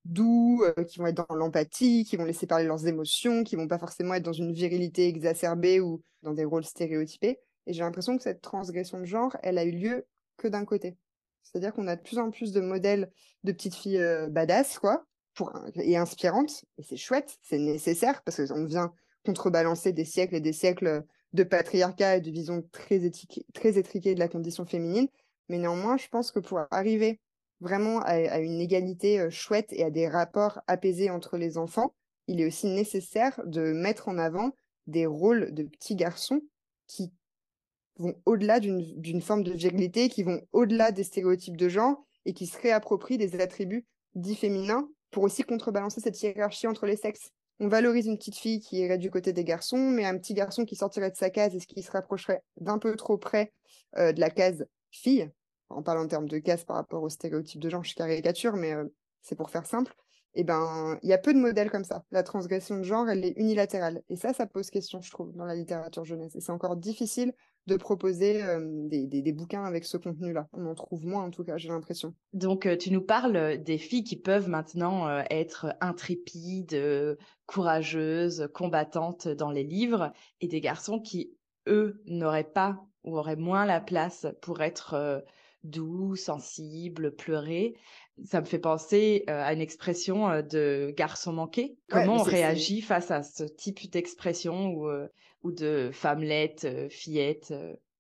doux, 0.06 0.64
euh, 0.64 0.84
qui 0.84 1.00
vont 1.00 1.08
être 1.08 1.26
dans 1.28 1.36
l'empathie, 1.36 2.06
qui 2.06 2.18
vont 2.18 2.26
laisser 2.26 2.48
parler 2.48 2.66
leurs 2.66 2.88
émotions, 2.88 3.44
qui 3.44 3.56
vont 3.56 3.68
pas 3.68 3.80
forcément 3.80 4.14
être 4.14 4.24
dans 4.24 4.34
une 4.34 4.54
virilité 4.54 5.08
exacerbée 5.08 5.80
ou 5.80 6.02
dans 6.24 6.34
des 6.34 6.46
rôles 6.46 6.64
stéréotypés. 6.64 7.40
Et 7.68 7.74
j'ai 7.74 7.82
l'impression 7.82 8.18
que 8.18 8.24
cette 8.24 8.42
transgression 8.42 9.00
de 9.00 9.06
genre, 9.06 9.36
elle 9.44 9.58
a 9.58 9.66
eu 9.66 9.72
lieu 9.72 10.06
que 10.38 10.48
d'un 10.48 10.66
côté. 10.66 10.98
C'est-à-dire 11.44 11.74
qu'on 11.74 11.88
a 11.88 11.96
de 11.96 12.02
plus 12.02 12.18
en 12.18 12.32
plus 12.32 12.52
de 12.52 12.62
modèles 12.62 13.12
de 13.44 13.52
petites 13.52 13.76
filles 13.76 14.02
euh, 14.02 14.28
badass, 14.30 14.80
quoi, 14.80 15.06
pour, 15.36 15.54
et 15.76 15.98
inspirantes. 15.98 16.66
Et 16.78 16.84
c'est 16.84 16.98
chouette, 16.98 17.38
c'est 17.44 17.60
nécessaire, 17.60 18.24
parce 18.24 18.46
qu'on 18.48 18.66
vient 18.66 18.94
contrebalancer 19.26 19.94
des 19.94 20.06
siècles 20.06 20.36
et 20.36 20.42
des 20.42 20.54
siècles 20.54 21.04
de 21.34 21.44
patriarcat 21.44 22.18
et 22.18 22.22
de 22.22 22.32
vision 22.32 22.64
très, 22.72 23.06
éthique, 23.06 23.46
très 23.54 23.78
étriquée 23.78 24.16
de 24.16 24.20
la 24.20 24.28
condition 24.28 24.66
féminine. 24.66 25.08
Mais 25.50 25.58
néanmoins, 25.58 25.98
je 25.98 26.08
pense 26.08 26.32
que 26.32 26.40
pour 26.40 26.62
arriver 26.72 27.20
vraiment 27.62 28.00
à, 28.02 28.40
une 28.40 28.60
égalité 28.60 29.30
chouette 29.30 29.72
et 29.72 29.84
à 29.84 29.92
des 29.92 30.08
rapports 30.08 30.60
apaisés 30.68 31.10
entre 31.10 31.38
les 31.38 31.58
enfants, 31.58 31.94
il 32.28 32.42
est 32.42 32.48
aussi 32.48 32.68
nécessaire 32.68 33.40
de 33.46 33.72
mettre 33.74 34.08
en 34.10 34.18
avant 34.18 34.52
des 34.88 35.06
rôles 35.06 35.54
de 35.54 35.64
petits 35.64 35.96
garçons 35.96 36.42
qui 36.88 37.12
vont 37.98 38.16
au-delà 38.26 38.60
d'une 38.60 39.22
forme 39.22 39.44
de 39.44 39.52
virilité, 39.52 40.10
qui 40.10 40.24
vont 40.24 40.42
au-delà 40.52 40.92
des 40.92 41.04
stéréotypes 41.04 41.58
de 41.58 41.70
genre 41.70 42.04
et 42.26 42.34
qui 42.34 42.48
se 42.48 42.60
réapproprient 42.60 43.18
des 43.18 43.40
attributs 43.40 43.86
dits 44.16 44.36
féminins 44.36 44.90
pour 45.12 45.24
aussi 45.24 45.44
contrebalancer 45.44 46.02
cette 46.02 46.22
hiérarchie 46.22 46.68
entre 46.68 46.86
les 46.86 46.96
sexes. 46.96 47.32
On 47.60 47.68
valorise 47.68 48.08
une 48.08 48.18
petite 48.18 48.38
fille 48.38 48.60
qui 48.60 48.78
irait 48.78 48.98
du 48.98 49.12
côté 49.12 49.34
des 49.34 49.44
garçons, 49.44 49.78
mais 49.78 50.06
un 50.06 50.18
petit 50.18 50.34
garçon 50.34 50.66
qui 50.66 50.76
sortirait 50.76 51.12
de 51.12 51.16
sa 51.16 51.30
case 51.30 51.56
et 51.56 51.60
qui 51.60 51.84
se 51.84 51.92
rapprocherait 51.92 52.42
d'un 52.60 52.80
peu 52.80 52.96
trop 52.96 53.18
près 53.18 53.54
de 53.96 54.20
la 54.20 54.32
case 54.32 54.66
fille, 54.92 55.32
en 55.70 55.82
parlant 55.82 56.04
en 56.04 56.08
termes 56.08 56.30
de 56.30 56.40
casse 56.40 56.64
par 56.64 56.76
rapport 56.76 57.04
aux 57.04 57.10
stéréotypes 57.10 57.62
de 57.62 57.70
genre, 57.70 57.84
je 57.84 57.96
caricature, 57.96 58.56
mais 58.56 58.74
euh, 58.74 58.86
c'est 59.22 59.36
pour 59.36 59.50
faire 59.50 59.66
simple, 59.66 59.96
et 60.34 60.42
eh 60.42 60.44
ben, 60.46 60.98
il 61.04 61.10
y 61.10 61.14
a 61.14 61.18
peu 61.18 61.34
de 61.34 61.40
modèles 61.40 61.70
comme 61.70 61.84
ça. 61.84 62.06
La 62.10 62.24
transgression 62.24 62.78
de 62.78 62.84
genre, 62.84 63.10
elle 63.10 63.26
est 63.26 63.34
unilatérale. 63.36 64.02
Et 64.08 64.16
ça, 64.16 64.32
ça 64.32 64.46
pose 64.48 64.70
question, 64.70 65.02
je 65.02 65.12
trouve, 65.12 65.34
dans 65.34 65.44
la 65.44 65.56
littérature 65.56 66.06
jeunesse. 66.06 66.38
Et 66.38 66.40
c'est 66.40 66.54
encore 66.54 66.78
difficile 66.78 67.34
de 67.68 67.76
proposer 67.76 68.42
euh, 68.42 68.88
des, 68.88 69.34
bouquins 69.34 69.66
avec 69.66 69.84
ce 69.84 69.98
contenu-là. 69.98 70.48
On 70.54 70.68
en 70.68 70.74
trouve 70.74 71.06
moins, 71.06 71.26
en 71.26 71.32
tout 71.32 71.44
cas, 71.44 71.58
j'ai 71.58 71.68
l'impression. 71.68 72.16
Donc, 72.32 72.66
euh, 72.66 72.78
tu 72.78 72.92
nous 72.92 73.02
parles 73.02 73.62
des 73.62 73.78
filles 73.78 74.06
qui 74.06 74.16
peuvent 74.16 74.48
maintenant 74.48 75.06
être 75.30 75.76
intrépides, 75.82 77.18
courageuses, 77.46 78.48
combattantes 78.54 79.28
dans 79.28 79.52
les 79.52 79.66
livres, 79.66 80.14
et 80.40 80.48
des 80.48 80.62
garçons 80.62 81.02
qui, 81.02 81.36
eux, 81.68 82.02
n'auraient 82.06 82.46
pas 82.46 82.82
ou 83.04 83.18
auraient 83.18 83.36
moins 83.36 83.66
la 83.66 83.80
place 83.80 84.28
pour 84.42 84.62
être 84.62 85.24
doux, 85.64 86.16
sensible, 86.16 87.16
pleurer. 87.16 87.76
Ça 88.26 88.42
me 88.42 88.46
fait 88.46 88.60
penser 88.60 89.24
à 89.28 89.54
une 89.54 89.62
expression 89.62 90.42
de 90.42 90.94
garçon 90.96 91.34
manqué. 91.34 91.78
Comment 91.90 92.18
on 92.18 92.24
réagit 92.24 92.82
face 92.82 93.12
à 93.12 93.24
ce 93.24 93.44
type 93.44 93.90
d'expression 93.92 94.68
ou, 94.68 94.90
ou 95.44 95.52
de 95.52 95.90
femmelette, 95.94 96.68
fillette 96.90 97.54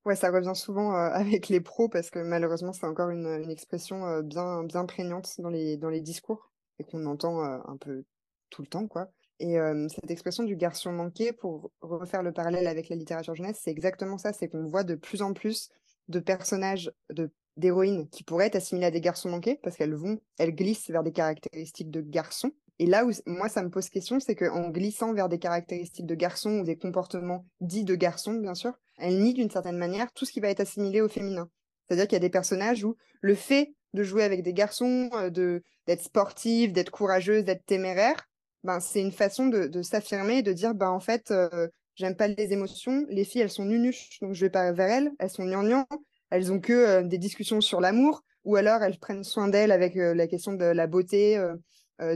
Ouais, 0.05 0.15
ça 0.15 0.31
revient 0.31 0.55
souvent 0.55 0.91
avec 0.95 1.49
les 1.49 1.61
pros 1.61 1.89
parce 1.89 2.09
que 2.09 2.19
malheureusement, 2.19 2.73
c'est 2.73 2.87
encore 2.87 3.09
une, 3.09 3.27
une 3.27 3.51
expression 3.51 4.21
bien, 4.21 4.63
bien 4.63 4.85
prégnante 4.85 5.39
dans 5.39 5.49
les, 5.49 5.77
dans 5.77 5.89
les 5.89 6.01
discours 6.01 6.51
et 6.79 6.83
qu'on 6.83 7.05
entend 7.05 7.41
un 7.41 7.77
peu 7.77 8.03
tout 8.49 8.61
le 8.61 8.67
temps, 8.67 8.87
quoi. 8.87 9.11
Et 9.41 9.57
cette 9.89 10.11
expression 10.11 10.43
du 10.43 10.55
garçon 10.55 10.91
manqué, 10.91 11.33
pour 11.33 11.71
refaire 11.81 12.21
le 12.21 12.31
parallèle 12.31 12.67
avec 12.67 12.89
la 12.89 12.95
littérature 12.95 13.33
jeunesse, 13.33 13.59
c'est 13.63 13.71
exactement 13.71 14.19
ça, 14.19 14.33
c'est 14.33 14.47
qu'on 14.47 14.69
voit 14.69 14.83
de 14.83 14.93
plus 14.93 15.23
en 15.23 15.33
plus 15.33 15.69
de 16.09 16.19
personnages, 16.19 16.91
de 17.11 17.31
d'héroïnes 17.57 18.07
qui 18.09 18.23
pourraient 18.23 18.47
être 18.47 18.55
assimilées 18.55 18.85
à 18.85 18.91
des 18.91 19.01
garçons 19.01 19.29
manqués 19.29 19.59
parce 19.61 19.75
qu'elles 19.75 19.95
vont, 19.95 20.19
elles 20.39 20.55
glissent 20.55 20.89
vers 20.89 21.03
des 21.03 21.11
caractéristiques 21.11 21.91
de 21.91 22.01
garçons. 22.01 22.51
Et 22.79 22.85
là 22.85 23.05
où 23.05 23.11
moi 23.25 23.49
ça 23.49 23.61
me 23.61 23.69
pose 23.69 23.89
question, 23.89 24.19
c'est 24.19 24.35
qu'en 24.35 24.69
glissant 24.69 25.13
vers 25.13 25.27
des 25.27 25.39
caractéristiques 25.39 26.05
de 26.05 26.15
garçons 26.15 26.59
ou 26.59 26.63
des 26.63 26.77
comportements 26.77 27.45
dits 27.59 27.83
de 27.83 27.95
garçons, 27.95 28.35
bien 28.35 28.53
sûr, 28.53 28.73
elles 28.97 29.21
nient 29.21 29.33
d'une 29.33 29.49
certaine 29.49 29.77
manière 29.77 30.11
tout 30.13 30.25
ce 30.25 30.31
qui 30.31 30.39
va 30.39 30.49
être 30.49 30.61
assimilé 30.61 31.01
au 31.01 31.09
féminin. 31.09 31.49
C'est-à-dire 31.87 32.07
qu'il 32.07 32.15
y 32.15 32.17
a 32.17 32.19
des 32.19 32.29
personnages 32.29 32.83
où 32.83 32.95
le 33.21 33.35
fait 33.35 33.73
de 33.93 34.03
jouer 34.03 34.23
avec 34.23 34.43
des 34.43 34.53
garçons, 34.53 35.09
euh, 35.13 35.29
de 35.29 35.61
d'être 35.87 36.03
sportive, 36.03 36.71
d'être 36.71 36.91
courageuse, 36.91 37.43
d'être 37.43 37.65
téméraire, 37.65 38.29
ben 38.63 38.79
c'est 38.79 39.01
une 39.01 39.11
façon 39.11 39.47
de, 39.47 39.81
s'affirmer, 39.81 40.41
de 40.41 40.53
dire 40.53 40.75
ben 40.75 40.89
en 40.89 40.99
fait 40.99 41.31
euh, 41.31 41.67
j'aime 41.95 42.15
pas 42.15 42.27
les 42.27 42.53
émotions, 42.53 43.05
les 43.09 43.23
filles 43.23 43.41
elles 43.41 43.49
sont 43.49 43.65
nunuches 43.65 44.19
donc 44.21 44.33
je 44.33 44.45
vais 44.45 44.49
pas 44.49 44.71
vers 44.71 44.89
elles, 44.89 45.11
elles 45.19 45.29
sont 45.29 45.45
gnangnang, 45.45 45.85
elles 46.29 46.51
ont 46.51 46.59
que 46.59 46.73
euh, 46.73 47.03
des 47.03 47.17
discussions 47.17 47.61
sur 47.61 47.81
l'amour, 47.81 48.23
ou 48.43 48.55
alors 48.55 48.83
elles 48.83 48.99
prennent 48.99 49.23
soin 49.23 49.47
d'elles 49.47 49.71
avec 49.71 49.97
euh, 49.97 50.13
la 50.13 50.27
question 50.27 50.53
de 50.53 50.65
la 50.65 50.87
beauté, 50.87 51.39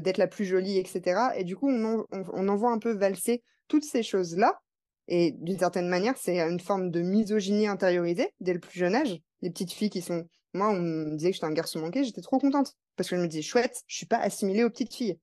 d'être 0.02 0.18
la 0.18 0.26
plus 0.26 0.46
jolie, 0.46 0.80
etc. 0.80 1.30
Et 1.36 1.44
du 1.44 1.56
coup, 1.56 1.70
on, 1.70 2.04
on, 2.12 2.48
en 2.48 2.56
voit 2.56 2.72
un 2.72 2.80
peu 2.80 2.92
valser 2.92 3.44
toutes 3.68 3.84
ces 3.84 4.02
choses-là. 4.02 4.60
Et 5.08 5.34
d'une 5.34 5.60
certaine 5.60 5.88
manière, 5.88 6.18
c'est 6.18 6.40
une 6.40 6.60
forme 6.60 6.90
de 6.90 7.02
misogynie 7.02 7.68
intériorisée 7.68 8.32
dès 8.40 8.54
le 8.54 8.60
plus 8.60 8.80
jeune 8.80 8.96
âge. 8.96 9.20
Les 9.42 9.52
petites 9.52 9.72
filles 9.72 9.92
qui 9.92 10.02
sont... 10.02 10.26
Moi, 10.56 10.70
on 10.70 10.80
me 10.80 11.16
disait 11.16 11.30
que 11.30 11.36
j'étais 11.36 11.46
un 11.46 11.52
garçon 11.52 11.82
manqué, 11.82 12.04
j'étais 12.04 12.22
trop 12.22 12.40
contente. 12.40 12.74
Parce 12.96 13.10
que 13.10 13.16
je 13.16 13.22
me 13.22 13.28
disais, 13.28 13.44
chouette, 13.44 13.84
je 13.86 13.98
suis 13.98 14.06
pas 14.08 14.18
assimilée 14.18 14.64
aux 14.64 14.72
petites 14.72 14.94
filles. 14.96 15.20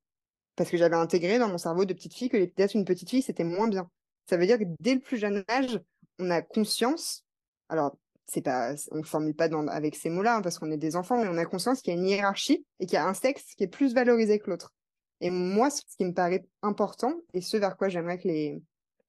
Parce 0.56 0.70
que 0.70 0.76
j'avais 0.76 0.96
intégré 0.96 1.38
dans 1.38 1.48
mon 1.48 1.58
cerveau 1.58 1.84
de 1.84 1.94
petite 1.94 2.14
fille 2.14 2.28
que 2.28 2.36
d'être 2.56 2.74
une 2.74 2.84
petite 2.84 3.10
fille, 3.10 3.22
c'était 3.22 3.44
moins 3.44 3.68
bien. 3.68 3.88
Ça 4.28 4.36
veut 4.36 4.46
dire 4.46 4.58
que 4.58 4.64
dès 4.80 4.94
le 4.94 5.00
plus 5.00 5.16
jeune 5.16 5.44
âge, 5.48 5.80
on 6.18 6.30
a 6.30 6.42
conscience, 6.42 7.24
alors 7.68 7.96
c'est 8.26 8.42
pas, 8.42 8.74
on 8.90 8.98
ne 8.98 9.02
formule 9.02 9.34
pas 9.34 9.48
avec 9.70 9.96
ces 9.96 10.10
mots-là 10.10 10.36
hein, 10.36 10.42
parce 10.42 10.58
qu'on 10.58 10.70
est 10.70 10.76
des 10.76 10.96
enfants, 10.96 11.18
mais 11.18 11.28
on 11.28 11.38
a 11.38 11.44
conscience 11.44 11.82
qu'il 11.82 11.94
y 11.94 11.96
a 11.96 12.00
une 12.00 12.06
hiérarchie 12.06 12.64
et 12.80 12.86
qu'il 12.86 12.94
y 12.94 12.98
a 12.98 13.06
un 13.06 13.14
sexe 13.14 13.54
qui 13.56 13.64
est 13.64 13.68
plus 13.68 13.94
valorisé 13.94 14.38
que 14.38 14.50
l'autre. 14.50 14.72
Et 15.20 15.30
moi, 15.30 15.70
ce 15.70 15.82
qui 15.96 16.04
me 16.04 16.12
paraît 16.12 16.44
important 16.62 17.14
et 17.32 17.40
ce 17.40 17.56
vers 17.56 17.76
quoi 17.76 17.88
j'aimerais 17.88 18.18
que 18.18 18.28
les, 18.28 18.62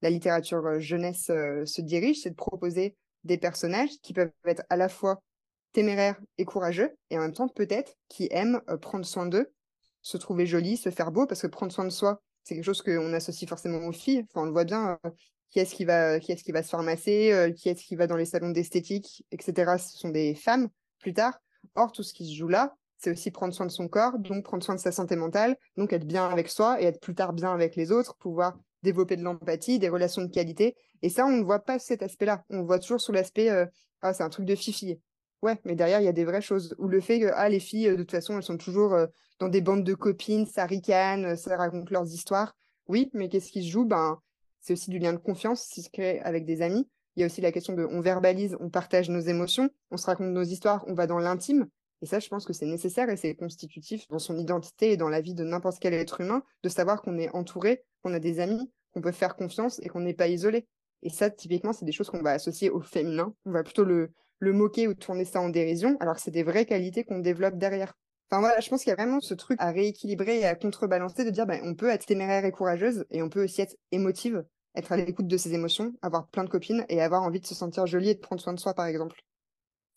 la 0.04 0.10
littérature 0.10 0.66
euh, 0.66 0.80
jeunesse 0.80 1.30
euh, 1.30 1.66
se 1.66 1.82
dirige, 1.82 2.22
c'est 2.22 2.30
de 2.30 2.36
proposer 2.36 2.96
des 3.24 3.38
personnages 3.38 3.90
qui 4.02 4.14
peuvent 4.14 4.32
être 4.46 4.64
à 4.70 4.76
la 4.76 4.90
fois 4.90 5.22
téméraires 5.72 6.20
et 6.38 6.46
courageux 6.46 6.94
et 7.10 7.18
en 7.18 7.22
même 7.22 7.34
temps 7.34 7.48
peut-être 7.48 7.96
qui 8.10 8.28
aiment 8.30 8.62
euh, 8.70 8.78
prendre 8.78 9.06
soin 9.06 9.26
d'eux, 9.26 9.52
se 10.04 10.18
trouver 10.18 10.46
jolis, 10.46 10.78
se 10.78 10.92
faire 10.92 11.12
beau 11.12 11.26
parce 11.26 11.42
que 11.42 11.48
prendre 11.48 11.72
soin 11.72 11.86
de 11.86 11.90
soi, 11.90 12.22
c'est 12.44 12.54
quelque 12.54 12.66
chose 12.66 12.84
qu'on 12.84 13.14
associe 13.14 13.50
forcément 13.50 13.88
aux 13.88 13.92
filles. 13.92 14.26
Enfin, 14.30 14.42
on 14.42 14.46
le 14.46 14.52
voit 14.52 14.66
bien. 14.66 15.00
qui 15.50 15.60
est-ce 15.60 15.74
qui 15.74 15.86
va, 15.86 16.20
qui 16.20 16.32
est-ce 16.32 16.44
qui 16.44 16.52
va 16.52 16.62
se 16.62 16.70
faire 16.70 16.84
masser, 16.84 17.54
qui 17.58 17.70
est-ce 17.70 17.84
qui 17.84 17.96
va 17.96 18.06
dans 18.06 18.18
les 18.18 18.26
salons 18.26 18.52
d'esthétique, 18.52 19.26
etc. 19.32 19.78
Ce 19.78 19.98
sont 19.98 20.10
des 20.10 20.36
femmes 20.36 20.70
plus 21.00 21.14
tard. 21.14 21.40
Or, 21.76 21.92
tout 21.92 22.04
ce 22.04 22.14
qui 22.14 22.28
se 22.28 22.36
joue 22.36 22.50
là, 22.50 22.76
c'est 22.98 23.12
aussi 23.12 23.32
prendre 23.32 23.54
soin 23.54 23.66
de 23.66 23.72
son 23.72 23.88
corps, 23.88 24.20
donc 24.20 24.44
prendre 24.44 24.64
soin 24.64 24.76
de 24.76 24.80
sa 24.80 24.92
santé 24.92 25.16
mentale, 25.16 25.58
donc 25.78 25.94
être 25.94 26.06
bien 26.06 26.28
avec 26.28 26.50
soi 26.50 26.82
et 26.82 26.86
être 26.86 27.00
plus 27.00 27.16
tard 27.16 27.34
bien 27.34 27.52
avec 27.52 27.76
les 27.76 27.92
autres, 27.92 28.16
pouvoir 28.18 28.58
développer 28.84 29.16
de 29.16 29.24
l'empathie, 29.24 29.80
des 29.80 29.90
relations 29.90 30.22
de 30.22 30.32
qualité. 30.32 30.76
Et 31.02 31.10
ça, 31.10 31.26
on 31.26 31.32
ne 31.32 31.44
voit 31.44 31.60
pas 31.60 31.80
cet 31.80 32.04
aspect-là. 32.04 32.44
On 32.50 32.64
voit 32.64 32.80
toujours 32.80 33.00
sous 33.00 33.14
l'aspect 33.14 33.50
ah, 34.04 34.14
c'est 34.14 34.24
un 34.24 34.30
truc 34.30 34.46
de 34.46 34.56
fifi. 34.56 35.00
Ouais, 35.44 35.60
mais 35.66 35.76
derrière, 35.76 36.00
il 36.00 36.06
y 36.06 36.08
a 36.08 36.14
des 36.14 36.24
vraies 36.24 36.40
choses. 36.40 36.74
Ou 36.80 36.88
le 36.88 37.02
fait 37.02 37.20
que 37.20 37.30
ah, 37.34 37.50
les 37.50 37.60
filles, 37.60 37.90
de 37.90 37.98
toute 37.98 38.12
façon, 38.12 38.38
elles 38.38 38.44
sont 38.44 38.56
toujours 38.56 38.96
dans 39.40 39.50
des 39.50 39.60
bandes 39.60 39.84
de 39.84 39.94
copines, 39.94 40.46
ça 40.46 40.66
ricane, 40.66 41.36
ça 41.36 41.58
raconte 41.58 41.92
leurs 41.92 42.08
histoires. 42.08 42.56
Oui, 42.88 43.10
mais 43.14 43.28
qu'est-ce 43.28 43.52
qui 43.52 43.62
se 43.62 43.70
joue? 43.70 43.84
Ben, 43.84 44.22
C'est 44.62 44.72
aussi 44.72 44.90
du 44.90 45.00
lien 45.00 45.12
de 45.12 45.18
confiance 45.18 45.68
qui 45.68 45.82
se 45.82 45.90
crée 45.90 46.22
avec 46.22 46.46
des 46.46 46.62
amis. 46.62 46.88
Il 47.18 47.20
y 47.20 47.24
a 47.24 47.26
aussi 47.26 47.42
la 47.42 47.52
question 47.52 47.74
de 47.74 47.84
on 47.84 48.00
verbalise, 48.00 48.56
on 48.62 48.70
partage 48.70 49.10
nos 49.10 49.20
émotions, 49.20 49.70
on 49.92 49.98
se 49.98 50.06
raconte 50.06 50.32
nos 50.32 50.44
histoires, 50.44 50.86
on 50.88 50.94
va 50.94 51.08
dans 51.08 51.20
l'intime. 51.20 51.68
Et 52.02 52.06
ça, 52.06 52.20
je 52.20 52.30
pense 52.30 52.46
que 52.46 52.54
c'est 52.54 52.66
nécessaire 52.66 53.10
et 53.10 53.18
c'est 53.18 53.36
constitutif 53.36 54.08
dans 54.08 54.20
son 54.20 54.38
identité 54.38 54.94
et 54.94 54.98
dans 54.98 55.10
la 55.10 55.20
vie 55.20 55.34
de 55.34 55.44
n'importe 55.44 55.80
quel 55.82 55.94
être 55.94 56.22
humain 56.22 56.42
de 56.64 56.70
savoir 56.70 57.02
qu'on 57.02 57.18
est 57.18 57.30
entouré, 57.36 57.84
qu'on 58.02 58.14
a 58.14 58.20
des 58.20 58.40
amis, 58.40 58.72
qu'on 58.94 59.02
peut 59.02 59.12
faire 59.12 59.36
confiance 59.36 59.80
et 59.84 59.90
qu'on 59.90 60.00
n'est 60.00 60.14
pas 60.14 60.30
isolé. 60.30 60.68
Et 61.02 61.10
ça, 61.10 61.30
typiquement, 61.30 61.74
c'est 61.74 61.84
des 61.84 61.92
choses 61.92 62.10
qu'on 62.10 62.22
va 62.22 62.32
associer 62.32 62.70
au 62.70 62.80
féminin. 62.80 63.34
On 63.46 63.52
va 63.52 63.64
plutôt 63.64 63.84
le, 63.84 64.14
le 64.44 64.54
moquer 64.54 64.88
ou 64.88 64.94
tourner 64.94 65.26
ça 65.26 65.42
en 65.42 65.50
dérision, 65.50 65.98
alors 66.00 66.16
que 66.16 66.22
c'est 66.22 66.32
des 66.32 66.44
vraies 66.44 66.66
qualités 66.66 67.04
qu'on 67.04 67.20
développe 67.20 67.58
derrière. 67.58 67.94
Enfin 68.30 68.42
voilà, 68.42 68.60
je 68.60 68.70
pense 68.70 68.84
qu'il 68.84 68.90
y 68.90 68.94
a 68.94 68.96
vraiment 68.96 69.20
ce 69.20 69.34
truc 69.34 69.58
à 69.62 69.72
rééquilibrer 69.72 70.40
et 70.40 70.46
à 70.46 70.56
contrebalancer, 70.56 71.24
de 71.24 71.30
dire 71.30 71.46
ben, 71.46 71.62
on 71.64 71.76
peut 71.76 71.90
être 71.90 72.06
téméraire 72.06 72.46
et 72.46 72.52
courageuse 72.52 73.06
et 73.12 73.22
on 73.22 73.30
peut 73.30 73.44
aussi 73.44 73.62
être 73.62 73.76
émotive, 73.92 74.44
être 74.76 74.92
à 74.92 74.98
l'écoute 74.98 75.28
de 75.28 75.38
ses 75.38 75.54
émotions, 75.54 75.94
avoir 76.02 76.28
plein 76.28 76.44
de 76.44 76.50
copines 76.50 76.86
et 76.90 77.02
avoir 77.02 77.24
envie 77.24 77.40
de 77.40 77.46
se 77.46 77.56
sentir 77.56 77.86
jolie 77.86 78.10
et 78.10 78.16
de 78.16 78.20
prendre 78.20 78.42
soin 78.42 78.54
de 78.54 78.60
soi, 78.60 78.74
par 78.74 78.88
exemple. 78.88 79.22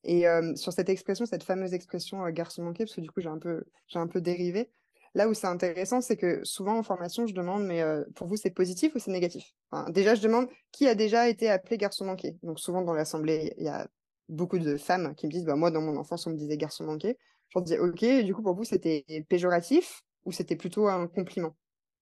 Et 0.05 0.27
sur 0.55 0.73
cette 0.73 0.89
expression, 0.89 1.27
cette 1.27 1.43
fameuse 1.43 1.73
expression 1.75 2.29
garçon 2.29 2.63
manqué, 2.63 2.85
parce 2.85 2.95
que 2.95 3.01
du 3.01 3.11
coup 3.11 3.21
j'ai 3.21 3.29
un 3.29 3.39
peu 3.39 3.65
j'ai 3.89 3.99
un 3.99 4.07
peu 4.07 4.21
dérivé. 4.21 4.71
Là 5.15 5.29
où 5.29 5.35
c'est 5.35 5.47
intéressant, 5.47 6.03
c'est 6.03 6.19
que 6.19 6.45
souvent 6.45 6.77
en 6.79 6.83
formation, 6.83 7.27
je 7.27 7.35
demande 7.35 7.65
mais 7.65 7.83
pour 8.15 8.27
vous 8.27 8.37
c'est 8.37 8.51
positif 8.51 8.95
ou 8.95 8.99
c'est 8.99 9.11
négatif? 9.11 9.55
Déjà, 9.89 10.15
je 10.15 10.21
demande 10.21 10.47
qui 10.73 10.87
a 10.87 10.95
déjà 10.95 11.29
été 11.29 11.49
appelé 11.49 11.79
garçon 11.79 12.05
manqué? 12.05 12.37
Donc 12.43 12.61
souvent 12.61 12.83
dans 12.83 12.93
l'assemblée, 12.93 13.55
il 13.57 13.65
y 13.65 13.69
a 13.69 13.89
beaucoup 14.29 14.59
de 14.59 14.77
femmes 14.77 15.15
qui 15.15 15.27
me 15.27 15.33
disent 15.33 15.45
bah 15.45 15.57
moi 15.57 15.71
dans 15.71 15.81
mon 15.81 15.97
enfance 15.97 16.27
on 16.27 16.31
me 16.31 16.37
disait 16.37 16.57
garçon 16.57 16.85
manqué. 16.85 17.19
Je 17.49 17.59
leur 17.59 17.65
dis 17.65 17.79
ok, 17.79 18.25
du 18.25 18.35
coup 18.35 18.43
pour 18.43 18.55
vous 18.55 18.65
c'était 18.65 19.05
péjoratif 19.29 20.03
ou 20.25 20.33
c'était 20.33 20.57
plutôt 20.57 20.89
un 20.89 21.07
compliment? 21.07 21.57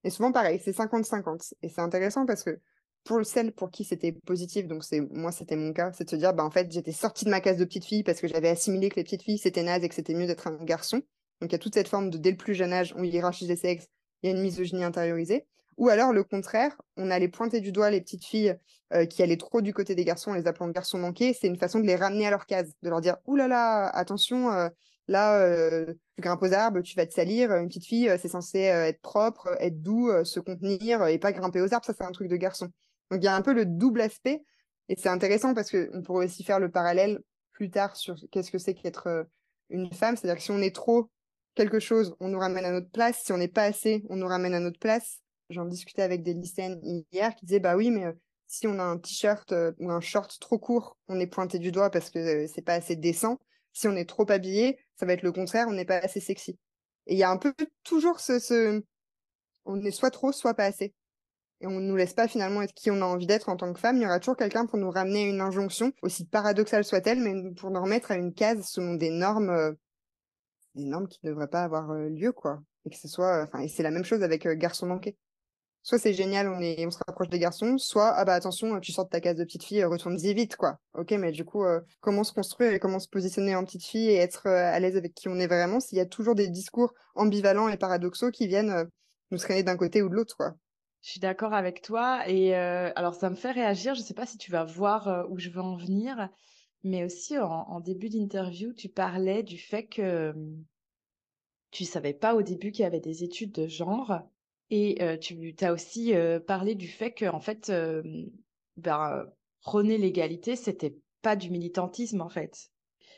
Et 0.04 0.10
souvent 0.10 0.32
pareil, 0.32 0.60
c'est 0.62 0.72
50-50. 0.72 1.54
Et 1.62 1.68
c'est 1.68 1.80
intéressant 1.80 2.26
parce 2.26 2.42
que 2.42 2.60
pour 3.04 3.24
celle 3.24 3.52
pour 3.52 3.70
qui 3.70 3.84
c'était 3.84 4.12
positif, 4.12 4.66
donc 4.66 4.84
c'est 4.84 5.00
moi 5.00 5.32
c'était 5.32 5.56
mon 5.56 5.72
cas, 5.72 5.92
c'est 5.92 6.04
de 6.04 6.10
se 6.10 6.16
dire 6.16 6.32
bah 6.34 6.44
en 6.44 6.50
fait 6.50 6.70
j'étais 6.72 6.92
sortie 6.92 7.24
de 7.24 7.30
ma 7.30 7.40
case 7.40 7.58
de 7.58 7.64
petite 7.64 7.84
fille 7.84 8.02
parce 8.02 8.20
que 8.20 8.28
j'avais 8.28 8.48
assimilé 8.48 8.88
que 8.88 8.96
les 8.96 9.04
petites 9.04 9.22
filles 9.22 9.38
c'était 9.38 9.62
naze 9.62 9.84
et 9.84 9.88
que 9.88 9.94
c'était 9.94 10.14
mieux 10.14 10.26
d'être 10.26 10.46
un 10.46 10.62
garçon. 10.64 11.02
Donc 11.40 11.50
il 11.50 11.52
y 11.52 11.54
a 11.56 11.58
toute 11.58 11.74
cette 11.74 11.88
forme 11.88 12.10
de 12.10 12.18
dès 12.18 12.30
le 12.30 12.36
plus 12.36 12.54
jeune 12.54 12.72
âge 12.72 12.94
on 12.96 13.02
hiérarchise 13.02 13.48
les 13.48 13.56
sexes, 13.56 13.88
il 14.22 14.30
y 14.30 14.32
a 14.32 14.36
une 14.36 14.42
misogynie 14.42 14.84
intériorisée. 14.84 15.46
Ou 15.76 15.88
alors 15.88 16.12
le 16.12 16.24
contraire, 16.24 16.80
on 16.96 17.10
allait 17.10 17.28
pointer 17.28 17.60
du 17.60 17.72
doigt 17.72 17.90
les 17.90 18.00
petites 18.00 18.24
filles 18.24 18.56
euh, 18.92 19.06
qui 19.06 19.22
allaient 19.22 19.36
trop 19.36 19.60
du 19.60 19.72
côté 19.74 19.94
des 19.94 20.04
garçons, 20.04 20.32
les 20.32 20.46
appelant 20.46 20.68
garçons 20.68 20.98
manqués. 20.98 21.32
C'est 21.32 21.46
une 21.46 21.58
façon 21.58 21.80
de 21.80 21.86
les 21.86 21.96
ramener 21.96 22.26
à 22.26 22.30
leur 22.30 22.46
case, 22.46 22.72
de 22.82 22.90
leur 22.90 23.00
dire 23.00 23.16
Ouh 23.26 23.36
là 23.36 23.48
là, 23.48 23.88
attention, 23.88 24.52
euh, 24.52 24.68
là, 25.08 25.40
euh, 25.40 25.86
tu 26.16 26.22
grimpes 26.22 26.42
aux 26.42 26.52
arbres, 26.52 26.80
tu 26.80 26.96
vas 26.96 27.06
te 27.06 27.14
salir. 27.14 27.52
Une 27.52 27.68
petite 27.68 27.86
fille, 27.86 28.10
c'est 28.20 28.28
censé 28.28 28.60
être 28.60 29.00
propre, 29.00 29.56
être 29.60 29.82
doux, 29.82 30.10
se 30.24 30.40
contenir 30.40 31.06
et 31.06 31.18
pas 31.18 31.32
grimper 31.32 31.60
aux 31.60 31.72
arbres. 31.74 31.86
Ça, 31.86 31.94
c'est 31.96 32.04
un 32.04 32.12
truc 32.12 32.28
de 32.28 32.36
garçon. 32.36 32.68
Donc 33.10 33.20
il 33.22 33.24
y 33.24 33.28
a 33.28 33.34
un 33.34 33.42
peu 33.42 33.52
le 33.52 33.66
double 33.66 34.00
aspect. 34.00 34.44
Et 34.88 34.96
c'est 34.96 35.08
intéressant 35.08 35.54
parce 35.54 35.70
qu'on 35.70 36.02
pourrait 36.02 36.26
aussi 36.26 36.44
faire 36.44 36.60
le 36.60 36.70
parallèle 36.70 37.20
plus 37.52 37.70
tard 37.70 37.96
sur 37.96 38.16
qu'est-ce 38.30 38.50
que 38.50 38.58
c'est 38.58 38.74
qu'être 38.74 39.06
euh, 39.06 39.24
une 39.70 39.92
femme. 39.92 40.16
C'est-à-dire 40.16 40.36
que 40.36 40.42
si 40.42 40.50
on 40.50 40.60
est 40.60 40.74
trop 40.74 41.10
quelque 41.54 41.78
chose, 41.78 42.14
on 42.20 42.28
nous 42.28 42.38
ramène 42.38 42.64
à 42.64 42.70
notre 42.70 42.90
place. 42.90 43.22
Si 43.24 43.32
on 43.32 43.38
n'est 43.38 43.48
pas 43.48 43.64
assez, 43.64 44.04
on 44.10 44.16
nous 44.16 44.26
ramène 44.26 44.54
à 44.54 44.60
notre 44.60 44.78
place. 44.78 45.20
J'en 45.50 45.66
discutais 45.66 46.02
avec 46.02 46.22
des 46.22 46.34
lycéennes 46.34 46.80
hier 47.12 47.34
qui 47.34 47.46
disaient 47.46 47.60
bah 47.60 47.76
oui, 47.76 47.90
mais 47.90 48.04
euh, 48.06 48.12
si 48.46 48.66
on 48.66 48.78
a 48.78 48.82
un 48.82 48.98
t-shirt 48.98 49.52
euh, 49.52 49.72
ou 49.78 49.90
un 49.90 50.00
short 50.00 50.38
trop 50.40 50.58
court, 50.58 50.96
on 51.08 51.20
est 51.20 51.26
pointé 51.26 51.58
du 51.58 51.72
doigt 51.72 51.90
parce 51.90 52.10
que 52.10 52.46
c'est 52.46 52.62
pas 52.62 52.74
assez 52.74 52.96
décent. 52.96 53.38
Si 53.72 53.88
on 53.88 53.96
est 53.96 54.08
trop 54.08 54.30
habillé, 54.30 54.78
ça 54.96 55.06
va 55.06 55.12
être 55.12 55.22
le 55.22 55.32
contraire, 55.32 55.66
on 55.68 55.72
n'est 55.72 55.84
pas 55.84 55.98
assez 55.98 56.20
sexy. 56.20 56.58
Et 57.06 57.14
il 57.14 57.18
y 57.18 57.22
a 57.22 57.30
un 57.30 57.36
peu 57.36 57.52
toujours 57.82 58.20
ce, 58.20 58.82
on 59.64 59.82
est 59.82 59.90
soit 59.90 60.10
trop, 60.10 60.32
soit 60.32 60.54
pas 60.54 60.64
assez 60.64 60.94
et 61.64 61.66
on 61.66 61.80
ne 61.80 61.86
nous 61.86 61.96
laisse 61.96 62.12
pas 62.12 62.28
finalement 62.28 62.60
être 62.60 62.74
qui 62.74 62.90
on 62.90 63.00
a 63.00 63.06
envie 63.06 63.26
d'être 63.26 63.48
en 63.48 63.56
tant 63.56 63.72
que 63.72 63.80
femme, 63.80 63.96
il 63.96 64.02
y 64.02 64.06
aura 64.06 64.18
toujours 64.18 64.36
quelqu'un 64.36 64.66
pour 64.66 64.78
nous 64.78 64.90
ramener 64.90 65.24
une 65.28 65.40
injonction, 65.40 65.92
aussi 66.02 66.26
paradoxale 66.26 66.84
soit-elle, 66.84 67.20
mais 67.20 67.54
pour 67.54 67.70
nous 67.70 67.80
remettre 67.80 68.10
à 68.10 68.16
une 68.16 68.34
case 68.34 68.66
selon 68.66 68.94
des 68.94 69.10
normes, 69.10 69.48
euh, 69.48 69.72
des 70.74 70.84
normes 70.84 71.08
qui 71.08 71.20
ne 71.22 71.30
devraient 71.30 71.48
pas 71.48 71.62
avoir 71.62 71.90
euh, 71.92 72.10
lieu, 72.10 72.32
quoi. 72.32 72.60
Et 72.84 72.90
que 72.90 72.96
ce 72.96 73.08
soit, 73.08 73.44
enfin, 73.44 73.60
et 73.60 73.68
c'est 73.68 73.82
la 73.82 73.90
même 73.90 74.04
chose 74.04 74.22
avec 74.22 74.44
euh, 74.44 74.54
garçon 74.54 74.86
manqué. 74.86 75.16
Soit 75.84 75.98
c'est 75.98 76.14
génial, 76.14 76.48
on 76.48 76.90
se 76.90 76.98
rapproche 77.06 77.28
des 77.28 77.38
garçons, 77.38 77.78
soit 77.78 78.08
ah 78.16 78.24
bah 78.24 78.34
attention, 78.34 78.80
tu 78.80 78.90
sors 78.90 79.04
de 79.04 79.10
ta 79.10 79.20
case 79.20 79.36
de 79.36 79.44
petite 79.44 79.62
fille, 79.62 79.84
retourne-y 79.84 80.34
vite, 80.34 80.56
quoi. 80.56 80.78
Ok, 80.94 81.12
mais 81.12 81.30
du 81.30 81.44
coup, 81.44 81.62
comment 82.00 82.24
se 82.24 82.32
construire 82.32 82.72
et 82.72 82.80
comment 82.80 82.98
se 82.98 83.08
positionner 83.08 83.54
en 83.54 83.64
petite 83.64 83.84
fille 83.84 84.08
et 84.08 84.16
être 84.16 84.48
à 84.48 84.80
l'aise 84.80 84.96
avec 84.96 85.14
qui 85.14 85.28
on 85.28 85.38
est 85.38 85.46
vraiment, 85.46 85.80
s'il 85.80 85.98
y 85.98 86.00
a 86.00 86.06
toujours 86.06 86.34
des 86.34 86.48
discours 86.48 86.94
ambivalents 87.14 87.68
et 87.68 87.76
paradoxaux 87.76 88.30
qui 88.30 88.46
viennent 88.48 88.88
nous 89.30 89.38
traîner 89.38 89.62
d'un 89.62 89.76
côté 89.76 90.02
ou 90.02 90.08
de 90.08 90.14
l'autre, 90.14 90.36
quoi. 90.36 90.54
Je 91.04 91.10
suis 91.10 91.20
d'accord 91.20 91.52
avec 91.52 91.82
toi. 91.82 92.26
Et 92.26 92.56
euh, 92.56 92.90
alors, 92.96 93.14
ça 93.14 93.28
me 93.28 93.34
fait 93.34 93.50
réagir. 93.50 93.94
Je 93.94 94.00
ne 94.00 94.04
sais 94.06 94.14
pas 94.14 94.24
si 94.24 94.38
tu 94.38 94.50
vas 94.50 94.64
voir 94.64 95.08
euh, 95.08 95.24
où 95.28 95.38
je 95.38 95.50
veux 95.50 95.60
en 95.60 95.76
venir, 95.76 96.30
mais 96.82 97.04
aussi 97.04 97.36
en, 97.38 97.80
début 97.80 98.08
d'interview, 98.08 98.72
tu 98.72 98.88
parlais 98.88 99.42
du 99.42 99.58
fait 99.58 99.84
que 99.84 100.30
hum, 100.30 100.64
tu 101.70 101.84
savais 101.84 102.14
pas 102.14 102.34
au 102.34 102.40
début 102.40 102.72
qu'il 102.72 102.84
y 102.84 102.86
avait 102.86 103.00
des 103.00 103.22
études 103.22 103.52
de 103.52 103.66
genre. 103.66 104.22
Et 104.70 104.98
tu 105.20 105.54
as 105.60 105.72
aussi 105.72 106.12
parlé 106.46 106.74
du 106.74 106.88
fait 106.88 107.12
que, 107.12 107.26
en 107.26 107.40
fait, 107.40 107.72
ben, 108.76 109.26
prôner 109.60 109.98
l'égalité, 109.98 110.56
c'était 110.56 110.96
pas 111.22 111.36
du 111.36 111.50
militantisme, 111.50 112.20
en 112.20 112.28
fait, 112.28 112.70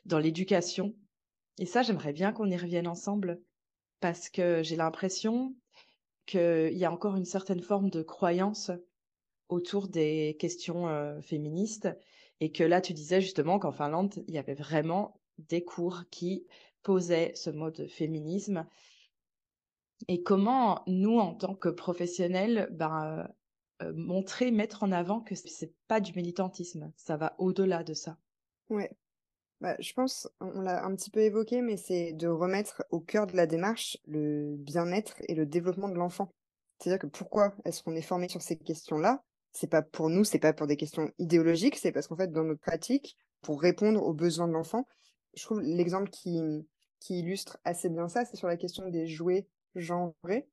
dans 0.04 0.18
l'éducation. 0.18 0.94
Et 1.58 1.66
ça, 1.66 1.82
j'aimerais 1.82 2.12
bien 2.12 2.32
qu'on 2.32 2.50
y 2.50 2.56
revienne 2.56 2.88
ensemble. 2.88 3.40
Parce 4.00 4.28
que 4.28 4.62
j'ai 4.62 4.76
l'impression 4.76 5.54
qu'il 6.26 6.76
y 6.76 6.84
a 6.84 6.92
encore 6.92 7.16
une 7.16 7.24
certaine 7.24 7.62
forme 7.62 7.88
de 7.88 8.02
croyance 8.02 8.70
autour 9.48 9.88
des 9.88 10.36
questions 10.38 11.20
féministes 11.22 11.88
et 12.40 12.52
que 12.52 12.64
là 12.64 12.80
tu 12.80 12.92
disais 12.92 13.20
justement 13.20 13.58
qu'en 13.58 13.72
Finlande 13.72 14.22
il 14.28 14.34
y 14.34 14.38
avait 14.38 14.54
vraiment 14.54 15.18
des 15.38 15.64
cours 15.64 16.02
qui 16.10 16.46
posaient 16.82 17.32
ce 17.34 17.50
mode 17.50 17.86
féminisme 17.88 18.66
et 20.08 20.22
comment 20.22 20.82
nous 20.86 21.18
en 21.18 21.34
tant 21.34 21.54
que 21.54 21.68
professionnels 21.68 22.68
ben, 22.72 23.28
euh, 23.82 23.92
montrer 23.94 24.50
mettre 24.50 24.82
en 24.82 24.92
avant 24.92 25.20
que 25.20 25.34
c'est 25.34 25.74
pas 25.88 26.00
du 26.00 26.12
militantisme? 26.14 26.92
Ça 26.96 27.16
va 27.16 27.34
au-delà 27.38 27.82
de 27.82 27.94
ça. 27.94 28.18
Ouais. 28.68 28.90
Bah, 29.60 29.76
je 29.78 29.92
pense, 29.94 30.28
on 30.40 30.60
l'a 30.60 30.84
un 30.84 30.94
petit 30.94 31.10
peu 31.10 31.20
évoqué, 31.20 31.62
mais 31.62 31.78
c'est 31.78 32.12
de 32.12 32.28
remettre 32.28 32.84
au 32.90 33.00
cœur 33.00 33.26
de 33.26 33.36
la 33.36 33.46
démarche 33.46 33.96
le 34.06 34.54
bien-être 34.56 35.16
et 35.28 35.34
le 35.34 35.46
développement 35.46 35.88
de 35.88 35.94
l'enfant. 35.94 36.30
C'est-à-dire 36.78 36.98
que 36.98 37.06
pourquoi 37.06 37.54
est-ce 37.64 37.82
qu'on 37.82 37.96
est 37.96 38.02
formé 38.02 38.28
sur 38.28 38.42
ces 38.42 38.58
questions-là? 38.58 39.22
C'est 39.52 39.70
pas 39.70 39.80
pour 39.80 40.10
nous, 40.10 40.24
c'est 40.24 40.38
pas 40.38 40.52
pour 40.52 40.66
des 40.66 40.76
questions 40.76 41.10
idéologiques, 41.18 41.76
c'est 41.76 41.90
parce 41.90 42.06
qu'en 42.06 42.16
fait, 42.16 42.30
dans 42.30 42.44
notre 42.44 42.60
pratique, 42.60 43.16
pour 43.40 43.62
répondre 43.62 44.02
aux 44.02 44.12
besoins 44.12 44.46
de 44.46 44.52
l'enfant, 44.52 44.86
je 45.34 45.42
trouve 45.42 45.62
l'exemple 45.62 46.10
qui, 46.10 46.38
qui 47.00 47.20
illustre 47.20 47.58
assez 47.64 47.88
bien 47.88 48.08
ça, 48.08 48.26
c'est 48.26 48.36
sur 48.36 48.48
la 48.48 48.58
question 48.58 48.86
des 48.90 49.06
jouets 49.06 49.46
genrés. 49.76 50.48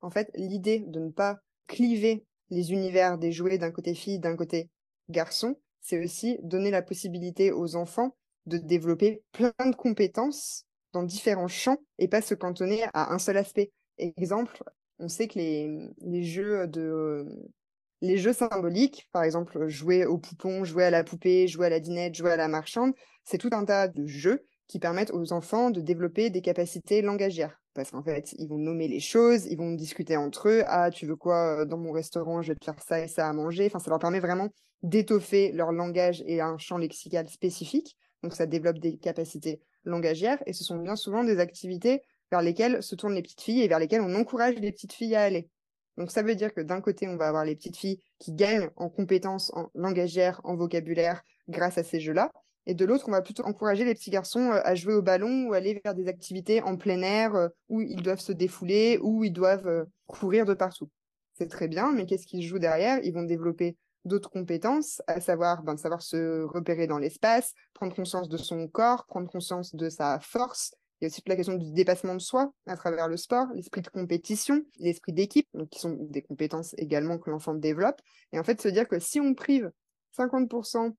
En 0.00 0.10
fait, 0.10 0.30
l'idée 0.34 0.80
de 0.86 1.00
ne 1.00 1.10
pas 1.10 1.38
cliver 1.66 2.24
les 2.50 2.72
univers 2.72 3.18
des 3.18 3.32
jouets 3.32 3.58
d'un 3.58 3.70
côté 3.70 3.94
fille, 3.94 4.18
d'un 4.18 4.36
côté 4.36 4.70
garçon, 5.08 5.56
c'est 5.80 6.02
aussi 6.02 6.38
donner 6.42 6.70
la 6.70 6.82
possibilité 6.82 7.52
aux 7.52 7.76
enfants 7.76 8.16
de 8.46 8.58
développer 8.58 9.22
plein 9.32 9.52
de 9.64 9.74
compétences 9.74 10.64
dans 10.92 11.02
différents 11.02 11.48
champs 11.48 11.78
et 11.98 12.08
pas 12.08 12.22
se 12.22 12.34
cantonner 12.34 12.84
à 12.92 13.12
un 13.12 13.18
seul 13.18 13.36
aspect. 13.36 13.72
Exemple, 13.98 14.62
on 14.98 15.08
sait 15.08 15.28
que 15.28 15.38
les, 15.38 15.88
les 16.00 16.22
jeux 16.22 16.66
de 16.66 17.26
les 18.00 18.18
jeux 18.18 18.32
symboliques, 18.32 19.08
par 19.12 19.22
exemple 19.22 19.68
jouer 19.68 20.04
au 20.06 20.18
poupon, 20.18 20.64
jouer 20.64 20.84
à 20.84 20.90
la 20.90 21.04
poupée, 21.04 21.46
jouer 21.46 21.66
à 21.66 21.70
la 21.70 21.80
dinette, 21.80 22.16
jouer 22.16 22.32
à 22.32 22.36
la 22.36 22.48
marchande, 22.48 22.92
c'est 23.24 23.38
tout 23.38 23.50
un 23.52 23.64
tas 23.64 23.86
de 23.86 24.06
jeux 24.06 24.44
qui 24.72 24.78
permettent 24.78 25.12
aux 25.12 25.34
enfants 25.34 25.68
de 25.68 25.82
développer 25.82 26.30
des 26.30 26.40
capacités 26.40 27.02
langagières. 27.02 27.60
Parce 27.74 27.90
qu'en 27.90 28.02
fait, 28.02 28.32
ils 28.38 28.48
vont 28.48 28.56
nommer 28.56 28.88
les 28.88 29.00
choses, 29.00 29.44
ils 29.44 29.58
vont 29.58 29.72
discuter 29.72 30.16
entre 30.16 30.48
eux. 30.48 30.62
Ah, 30.66 30.90
tu 30.90 31.04
veux 31.04 31.14
quoi 31.14 31.60
euh, 31.60 31.64
dans 31.66 31.76
mon 31.76 31.92
restaurant 31.92 32.40
Je 32.40 32.52
vais 32.52 32.58
te 32.58 32.64
faire 32.64 32.82
ça 32.82 33.00
et 33.00 33.06
ça 33.06 33.28
à 33.28 33.32
manger. 33.34 33.66
Enfin, 33.66 33.80
ça 33.80 33.90
leur 33.90 33.98
permet 33.98 34.18
vraiment 34.18 34.48
d'étoffer 34.82 35.52
leur 35.52 35.72
langage 35.72 36.24
et 36.26 36.40
un 36.40 36.56
champ 36.56 36.78
lexical 36.78 37.28
spécifique. 37.28 37.98
Donc 38.22 38.32
ça 38.32 38.46
développe 38.46 38.78
des 38.78 38.96
capacités 38.96 39.60
langagières 39.84 40.42
et 40.46 40.54
ce 40.54 40.64
sont 40.64 40.78
bien 40.78 40.96
souvent 40.96 41.22
des 41.22 41.38
activités 41.38 42.00
vers 42.30 42.40
lesquelles 42.40 42.82
se 42.82 42.94
tournent 42.94 43.14
les 43.14 43.20
petites 43.20 43.42
filles 43.42 43.60
et 43.60 43.68
vers 43.68 43.78
lesquelles 43.78 44.00
on 44.00 44.14
encourage 44.14 44.54
les 44.54 44.72
petites 44.72 44.94
filles 44.94 45.16
à 45.16 45.22
aller. 45.24 45.50
Donc 45.98 46.10
ça 46.10 46.22
veut 46.22 46.34
dire 46.34 46.54
que 46.54 46.62
d'un 46.62 46.80
côté, 46.80 47.08
on 47.08 47.16
va 47.16 47.28
avoir 47.28 47.44
les 47.44 47.56
petites 47.56 47.76
filles 47.76 48.02
qui 48.18 48.32
gagnent 48.32 48.70
en 48.76 48.88
compétences 48.88 49.52
en 49.54 49.68
langagière, 49.74 50.40
en 50.44 50.56
vocabulaire 50.56 51.22
grâce 51.48 51.76
à 51.76 51.82
ces 51.82 52.00
jeux-là. 52.00 52.32
Et 52.66 52.74
de 52.74 52.84
l'autre, 52.84 53.04
on 53.08 53.10
va 53.10 53.22
plutôt 53.22 53.44
encourager 53.44 53.84
les 53.84 53.94
petits 53.94 54.10
garçons 54.10 54.52
euh, 54.52 54.60
à 54.64 54.74
jouer 54.74 54.94
au 54.94 55.02
ballon 55.02 55.48
ou 55.48 55.52
aller 55.52 55.80
vers 55.84 55.94
des 55.94 56.08
activités 56.08 56.62
en 56.62 56.76
plein 56.76 57.02
air 57.02 57.34
euh, 57.34 57.48
où 57.68 57.80
ils 57.80 58.02
doivent 58.02 58.20
se 58.20 58.32
défouler, 58.32 58.98
où 59.02 59.24
ils 59.24 59.32
doivent 59.32 59.66
euh, 59.66 59.84
courir 60.06 60.46
de 60.46 60.54
partout. 60.54 60.88
C'est 61.34 61.48
très 61.48 61.66
bien, 61.66 61.92
mais 61.92 62.06
qu'est-ce 62.06 62.26
qu'ils 62.26 62.42
jouent 62.42 62.60
derrière? 62.60 63.00
Ils 63.02 63.12
vont 63.12 63.24
développer 63.24 63.76
d'autres 64.04 64.30
compétences, 64.30 65.02
à 65.06 65.20
savoir 65.20 65.62
ben, 65.62 65.76
savoir 65.76 66.02
se 66.02 66.42
repérer 66.42 66.86
dans 66.86 66.98
l'espace, 66.98 67.54
prendre 67.74 67.94
conscience 67.94 68.28
de 68.28 68.36
son 68.36 68.68
corps, 68.68 69.06
prendre 69.06 69.30
conscience 69.30 69.74
de 69.74 69.88
sa 69.88 70.20
force. 70.20 70.74
Il 71.00 71.04
y 71.04 71.06
a 71.06 71.08
aussi 71.08 71.20
toute 71.20 71.28
la 71.28 71.36
question 71.36 71.54
du 71.54 71.72
dépassement 71.72 72.14
de 72.14 72.20
soi 72.20 72.52
à 72.66 72.76
travers 72.76 73.08
le 73.08 73.16
sport, 73.16 73.46
l'esprit 73.54 73.82
de 73.82 73.88
compétition, 73.88 74.62
l'esprit 74.78 75.12
d'équipe, 75.12 75.48
qui 75.70 75.80
sont 75.80 75.96
des 75.98 76.22
compétences 76.22 76.74
également 76.78 77.18
que 77.18 77.30
l'enfant 77.30 77.54
développe. 77.54 78.00
Et 78.32 78.38
en 78.38 78.44
fait, 78.44 78.60
se 78.60 78.68
dire 78.68 78.86
que 78.86 79.00
si 79.00 79.18
on 79.18 79.34
prive 79.34 79.72
50% 80.16 80.94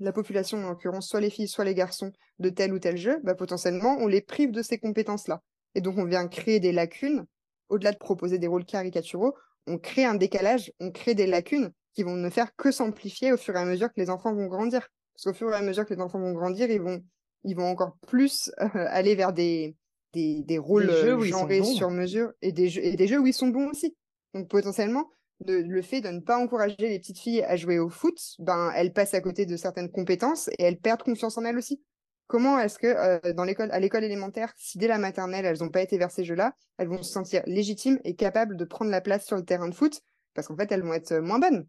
la 0.00 0.12
population, 0.12 0.58
en 0.64 0.70
l'occurrence 0.70 1.08
soit 1.08 1.20
les 1.20 1.30
filles, 1.30 1.48
soit 1.48 1.64
les 1.64 1.74
garçons, 1.74 2.12
de 2.38 2.48
tel 2.48 2.72
ou 2.72 2.78
tel 2.78 2.96
jeu, 2.96 3.20
bah, 3.22 3.34
potentiellement, 3.34 3.96
on 4.00 4.06
les 4.06 4.22
prive 4.22 4.50
de 4.50 4.62
ces 4.62 4.78
compétences-là. 4.78 5.42
Et 5.74 5.80
donc, 5.80 5.98
on 5.98 6.04
vient 6.04 6.26
créer 6.26 6.58
des 6.58 6.72
lacunes, 6.72 7.26
au-delà 7.68 7.92
de 7.92 7.98
proposer 7.98 8.38
des 8.38 8.46
rôles 8.46 8.64
caricaturaux, 8.64 9.34
on 9.66 9.78
crée 9.78 10.04
un 10.04 10.14
décalage, 10.14 10.72
on 10.80 10.90
crée 10.90 11.14
des 11.14 11.26
lacunes 11.26 11.70
qui 11.94 12.02
vont 12.02 12.16
ne 12.16 12.30
faire 12.30 12.54
que 12.56 12.70
s'amplifier 12.70 13.32
au 13.32 13.36
fur 13.36 13.54
et 13.54 13.58
à 13.58 13.64
mesure 13.64 13.88
que 13.88 14.00
les 14.00 14.10
enfants 14.10 14.34
vont 14.34 14.46
grandir. 14.46 14.88
Parce 15.14 15.24
qu'au 15.24 15.34
fur 15.34 15.52
et 15.52 15.56
à 15.56 15.62
mesure 15.62 15.84
que 15.84 15.94
les 15.94 16.00
enfants 16.00 16.20
vont 16.20 16.32
grandir, 16.32 16.70
ils 16.70 16.80
vont, 16.80 17.02
ils 17.44 17.54
vont 17.54 17.68
encore 17.68 17.96
plus 18.06 18.50
euh, 18.60 18.68
aller 18.88 19.14
vers 19.14 19.32
des, 19.32 19.76
des, 20.12 20.42
des 20.42 20.58
rôles 20.58 20.90
genrés 21.22 21.62
sur 21.62 21.90
mesure 21.90 22.32
et 22.42 22.52
des, 22.52 22.68
jeux, 22.68 22.84
et 22.84 22.96
des 22.96 23.06
jeux 23.06 23.18
où 23.18 23.26
ils 23.26 23.34
sont 23.34 23.48
bons 23.48 23.70
aussi. 23.70 23.96
Donc 24.34 24.48
potentiellement, 24.48 25.10
le 25.46 25.82
fait 25.82 26.00
de 26.00 26.08
ne 26.08 26.20
pas 26.20 26.38
encourager 26.38 26.76
les 26.78 26.98
petites 26.98 27.18
filles 27.18 27.42
à 27.42 27.56
jouer 27.56 27.78
au 27.78 27.88
foot, 27.88 28.18
ben 28.38 28.72
elles 28.74 28.92
passent 28.92 29.14
à 29.14 29.20
côté 29.20 29.46
de 29.46 29.56
certaines 29.56 29.90
compétences 29.90 30.48
et 30.58 30.64
elles 30.64 30.78
perdent 30.78 31.02
confiance 31.02 31.38
en 31.38 31.44
elles 31.44 31.56
aussi. 31.56 31.82
Comment 32.26 32.60
est-ce 32.60 32.78
que 32.78 32.86
euh, 32.86 33.32
dans 33.32 33.44
l'école, 33.44 33.72
à 33.72 33.80
l'école 33.80 34.04
élémentaire, 34.04 34.52
si 34.56 34.78
dès 34.78 34.86
la 34.86 34.98
maternelle 34.98 35.44
elles 35.44 35.58
n'ont 35.58 35.68
pas 35.68 35.82
été 35.82 35.98
vers 35.98 36.10
ces 36.10 36.24
jeux-là, 36.24 36.54
elles 36.78 36.88
vont 36.88 37.02
se 37.02 37.10
sentir 37.10 37.42
légitimes 37.46 37.98
et 38.04 38.14
capables 38.14 38.56
de 38.56 38.64
prendre 38.64 38.90
la 38.90 39.00
place 39.00 39.26
sur 39.26 39.36
le 39.36 39.44
terrain 39.44 39.68
de 39.68 39.74
foot? 39.74 40.00
Parce 40.34 40.46
qu'en 40.46 40.56
fait 40.56 40.70
elles 40.70 40.82
vont 40.82 40.94
être 40.94 41.14
moins 41.16 41.38
bonnes. 41.40 41.66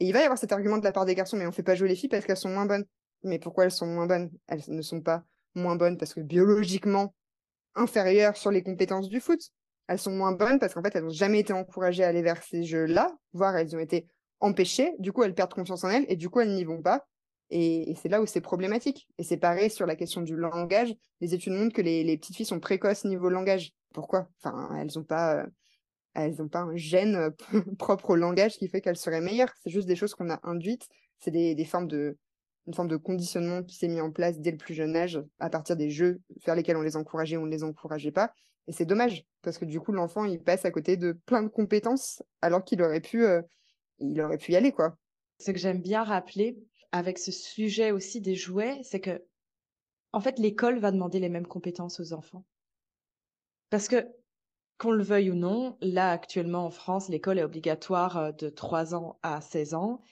Et 0.00 0.06
il 0.06 0.12
va 0.12 0.20
y 0.20 0.22
avoir 0.22 0.38
cet 0.38 0.52
argument 0.52 0.78
de 0.78 0.84
la 0.84 0.92
part 0.92 1.04
des 1.04 1.14
garçons, 1.14 1.36
mais 1.36 1.46
on 1.46 1.52
fait 1.52 1.62
pas 1.62 1.74
jouer 1.74 1.88
les 1.88 1.96
filles 1.96 2.08
parce 2.08 2.24
qu'elles 2.24 2.36
sont 2.36 2.48
moins 2.48 2.66
bonnes. 2.66 2.84
Mais 3.24 3.38
pourquoi 3.38 3.64
elles 3.64 3.70
sont 3.70 3.86
moins 3.86 4.06
bonnes? 4.06 4.30
Elles 4.46 4.62
ne 4.68 4.82
sont 4.82 5.00
pas 5.00 5.24
moins 5.54 5.76
bonnes 5.76 5.98
parce 5.98 6.14
que 6.14 6.20
biologiquement 6.20 7.14
inférieures 7.74 8.36
sur 8.36 8.50
les 8.50 8.62
compétences 8.62 9.08
du 9.08 9.20
foot 9.20 9.40
elles 9.86 9.98
sont 9.98 10.12
moins 10.12 10.32
bonnes 10.32 10.58
parce 10.58 10.74
qu'en 10.74 10.82
fait, 10.82 10.94
elles 10.94 11.04
n'ont 11.04 11.10
jamais 11.10 11.40
été 11.40 11.52
encouragées 11.52 12.04
à 12.04 12.08
aller 12.08 12.22
vers 12.22 12.42
ces 12.42 12.64
jeux-là, 12.64 13.12
voire 13.32 13.56
elles 13.56 13.74
ont 13.76 13.80
été 13.80 14.06
empêchées. 14.40 14.92
Du 14.98 15.12
coup, 15.12 15.22
elles 15.22 15.34
perdent 15.34 15.54
confiance 15.54 15.84
en 15.84 15.90
elles 15.90 16.06
et 16.08 16.16
du 16.16 16.28
coup, 16.28 16.40
elles 16.40 16.54
n'y 16.54 16.64
vont 16.64 16.82
pas. 16.82 17.06
Et, 17.50 17.94
c'est 18.00 18.08
là 18.08 18.22
où 18.22 18.26
c'est 18.26 18.40
problématique. 18.40 19.06
Et 19.18 19.22
c'est 19.22 19.36
pareil 19.36 19.70
sur 19.70 19.86
la 19.86 19.96
question 19.96 20.22
du 20.22 20.36
langage. 20.36 20.94
Les 21.20 21.34
études 21.34 21.52
montrent 21.52 21.74
que 21.74 21.82
les, 21.82 22.16
petites 22.16 22.36
filles 22.36 22.46
sont 22.46 22.60
précoces 22.60 23.04
niveau 23.04 23.28
langage. 23.28 23.72
Pourquoi? 23.92 24.28
Enfin, 24.42 24.76
elles 24.80 24.90
n'ont 24.96 25.04
pas, 25.04 25.36
euh, 25.36 25.46
elles 26.14 26.36
pas 26.50 26.60
un 26.60 26.76
gène 26.76 27.16
euh, 27.16 27.30
propre 27.78 28.10
au 28.10 28.16
langage 28.16 28.56
qui 28.56 28.68
fait 28.68 28.80
qu'elles 28.80 28.96
seraient 28.96 29.20
meilleures. 29.20 29.52
C'est 29.62 29.70
juste 29.70 29.86
des 29.86 29.96
choses 29.96 30.14
qu'on 30.14 30.30
a 30.30 30.40
induites. 30.42 30.88
C'est 31.20 31.30
des, 31.30 31.54
des 31.54 31.64
formes 31.64 31.86
de, 31.86 32.18
une 32.66 32.74
forme 32.74 32.88
de 32.88 32.96
conditionnement 32.96 33.62
qui 33.62 33.76
s'est 33.76 33.88
mis 33.88 34.00
en 34.00 34.10
place 34.10 34.40
dès 34.40 34.50
le 34.50 34.56
plus 34.56 34.74
jeune 34.74 34.96
âge 34.96 35.22
à 35.38 35.50
partir 35.50 35.76
des 35.76 35.90
jeux 35.90 36.20
vers 36.46 36.54
lesquels 36.54 36.76
on 36.76 36.82
les 36.82 36.96
encourageait 36.96 37.36
ou 37.36 37.42
on 37.42 37.46
ne 37.46 37.50
les 37.50 37.64
encourageait 37.64 38.12
pas. 38.12 38.32
Et 38.66 38.72
c'est 38.72 38.86
dommage, 38.86 39.26
parce 39.42 39.58
que 39.58 39.64
du 39.64 39.80
coup, 39.80 39.92
l'enfant, 39.92 40.24
il 40.24 40.42
passe 40.42 40.64
à 40.64 40.70
côté 40.70 40.96
de 40.96 41.12
plein 41.12 41.42
de 41.42 41.48
compétences, 41.48 42.22
alors 42.40 42.64
qu'il 42.64 42.82
aurait 42.82 43.00
pu, 43.00 43.24
euh, 43.24 43.42
il 43.98 44.18
aurait 44.20 44.38
pu 44.38 44.52
y 44.52 44.56
aller, 44.56 44.72
quoi. 44.72 44.96
Ce 45.38 45.50
que 45.50 45.58
j'aime 45.58 45.82
bien 45.82 46.02
rappeler 46.02 46.56
avec 46.92 47.18
ce 47.18 47.30
sujet 47.30 47.90
aussi 47.90 48.20
des 48.20 48.36
jouets, 48.36 48.80
c'est 48.82 49.00
que, 49.00 49.22
en 50.12 50.20
fait, 50.20 50.38
l'école 50.38 50.78
va 50.78 50.92
demander 50.92 51.20
les 51.20 51.28
mêmes 51.28 51.46
compétences 51.46 52.00
aux 52.00 52.14
enfants. 52.14 52.46
Parce 53.68 53.88
que, 53.88 54.06
qu'on 54.78 54.92
le 54.92 55.04
veuille 55.04 55.30
ou 55.30 55.34
non, 55.34 55.76
là, 55.82 56.10
actuellement, 56.10 56.64
en 56.64 56.70
France, 56.70 57.08
l'école 57.08 57.38
est 57.38 57.44
obligatoire 57.44 58.16
euh, 58.16 58.32
de 58.32 58.48
3 58.48 58.94
ans 58.94 59.18
à 59.22 59.40
16 59.40 59.74
ans 59.74 60.02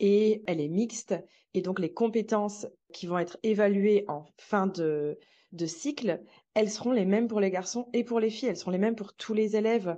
et 0.00 0.42
elle 0.46 0.60
est 0.60 0.68
mixte. 0.68 1.14
Et 1.54 1.62
donc, 1.62 1.78
les 1.78 1.92
compétences 1.92 2.66
qui 2.92 3.06
vont 3.06 3.18
être 3.18 3.38
évaluées 3.42 4.04
en 4.08 4.24
fin 4.38 4.66
de, 4.66 5.18
de 5.52 5.66
cycle, 5.66 6.20
elles 6.54 6.70
seront 6.70 6.92
les 6.92 7.04
mêmes 7.04 7.28
pour 7.28 7.40
les 7.40 7.50
garçons 7.50 7.88
et 7.92 8.02
pour 8.02 8.18
les 8.18 8.30
filles. 8.30 8.48
Elles 8.48 8.56
seront 8.56 8.70
les 8.70 8.78
mêmes 8.78 8.96
pour 8.96 9.14
tous 9.14 9.34
les 9.34 9.56
élèves. 9.56 9.96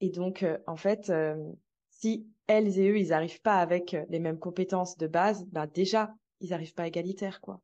Et 0.00 0.10
donc, 0.10 0.42
euh, 0.42 0.58
en 0.66 0.76
fait, 0.76 1.10
euh, 1.10 1.36
si 1.90 2.26
elles 2.46 2.78
et 2.78 2.90
eux, 2.90 2.98
ils 2.98 3.08
n'arrivent 3.08 3.42
pas 3.42 3.58
avec 3.58 3.94
euh, 3.94 4.04
les 4.08 4.18
mêmes 4.18 4.38
compétences 4.38 4.96
de 4.96 5.06
base, 5.06 5.44
bah 5.46 5.66
déjà, 5.66 6.14
ils 6.40 6.50
n'arrivent 6.50 6.74
pas 6.74 6.86
égalitaires, 6.86 7.40
quoi. 7.40 7.60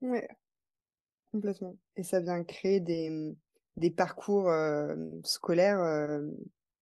Ouais, 0.00 0.28
complètement. 1.32 1.76
Et 1.96 2.02
ça 2.02 2.20
vient 2.20 2.42
créer 2.44 2.80
des, 2.80 3.34
des 3.76 3.90
parcours 3.90 4.52
scolaires 5.24 6.20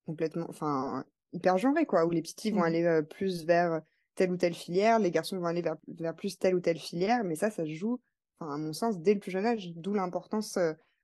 complètement, 0.05 0.47
enfin, 0.49 1.05
hyper 1.33 1.57
genrés, 1.57 1.87
quoi, 1.87 2.05
où 2.05 2.11
les 2.11 2.23
petits 2.23 2.51
vont 2.51 2.61
mmh 2.61 2.65
aller 2.65 3.01
plus 3.09 3.47
vers 3.47 3.81
telle 4.15 4.33
ou 4.33 4.37
telle 4.37 4.55
filière, 4.55 4.99
les 4.99 5.11
garçons 5.11 5.39
vont 5.39 5.47
aller 5.47 5.63
vers, 5.63 5.77
vers 5.89 6.15
plus 6.15 6.39
telle 6.39 6.55
ou 6.55 6.61
telle 6.61 6.79
filière, 6.79 7.25
mais 7.25 7.35
ça, 7.35 7.51
ça 7.51 7.65
se 7.65 7.73
joue 7.73 7.99
à 8.41 8.57
mon 8.57 8.73
sens, 8.73 8.99
dès 8.99 9.15
le 9.15 9.21
plus 9.21 9.31
jeune 9.31 9.47
âge, 9.47 9.73
d'où 9.77 9.95
l'importance 9.95 10.59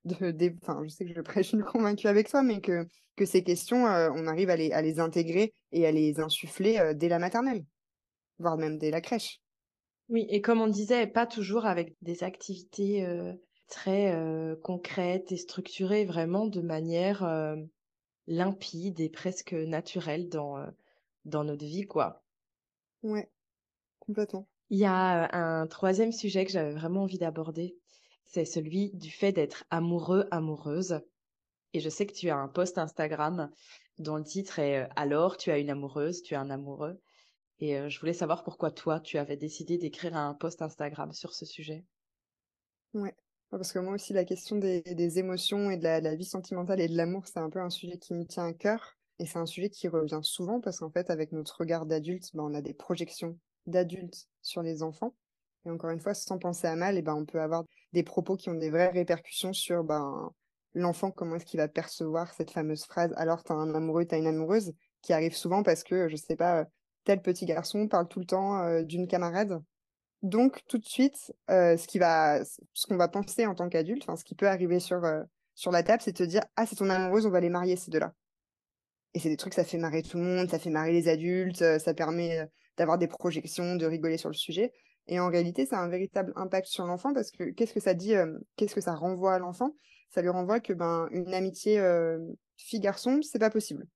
de, 0.05 0.55
enfin, 0.63 0.83
je 0.85 0.89
sais 0.89 1.05
que 1.05 1.15
je 1.15 1.21
prêche 1.21 1.53
une 1.53 1.63
convaincue 1.63 2.09
avec 2.09 2.29
toi, 2.29 2.43
mais 2.43 2.61
que, 2.61 2.87
que 3.17 3.25
ces 3.25 3.43
questions, 3.43 3.85
on 3.85 4.27
arrive 4.27 4.51
à 4.51 4.57
les, 4.57 4.73
à 4.73 4.83
les 4.83 5.01
intégrer 5.01 5.53
et 5.73 5.87
à 5.87 5.93
les 5.93 6.21
insuffler 6.21 6.93
dès 6.95 7.09
la 7.09 7.19
maternelle, 7.19 7.65
voire 8.39 8.57
même 8.57 8.79
dès 8.79 8.91
la 8.91 9.01
crèche. 9.01 9.41
Oui, 10.09 10.27
et 10.31 10.41
comme 10.41 10.61
on 10.61 10.69
disait, 10.69 11.07
pas 11.07 11.27
toujours 11.27 11.67
avec 11.67 11.95
des 12.03 12.25
activités 12.25 13.07
très 13.69 14.17
concrètes 14.63 15.31
et 15.33 15.37
structurées, 15.37 16.07
vraiment 16.07 16.47
de 16.47 16.61
manière 16.61 17.57
limpide 18.27 19.01
et 19.01 19.11
presque 19.11 19.53
naturelle 19.53 20.29
dans, 20.29 20.57
dans 21.25 21.45
notre 21.45 21.65
vie, 21.65 21.87
quoi. 21.87 22.23
Ouais, 23.03 23.31
complètement. 24.01 24.49
Il 24.71 24.79
y 24.79 24.85
a 24.85 25.35
un 25.35 25.67
troisième 25.67 26.13
sujet 26.13 26.45
que 26.45 26.53
j'avais 26.53 26.75
vraiment 26.75 27.03
envie 27.03 27.19
d'aborder, 27.19 27.77
c'est 28.27 28.45
celui 28.45 28.91
du 28.93 29.11
fait 29.11 29.33
d'être 29.33 29.65
amoureux, 29.71 30.29
amoureuse. 30.31 31.01
Et 31.73 31.81
je 31.81 31.89
sais 31.89 32.07
que 32.07 32.13
tu 32.13 32.29
as 32.29 32.37
un 32.37 32.49
post 32.49 32.77
Instagram 32.77 33.51
dont 33.99 34.17
le 34.17 34.25
titre 34.25 34.59
est 34.59 34.89
Alors, 34.97 35.37
tu 35.37 35.51
as 35.51 35.59
une 35.59 35.71
amoureuse, 35.71 36.23
tu 36.23 36.35
as 36.35 36.41
un 36.41 36.51
amoureux. 36.51 37.01
Et 37.61 37.89
je 37.89 38.01
voulais 38.01 38.13
savoir 38.13 38.45
pourquoi 38.45 38.71
toi, 38.71 39.01
tu 39.01 39.19
avais 39.19 39.37
décidé 39.37 39.79
d'écrire 39.79 40.17
un 40.17 40.35
post 40.35 40.63
Instagram 40.63 41.13
sur 41.13 41.35
ce 41.35 41.47
sujet. 41.47 41.85
Ouais, 42.95 43.15
parce 43.51 43.73
que 43.73 43.79
moi 43.79 43.95
aussi, 43.95 44.13
la 44.13 44.25
question 44.25 44.57
des, 44.57 45.19
émotions 45.19 45.71
et 45.71 45.77
de 45.77 45.83
la, 45.83 46.15
vie 46.15 46.25
sentimentale 46.25 46.81
et 46.81 46.89
de 46.89 46.97
l'amour, 46.97 47.27
c'est 47.27 47.39
un 47.39 47.51
peu 47.51 47.61
un 47.61 47.71
sujet 47.71 47.99
qui 47.99 48.15
me 48.15 48.25
tient 48.25 48.47
à 48.47 48.53
cœur. 48.53 48.98
Et 49.19 49.27
c'est 49.27 49.39
un 49.39 49.47
sujet 49.47 49.69
qui 49.69 49.89
revient 49.89 50.21
souvent 50.23 50.61
parce 50.61 50.79
qu'en 50.79 50.91
fait, 50.91 51.11
avec 51.11 51.33
notre 51.33 51.59
regard 51.59 51.87
d'adulte, 51.87 52.31
ben, 52.35 52.45
on 52.45 52.55
a 52.55 52.63
des 52.63 52.75
projections 52.75 53.37
d'adultes 53.67 54.29
sur 54.43 54.63
les 54.63 54.83
enfants. 54.83 55.15
Et 55.67 55.71
encore 55.71 55.91
une 55.91 56.01
fois, 56.01 56.15
sans 56.15 56.39
penser 56.39 56.67
à 56.69 56.77
mal, 56.77 56.97
et 56.97 57.03
ben, 57.03 57.15
on 57.15 57.25
peut 57.25 57.41
avoir 57.41 57.65
des 57.93 58.05
propos 58.05 58.37
qui 58.37 58.49
ont 58.49 58.55
des 58.55 58.71
vraies 58.71 58.91
répercussions 58.91 59.53
sur 59.53 59.83
ben, 59.83 60.31
l'enfant, 60.75 61.11
comment 61.11 61.37
est-ce 61.37 61.47
qu'il 61.47 61.59
va 61.59 61.69
percevoir 61.69 62.33
cette 62.33 62.51
fameuse 62.51 62.85
phrase 62.85 63.13
alors 63.17 63.43
tu 63.43 63.53
as 63.53 63.57
un 63.57 63.75
amoureux, 63.75 64.07
tu 64.07 64.15
as 64.15 64.19
une 64.19 64.29
amoureuse, 64.29 64.73
qui 65.03 65.13
arrive 65.13 65.35
souvent 65.35 65.63
parce 65.63 65.83
que, 65.83 66.09
je 66.09 66.17
sais 66.17 66.37
pas, 66.37 66.67
tel 67.05 67.21
petit 67.21 67.45
garçon 67.45 67.89
parle 67.89 68.09
tout 68.09 68.21
le 68.21 68.27
temps 68.27 68.83
d'une 68.83 69.09
camarade. 69.09 69.63
Donc, 70.23 70.63
tout 70.69 70.79
de 70.79 70.85
suite, 70.85 71.33
ce 71.49 71.87
qui 71.87 71.99
va, 71.99 72.45
ce 72.45 72.87
qu'on 72.87 72.97
va 72.97 73.09
penser 73.09 73.47
en 73.47 73.55
tant 73.55 73.69
qu'adulte, 73.69 74.05
ce 74.17 74.25
qui 74.25 74.35
peut 74.35 74.49
arriver 74.49 74.81
sur, 74.81 75.01
sur 75.55 75.71
la 75.71 75.83
table, 75.83 76.03
c'est 76.03 76.13
de 76.13 76.19
te 76.19 76.23
dire 76.25 76.43
Ah, 76.57 76.67
c'est 76.67 76.77
ton 76.77 76.91
amoureuse, 76.91 77.27
on 77.27 77.31
va 77.31 77.41
les 77.41 77.51
marier, 77.51 77.77
ces 77.77 77.91
deux-là. 77.91 78.13
Et 79.15 79.21
c'est 79.21 79.29
des 79.29 79.37
trucs, 79.37 79.55
ça 79.55 79.65
fait 79.65 79.79
marrer 79.79 80.03
tout 80.03 80.19
le 80.19 80.25
monde, 80.25 80.51
ça 80.51 80.59
fait 80.59 80.71
marrer 80.71 80.93
les 80.93 81.09
adultes, 81.09 81.79
ça 81.79 81.95
permet 81.95 82.49
d'avoir 82.77 82.99
des 82.99 83.09
projections, 83.09 83.77
de 83.77 83.87
rigoler 83.87 84.19
sur 84.19 84.29
le 84.29 84.35
sujet. 84.35 84.73
Et 85.09 85.19
en 85.21 85.29
réalité, 85.29 85.65
ça 85.65 85.79
a 85.79 85.83
un 85.83 85.89
véritable 85.89 86.33
impact 86.37 86.69
sur 86.69 86.87
l'enfant 86.87 87.15
parce 87.15 87.31
que 87.31 87.51
qu'est-ce 87.51 87.73
que 87.73 87.81
ça 87.81 87.95
dit, 87.95 88.15
euh, 88.15 88.39
qu'est-ce 88.57 88.75
que 88.75 88.81
ça 88.81 88.95
renvoie 88.95 89.35
à 89.35 89.39
l'enfant? 89.39 89.75
Ça 90.11 90.21
lui 90.21 90.29
renvoie 90.29 90.61
que 90.61 90.75
ben 90.75 91.09
une 91.11 91.33
amitié 91.35 91.79
euh, 91.81 92.19
fille-garçon, 92.59 93.21
c'est 93.23 93.39
pas 93.39 93.51
possible. 93.51 93.87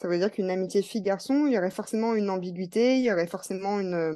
Ça 0.00 0.08
veut 0.08 0.18
dire 0.18 0.30
qu'une 0.30 0.50
amitié 0.50 0.82
fille-garçon, 0.82 1.46
il 1.46 1.54
y 1.54 1.58
aurait 1.58 1.70
forcément 1.70 2.14
une 2.14 2.30
ambiguïté, 2.30 2.98
il 2.98 3.04
y 3.04 3.12
aurait 3.12 3.26
forcément 3.26 3.80
une, 3.80 3.94
euh, 3.94 4.14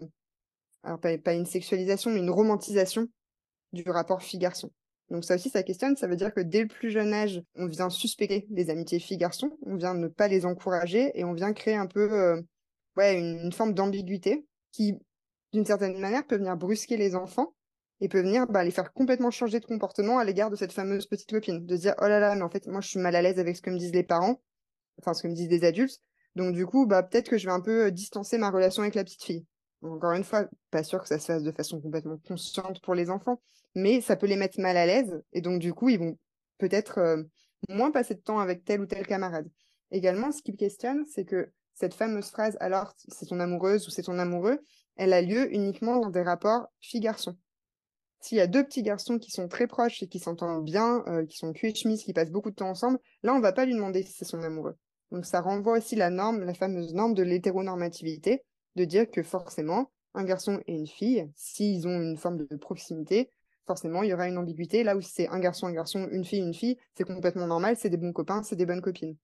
alors 0.84 1.00
pas, 1.00 1.16
pas 1.18 1.34
une 1.34 1.46
sexualisation, 1.46 2.10
mais 2.10 2.20
une 2.20 2.30
romantisation 2.30 3.08
du 3.72 3.88
rapport 3.90 4.22
fille-garçon. 4.22 4.70
Donc 5.10 5.24
ça 5.24 5.34
aussi, 5.34 5.50
ça 5.50 5.62
questionne. 5.62 5.96
Ça 5.96 6.06
veut 6.06 6.16
dire 6.16 6.32
que 6.32 6.40
dès 6.40 6.62
le 6.62 6.68
plus 6.68 6.90
jeune 6.90 7.12
âge, 7.12 7.42
on 7.56 7.66
vient 7.66 7.90
suspecter 7.90 8.46
les 8.50 8.70
amitiés 8.70 8.98
filles-garçons, 8.98 9.56
on 9.62 9.76
vient 9.76 9.94
ne 9.94 10.08
pas 10.08 10.28
les 10.28 10.46
encourager 10.46 11.10
et 11.18 11.24
on 11.24 11.32
vient 11.32 11.52
créer 11.52 11.74
un 11.74 11.86
peu 11.86 12.42
ouais, 12.96 13.18
une, 13.18 13.52
forme 13.52 13.74
d'ambiguïté 13.74 14.46
qui, 14.72 14.94
d'une 15.52 15.64
certaine 15.64 15.98
manière, 15.98 16.26
peut 16.26 16.36
venir 16.36 16.56
brusquer 16.56 16.96
les 16.96 17.14
enfants 17.14 17.54
et 18.00 18.08
peut 18.08 18.20
venir 18.20 18.46
bah, 18.46 18.64
les 18.64 18.70
faire 18.70 18.92
complètement 18.92 19.30
changer 19.30 19.60
de 19.60 19.66
comportement 19.66 20.18
à 20.18 20.24
l'égard 20.24 20.50
de 20.50 20.56
cette 20.56 20.72
fameuse 20.72 21.06
petite 21.06 21.30
copine. 21.30 21.66
De 21.66 21.76
dire, 21.76 21.94
oh 22.00 22.06
là 22.06 22.20
là, 22.20 22.34
mais 22.34 22.42
en 22.42 22.50
fait, 22.50 22.66
moi, 22.66 22.80
je 22.80 22.88
suis 22.88 22.98
mal 22.98 23.14
à 23.14 23.22
l'aise 23.22 23.38
avec 23.38 23.56
ce 23.56 23.62
que 23.62 23.70
me 23.70 23.78
disent 23.78 23.92
les 23.92 24.04
parents. 24.04 24.40
enfin 24.98 25.14
ce 25.14 25.22
que 25.22 25.28
me 25.28 25.34
disent 25.34 25.48
des 25.48 25.64
adultes. 25.64 26.00
Donc 26.36 26.54
du 26.54 26.64
coup, 26.66 26.86
bah 26.86 27.02
peut-être 27.02 27.28
que 27.28 27.38
je 27.38 27.46
vais 27.46 27.52
un 27.52 27.60
peu 27.60 27.90
distancer 27.90 28.38
ma 28.38 28.50
relation 28.50 28.82
avec 28.82 28.94
la 28.94 29.04
petite 29.04 29.24
fille. 29.24 29.44
Encore 29.82 30.12
une 30.12 30.24
fois, 30.24 30.46
pas 30.70 30.82
sûr 30.82 31.00
que 31.00 31.08
ça 31.08 31.18
se 31.18 31.26
fasse 31.26 31.42
de 31.42 31.52
façon 31.52 31.80
complètement 31.80 32.18
consciente 32.26 32.80
pour 32.82 32.94
les 32.94 33.10
enfants, 33.10 33.40
mais 33.74 34.00
ça 34.00 34.16
peut 34.16 34.26
les 34.26 34.36
mettre 34.36 34.60
mal 34.60 34.76
à 34.76 34.86
l'aise 34.86 35.22
et 35.32 35.40
donc 35.40 35.60
du 35.60 35.72
coup, 35.72 35.88
ils 35.88 35.98
vont 35.98 36.18
peut-être 36.58 37.24
moins 37.68 37.90
passer 37.90 38.14
de 38.14 38.20
temps 38.20 38.38
avec 38.38 38.64
tel 38.64 38.80
ou 38.80 38.86
tel 38.86 39.06
camarade. 39.06 39.48
Également, 39.90 40.32
ce 40.32 40.42
qui 40.42 40.52
me 40.52 40.56
questionne, 40.56 41.04
c'est 41.06 41.24
que 41.24 41.50
cette 41.74 41.94
fameuse 41.94 42.30
phrase 42.30 42.56
alors 42.60 42.92
c'est 43.08 43.26
ton 43.26 43.40
amoureuse 43.40 43.86
ou 43.86 43.90
c'est 43.90 44.02
ton 44.02 44.18
amoureux, 44.18 44.58
elle 44.96 45.14
a 45.14 45.22
lieu 45.22 45.52
uniquement 45.54 45.98
dans 45.98 46.10
des 46.10 46.22
rapports 46.22 46.66
fille-garçon. 46.80 47.36
S'il 48.20 48.36
y 48.36 48.42
a 48.42 48.46
deux 48.46 48.64
petits 48.64 48.82
garçons 48.82 49.18
qui 49.18 49.30
sont 49.30 49.48
très 49.48 49.66
proches 49.66 50.02
et 50.02 50.08
qui 50.08 50.18
s'entendent 50.18 50.64
bien, 50.64 51.02
euh, 51.06 51.24
qui 51.24 51.38
sont 51.38 51.54
cul 51.54 51.68
et 51.68 51.72
qui 51.72 52.12
passent 52.12 52.30
beaucoup 52.30 52.50
de 52.50 52.54
temps 52.54 52.68
ensemble, 52.68 52.98
là, 53.22 53.32
on 53.32 53.40
va 53.40 53.52
pas 53.52 53.64
lui 53.64 53.74
demander 53.74 54.02
si 54.02 54.12
c'est 54.12 54.26
son 54.26 54.42
amoureux. 54.42 54.76
Donc 55.10 55.24
ça 55.24 55.40
renvoie 55.40 55.78
aussi 55.78 55.96
la 55.96 56.10
norme, 56.10 56.44
la 56.44 56.52
fameuse 56.52 56.92
norme 56.92 57.14
de 57.14 57.22
l'hétéronormativité, 57.22 58.44
de 58.76 58.84
dire 58.84 59.10
que 59.10 59.22
forcément, 59.22 59.90
un 60.14 60.24
garçon 60.24 60.60
et 60.66 60.74
une 60.74 60.86
fille, 60.86 61.30
s'ils 61.34 61.86
ont 61.86 62.00
une 62.00 62.16
forme 62.16 62.38
de 62.38 62.56
proximité, 62.56 63.30
forcément, 63.66 64.02
il 64.02 64.10
y 64.10 64.14
aura 64.14 64.28
une 64.28 64.38
ambiguïté. 64.38 64.82
Là 64.82 64.96
où 64.96 65.00
c'est 65.00 65.28
un 65.28 65.38
garçon, 65.38 65.66
un 65.66 65.72
garçon, 65.72 66.08
une 66.10 66.24
fille, 66.24 66.40
une 66.40 66.54
fille, 66.54 66.76
c'est 66.94 67.04
complètement 67.04 67.46
normal, 67.46 67.76
c'est 67.76 67.90
des 67.90 67.96
bons 67.96 68.12
copains, 68.12 68.42
c'est 68.42 68.56
des 68.56 68.66
bonnes 68.66 68.80
copines. 68.80 69.16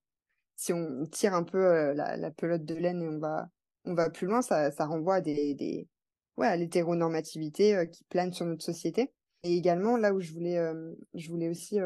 Si 0.55 0.72
on 0.72 1.05
tire 1.07 1.34
un 1.34 1.42
peu 1.42 1.59
euh, 1.59 1.94
la, 1.94 2.30
pelote 2.30 2.64
de 2.64 2.74
laine 2.74 3.03
et 3.03 3.09
on 3.09 3.18
va, 3.18 3.49
on 3.84 3.94
va 3.94 4.09
plus 4.09 4.26
loin, 4.26 4.42
ça, 4.42 4.70
ça 4.70 4.86
renvoie 4.86 5.16
à 5.16 5.20
des, 5.20 5.55
des, 5.55 5.88
ouais, 6.36 6.47
à 6.47 6.57
l'hétéronormativité 6.57 7.76
euh, 7.76 7.86
qui 7.86 8.05
plane 8.05 8.32
sur 8.32 8.47
notre 8.47 8.64
société. 8.64 9.12
Et 9.42 9.57
également, 9.57 9.97
là 9.97 10.14
où 10.14 10.20
je 10.20 10.32
voulais, 10.32 10.59
euh, 10.59 10.92
je 11.14 11.28
voulais 11.28 11.49
aussi 11.49 11.78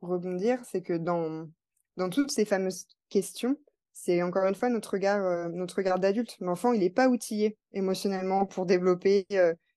rebondir, 0.00 0.64
c'est 0.64 0.82
que 0.82 0.94
dans, 0.94 1.48
dans 1.96 2.08
toutes 2.08 2.30
ces 2.30 2.44
fameuses 2.44 2.86
questions, 3.08 3.56
c'est 4.00 4.22
encore 4.22 4.46
une 4.46 4.54
fois 4.54 4.68
notre 4.68 4.92
regard, 4.92 5.48
notre 5.50 5.76
regard 5.76 5.98
d'adulte. 5.98 6.36
L'enfant, 6.40 6.72
il 6.72 6.80
n'est 6.80 6.90
pas 6.90 7.08
outillé 7.08 7.58
émotionnellement 7.72 8.46
pour 8.46 8.64
développer 8.64 9.26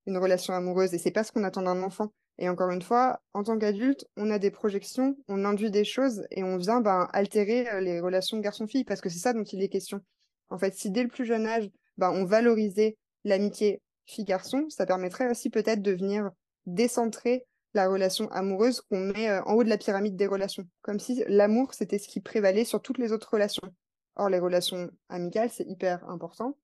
une 0.06 0.18
relation 0.18 0.54
amoureuse 0.54 0.94
et 0.94 0.98
c'est 0.98 1.12
pas 1.12 1.24
ce 1.24 1.32
qu'on 1.32 1.44
attend 1.44 1.64
d'un 1.64 1.82
enfant. 1.82 2.14
Et 2.38 2.48
encore 2.48 2.70
une 2.72 2.82
fois, 2.82 3.22
en 3.34 3.44
tant 3.44 3.58
qu'adulte, 3.58 4.06
on 4.18 4.30
a 4.32 4.40
des 4.40 4.52
projections, 4.52 5.18
on 5.28 5.44
induit 5.44 5.72
des 5.72 5.84
choses 5.84 6.26
et 6.32 6.44
on 6.44 6.58
vient 6.58 6.82
ben, 6.82 7.08
altérer 7.14 7.82
les 7.82 8.00
relations 8.00 8.40
garçon-fille 8.40 8.84
parce 8.84 9.02
que 9.02 9.10
c'est 9.10 9.20
ça 9.20 9.34
dont 9.34 9.44
il 9.44 9.62
est 9.62 9.70
question. 9.70 10.02
En 10.50 10.58
fait, 10.58 10.76
si 10.76 10.92
dès 10.92 11.04
le 11.04 11.10
plus 11.10 11.26
jeune 11.26 11.46
âge, 11.46 11.70
ben, 11.98 12.12
on 12.12 12.26
valorisait 12.26 12.98
l'amitié 13.24 13.82
fille-garçon, 14.06 14.66
ça 14.70 14.86
permettrait 14.86 15.30
aussi 15.30 15.50
peut-être 15.50 15.82
de 15.82 15.92
venir 15.92 16.32
décentrer 16.66 17.46
la 17.74 17.88
relation 17.88 18.30
amoureuse 18.32 18.82
qu'on 18.82 19.00
met 19.00 19.30
euh, 19.30 19.42
en 19.44 19.54
haut 19.54 19.64
de 19.64 19.70
la 19.70 19.78
pyramide 19.78 20.16
des 20.16 20.28
relations. 20.28 20.68
Comme 20.82 21.00
si 21.00 21.24
l'amour, 21.28 21.74
c'était 21.74 22.00
ce 22.00 22.08
qui 22.08 22.20
prévalait 22.20 22.66
sur 22.66 22.82
toutes 22.82 22.98
les 22.98 23.12
autres 23.12 23.32
relations. 23.32 23.74
Or, 24.16 24.30
les 24.30 24.40
relations 24.40 24.90
amicales, 25.10 25.50
c'est 25.50 25.66
hyper 25.68 26.08
important. 26.10 26.58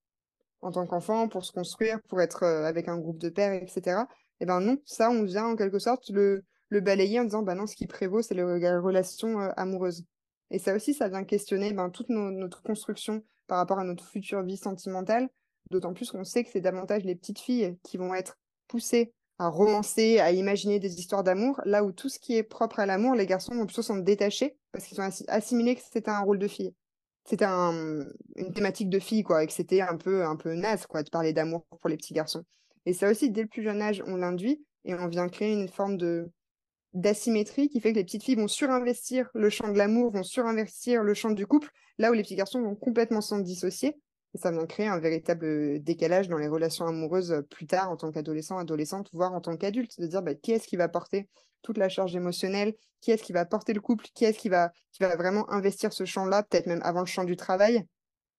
En 0.61 0.71
tant 0.71 0.87
qu'enfant, 0.87 1.27
pour 1.27 1.45
se 1.45 1.51
construire, 1.51 2.01
pour 2.03 2.21
être 2.21 2.43
euh, 2.43 2.65
avec 2.65 2.87
un 2.87 2.97
groupe 2.97 3.19
de 3.19 3.29
pères, 3.29 3.53
etc. 3.53 4.01
Eh 4.39 4.45
ben 4.45 4.59
non, 4.59 4.77
ça, 4.85 5.09
on 5.09 5.23
vient 5.23 5.45
en 5.45 5.55
quelque 5.55 5.79
sorte 5.79 6.09
le, 6.09 6.43
le 6.69 6.81
balayer 6.81 7.19
en 7.19 7.23
disant, 7.23 7.43
bah 7.43 7.55
non, 7.55 7.67
ce 7.67 7.75
qui 7.75 7.87
prévaut, 7.87 8.21
c'est 8.21 8.33
la 8.35 8.79
relation 8.79 9.39
euh, 9.39 9.49
amoureuse. 9.55 10.03
Et 10.51 10.59
ça 10.59 10.75
aussi, 10.75 10.93
ça 10.93 11.09
vient 11.09 11.23
questionner 11.23 11.73
ben, 11.73 11.89
toute 11.89 12.09
notre 12.09 12.63
construction 12.63 13.23
par 13.47 13.57
rapport 13.59 13.79
à 13.79 13.83
notre 13.83 14.05
future 14.05 14.43
vie 14.43 14.57
sentimentale, 14.57 15.29
D'autant 15.69 15.93
plus 15.93 16.11
qu'on 16.11 16.23
sait 16.23 16.43
que 16.43 16.49
c'est 16.49 16.61
davantage 16.61 17.03
les 17.03 17.15
petites 17.15 17.39
filles 17.39 17.77
qui 17.83 17.97
vont 17.97 18.13
être 18.13 18.37
poussées 18.67 19.13
à 19.39 19.49
romancer, 19.49 20.19
à 20.19 20.31
imaginer 20.31 20.79
des 20.79 20.99
histoires 20.99 21.23
d'amour, 21.23 21.59
là 21.65 21.83
où 21.83 21.91
tout 21.91 22.09
ce 22.09 22.19
qui 22.19 22.35
est 22.35 22.43
propre 22.43 22.79
à 22.79 22.85
l'amour, 22.85 23.15
les 23.15 23.25
garçons 23.25 23.53
vont 23.53 23.65
plutôt 23.65 23.81
s'en 23.81 23.97
détacher 23.97 24.57
parce 24.71 24.85
qu'ils 24.85 24.99
ont 25.01 25.09
assimilé 25.27 25.75
que 25.75 25.81
c'était 25.81 26.09
un 26.09 26.21
rôle 26.21 26.39
de 26.39 26.47
fille. 26.47 26.73
C'était 27.27 27.45
une 27.45 28.53
thématique 28.55 28.89
de 28.89 28.99
fille, 28.99 29.23
quoi, 29.23 29.43
et 29.43 29.47
que 29.47 29.53
c'était 29.53 29.81
un 29.81 29.97
peu, 29.97 30.23
un 30.25 30.37
peu 30.37 30.53
naze, 30.53 30.85
quoi, 30.87 31.03
de 31.03 31.09
parler 31.09 31.33
d'amour 31.33 31.65
pour 31.81 31.89
les 31.89 31.97
petits 31.97 32.13
garçons. 32.13 32.43
Et 32.85 32.93
ça 32.93 33.11
aussi, 33.11 33.29
dès 33.29 33.41
le 33.41 33.47
plus 33.49 33.63
jeune 33.63 33.81
âge, 33.81 34.01
on 34.07 34.15
l'induit 34.15 34.63
et 34.85 34.95
on 34.95 35.07
vient 35.07 35.27
créer 35.27 35.51
une 35.51 35.67
forme 35.67 35.97
d'asymétrie 36.93 37.67
qui 37.67 37.81
fait 37.81 37.91
que 37.91 37.97
les 37.97 38.05
petites 38.05 38.23
filles 38.23 38.35
vont 38.35 38.47
surinvestir 38.47 39.29
le 39.33 39.49
champ 39.49 39.69
de 39.69 39.77
l'amour, 39.77 40.11
vont 40.11 40.23
surinvestir 40.23 41.03
le 41.03 41.13
champ 41.13 41.31
du 41.31 41.45
couple, 41.45 41.69
là 41.97 42.11
où 42.11 42.13
les 42.13 42.23
petits 42.23 42.37
garçons 42.37 42.61
vont 42.61 42.75
complètement 42.75 43.21
s'en 43.21 43.39
dissocier 43.39 43.97
ça 44.37 44.51
vient 44.51 44.65
créer 44.65 44.87
un 44.87 44.99
véritable 44.99 45.81
décalage 45.83 46.27
dans 46.27 46.37
les 46.37 46.47
relations 46.47 46.85
amoureuses 46.85 47.43
plus 47.49 47.67
tard 47.67 47.89
en 47.89 47.97
tant 47.97 48.11
qu'adolescent, 48.11 48.57
adolescente, 48.57 49.09
voire 49.13 49.33
en 49.33 49.41
tant 49.41 49.57
qu'adulte, 49.57 49.99
de 49.99 50.07
dire 50.07 50.21
bah, 50.21 50.35
qui 50.35 50.51
est-ce 50.51 50.67
qui 50.67 50.77
va 50.77 50.87
porter 50.87 51.27
toute 51.61 51.77
la 51.77 51.89
charge 51.89 52.15
émotionnelle, 52.15 52.75
qui 53.01 53.11
est-ce 53.11 53.23
qui 53.23 53.33
va 53.33 53.45
porter 53.45 53.73
le 53.73 53.81
couple, 53.81 54.05
qui 54.13 54.25
est-ce 54.25 54.39
qui 54.39 54.49
va, 54.49 54.71
vraiment 54.99 55.49
investir 55.51 55.93
ce 55.93 56.05
champ-là, 56.05 56.43
peut-être 56.43 56.67
même 56.67 56.81
avant 56.83 57.01
le 57.01 57.05
champ 57.05 57.23
du 57.23 57.35
travail, 57.35 57.85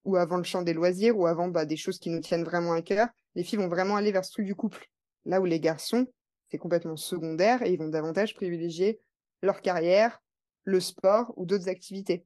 ou 0.04 0.16
avant 0.16 0.36
le 0.36 0.44
champ 0.44 0.62
des 0.62 0.72
loisirs, 0.72 1.18
ou 1.18 1.26
avant 1.26 1.48
bah, 1.48 1.64
des 1.64 1.76
choses 1.76 1.98
qui 1.98 2.10
nous 2.10 2.20
tiennent 2.20 2.44
vraiment 2.44 2.72
à 2.72 2.82
cœur? 2.82 3.08
Les 3.34 3.44
filles 3.44 3.58
vont 3.58 3.68
vraiment 3.68 3.96
aller 3.96 4.12
vers 4.12 4.24
ce 4.24 4.32
truc 4.32 4.46
du 4.46 4.54
couple. 4.54 4.88
Là 5.24 5.40
où 5.40 5.44
les 5.44 5.60
garçons, 5.60 6.06
c'est 6.50 6.58
complètement 6.58 6.96
secondaire 6.96 7.62
et 7.62 7.70
ils 7.70 7.78
vont 7.78 7.88
davantage 7.88 8.34
privilégier 8.34 9.00
leur 9.42 9.60
carrière, 9.60 10.20
le 10.64 10.80
sport 10.80 11.32
ou 11.36 11.46
d'autres 11.46 11.68
activités. 11.68 12.24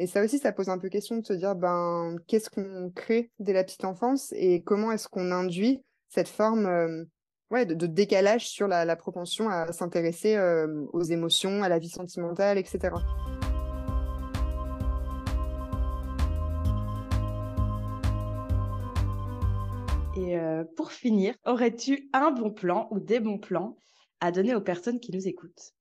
Et 0.00 0.06
ça 0.06 0.24
aussi, 0.24 0.38
ça 0.38 0.50
pose 0.50 0.70
un 0.70 0.78
peu 0.78 0.88
question 0.88 1.18
de 1.18 1.26
se 1.26 1.34
dire, 1.34 1.54
ben, 1.54 2.16
qu'est-ce 2.26 2.48
qu'on 2.48 2.90
crée 2.90 3.30
dès 3.38 3.52
la 3.52 3.62
petite 3.62 3.84
enfance 3.84 4.32
et 4.32 4.62
comment 4.62 4.90
est-ce 4.92 5.08
qu'on 5.08 5.30
induit 5.30 5.84
cette 6.08 6.26
forme 6.26 6.64
euh, 6.64 7.04
ouais, 7.50 7.66
de, 7.66 7.86
décalage 7.86 8.48
sur 8.48 8.66
la, 8.66 8.96
propension 8.96 9.50
à 9.50 9.70
s'intéresser 9.72 10.36
euh, 10.36 10.86
aux 10.94 11.02
émotions, 11.02 11.62
à 11.62 11.68
la 11.68 11.78
vie 11.78 11.90
sentimentale, 11.90 12.56
etc. 12.56 12.94
Et 20.16 20.38
euh, 20.38 20.64
pour 20.78 20.92
finir, 20.92 21.34
aurais-tu 21.44 22.08
un 22.14 22.30
bon 22.30 22.50
plan 22.50 22.88
ou 22.90 23.00
des 23.00 23.20
bons 23.20 23.38
plans 23.38 23.76
à 24.20 24.32
donner 24.32 24.54
aux 24.54 24.62
personnes 24.62 24.98
qui 24.98 25.12
nous 25.12 25.28
écoutent? 25.28 25.74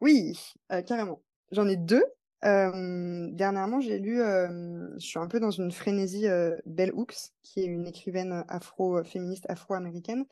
Oui, 0.00 0.38
carrément. 0.86 1.20
J'en 1.50 1.66
ai 1.66 1.76
deux 1.76 2.04
dernièrement, 2.42 3.80
j'ai 3.80 3.98
lu, 3.98 4.16
je 4.18 4.98
suis 4.98 5.18
un 5.18 5.26
peu 5.26 5.40
dans 5.40 5.50
une 5.50 5.72
frénésie, 5.72 6.26
Bell 6.66 6.92
Hooks, 6.94 7.32
qui 7.42 7.60
est 7.60 7.66
une 7.66 7.86
écrivaine 7.86 8.44
afro-féministe 8.48 9.46
afro-américaine. 9.48 10.24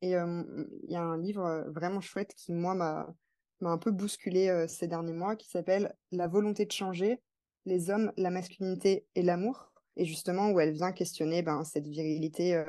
Et 0.00 0.10
il 0.12 0.90
y 0.90 0.96
a 0.96 1.02
un 1.02 1.18
livre 1.18 1.64
vraiment 1.68 2.00
chouette 2.00 2.34
qui, 2.34 2.52
moi, 2.52 2.74
m'a 2.74 3.14
m'a 3.62 3.70
un 3.70 3.78
peu 3.78 3.92
bousculé 3.92 4.66
ces 4.68 4.88
derniers 4.88 5.12
mois, 5.12 5.36
qui 5.36 5.48
s'appelle 5.48 5.94
La 6.10 6.26
volonté 6.26 6.66
de 6.66 6.72
changer, 6.72 7.20
les 7.64 7.90
hommes, 7.90 8.12
la 8.16 8.30
masculinité 8.30 9.06
et 9.14 9.22
l'amour. 9.22 9.72
Et 9.96 10.04
justement, 10.04 10.50
où 10.50 10.60
elle 10.60 10.72
vient 10.72 10.92
questionner 10.92 11.42
ben, 11.42 11.64
cette 11.64 11.86
virilité 11.86 12.62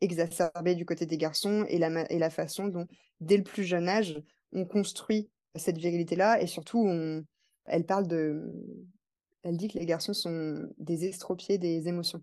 exacerbée 0.00 0.74
du 0.74 0.84
côté 0.84 1.06
des 1.06 1.18
garçons 1.18 1.64
et 1.68 1.78
la, 1.78 2.10
et 2.10 2.18
la 2.18 2.30
façon 2.30 2.66
dont, 2.66 2.86
dès 3.20 3.36
le 3.36 3.44
plus 3.44 3.64
jeune 3.64 3.88
âge, 3.88 4.20
on 4.52 4.64
construit 4.64 5.30
cette 5.54 5.78
virilité-là 5.78 6.40
et 6.40 6.46
surtout 6.46 6.84
on, 6.84 7.24
elle 7.66 7.86
parle 7.86 8.06
de. 8.06 8.52
Elle 9.42 9.56
dit 9.56 9.68
que 9.68 9.78
les 9.78 9.86
garçons 9.86 10.12
sont 10.12 10.68
des 10.78 11.06
estropiés 11.06 11.58
des 11.58 11.88
émotions. 11.88 12.22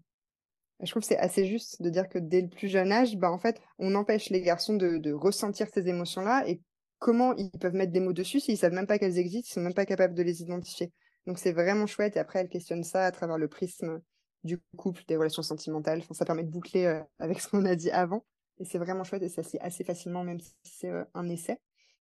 Je 0.81 0.91
trouve 0.91 1.01
que 1.01 1.07
c'est 1.07 1.17
assez 1.17 1.45
juste 1.45 1.81
de 1.81 1.89
dire 1.89 2.07
que 2.07 2.19
dès 2.19 2.41
le 2.41 2.49
plus 2.49 2.67
jeune 2.67 2.91
âge, 2.91 3.17
bah, 3.17 3.31
en 3.31 3.39
fait, 3.39 3.59
on 3.79 3.95
empêche 3.95 4.29
les 4.29 4.41
garçons 4.41 4.75
de, 4.75 5.11
ressentir 5.11 5.67
ces 5.73 5.87
émotions-là 5.87 6.47
et 6.47 6.61
comment 6.99 7.35
ils 7.35 7.49
peuvent 7.51 7.73
mettre 7.73 7.91
des 7.91 7.99
mots 7.99 8.13
dessus 8.13 8.39
s'ils 8.39 8.57
savent 8.57 8.73
même 8.73 8.85
pas 8.85 8.99
qu'elles 8.99 9.17
existent, 9.17 9.47
ils 9.49 9.53
sont 9.53 9.61
même 9.61 9.73
pas 9.73 9.85
capables 9.85 10.13
de 10.13 10.21
les 10.21 10.41
identifier. 10.41 10.91
Donc 11.25 11.39
c'est 11.39 11.51
vraiment 11.51 11.87
chouette. 11.87 12.15
Et 12.15 12.19
après, 12.19 12.39
elle 12.39 12.49
questionne 12.49 12.83
ça 12.83 13.05
à 13.05 13.11
travers 13.11 13.39
le 13.39 13.47
prisme 13.47 14.01
du 14.43 14.59
couple, 14.77 15.03
des 15.07 15.17
relations 15.17 15.41
sentimentales. 15.41 15.99
Enfin, 15.99 16.13
ça 16.13 16.25
permet 16.25 16.43
de 16.43 16.51
boucler 16.51 16.85
euh, 16.85 17.01
avec 17.17 17.39
ce 17.39 17.47
qu'on 17.47 17.65
a 17.65 17.75
dit 17.75 17.91
avant. 17.91 18.23
Et 18.59 18.65
c'est 18.65 18.77
vraiment 18.77 19.03
chouette 19.03 19.23
et 19.23 19.29
ça 19.29 19.43
se 19.43 19.57
assez 19.59 19.83
facilement, 19.83 20.23
même 20.23 20.39
si 20.39 20.53
c'est 20.63 20.89
euh, 20.89 21.03
un 21.15 21.27
essai. 21.29 21.59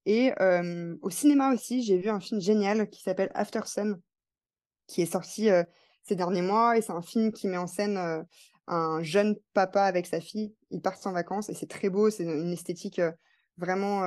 Et 0.06 0.32
au 1.02 1.10
cinéma 1.10 1.54
aussi, 1.54 1.84
j'ai 1.84 1.98
vu 1.98 2.10
un 2.10 2.20
film 2.20 2.42
génial 2.42 2.90
qui 2.90 3.02
s'appelle 3.02 3.32
After 3.34 3.62
Sun, 3.66 4.00
qui 4.88 5.02
est 5.02 5.12
sorti 5.12 5.50
ces 6.04 6.16
derniers 6.16 6.42
mois. 6.42 6.78
Et 6.78 6.82
c'est 6.82 6.92
un 6.92 7.02
film 7.02 7.32
qui 7.32 7.48
met 7.48 7.58
en 7.58 7.68
scène 7.68 8.26
un 8.68 9.04
jeune 9.04 9.36
papa 9.54 9.84
avec 9.84 10.06
sa 10.06 10.20
fille. 10.22 10.54
Ils 10.72 10.82
partent 10.82 11.06
en 11.08 11.14
vacances 11.14 11.50
et 11.50 11.54
c'est 11.54 11.70
très 11.70 11.90
beau. 11.90 12.10
C'est 12.10 12.24
une 12.24 12.52
esthétique 12.52 13.02
vraiment, 13.58 14.02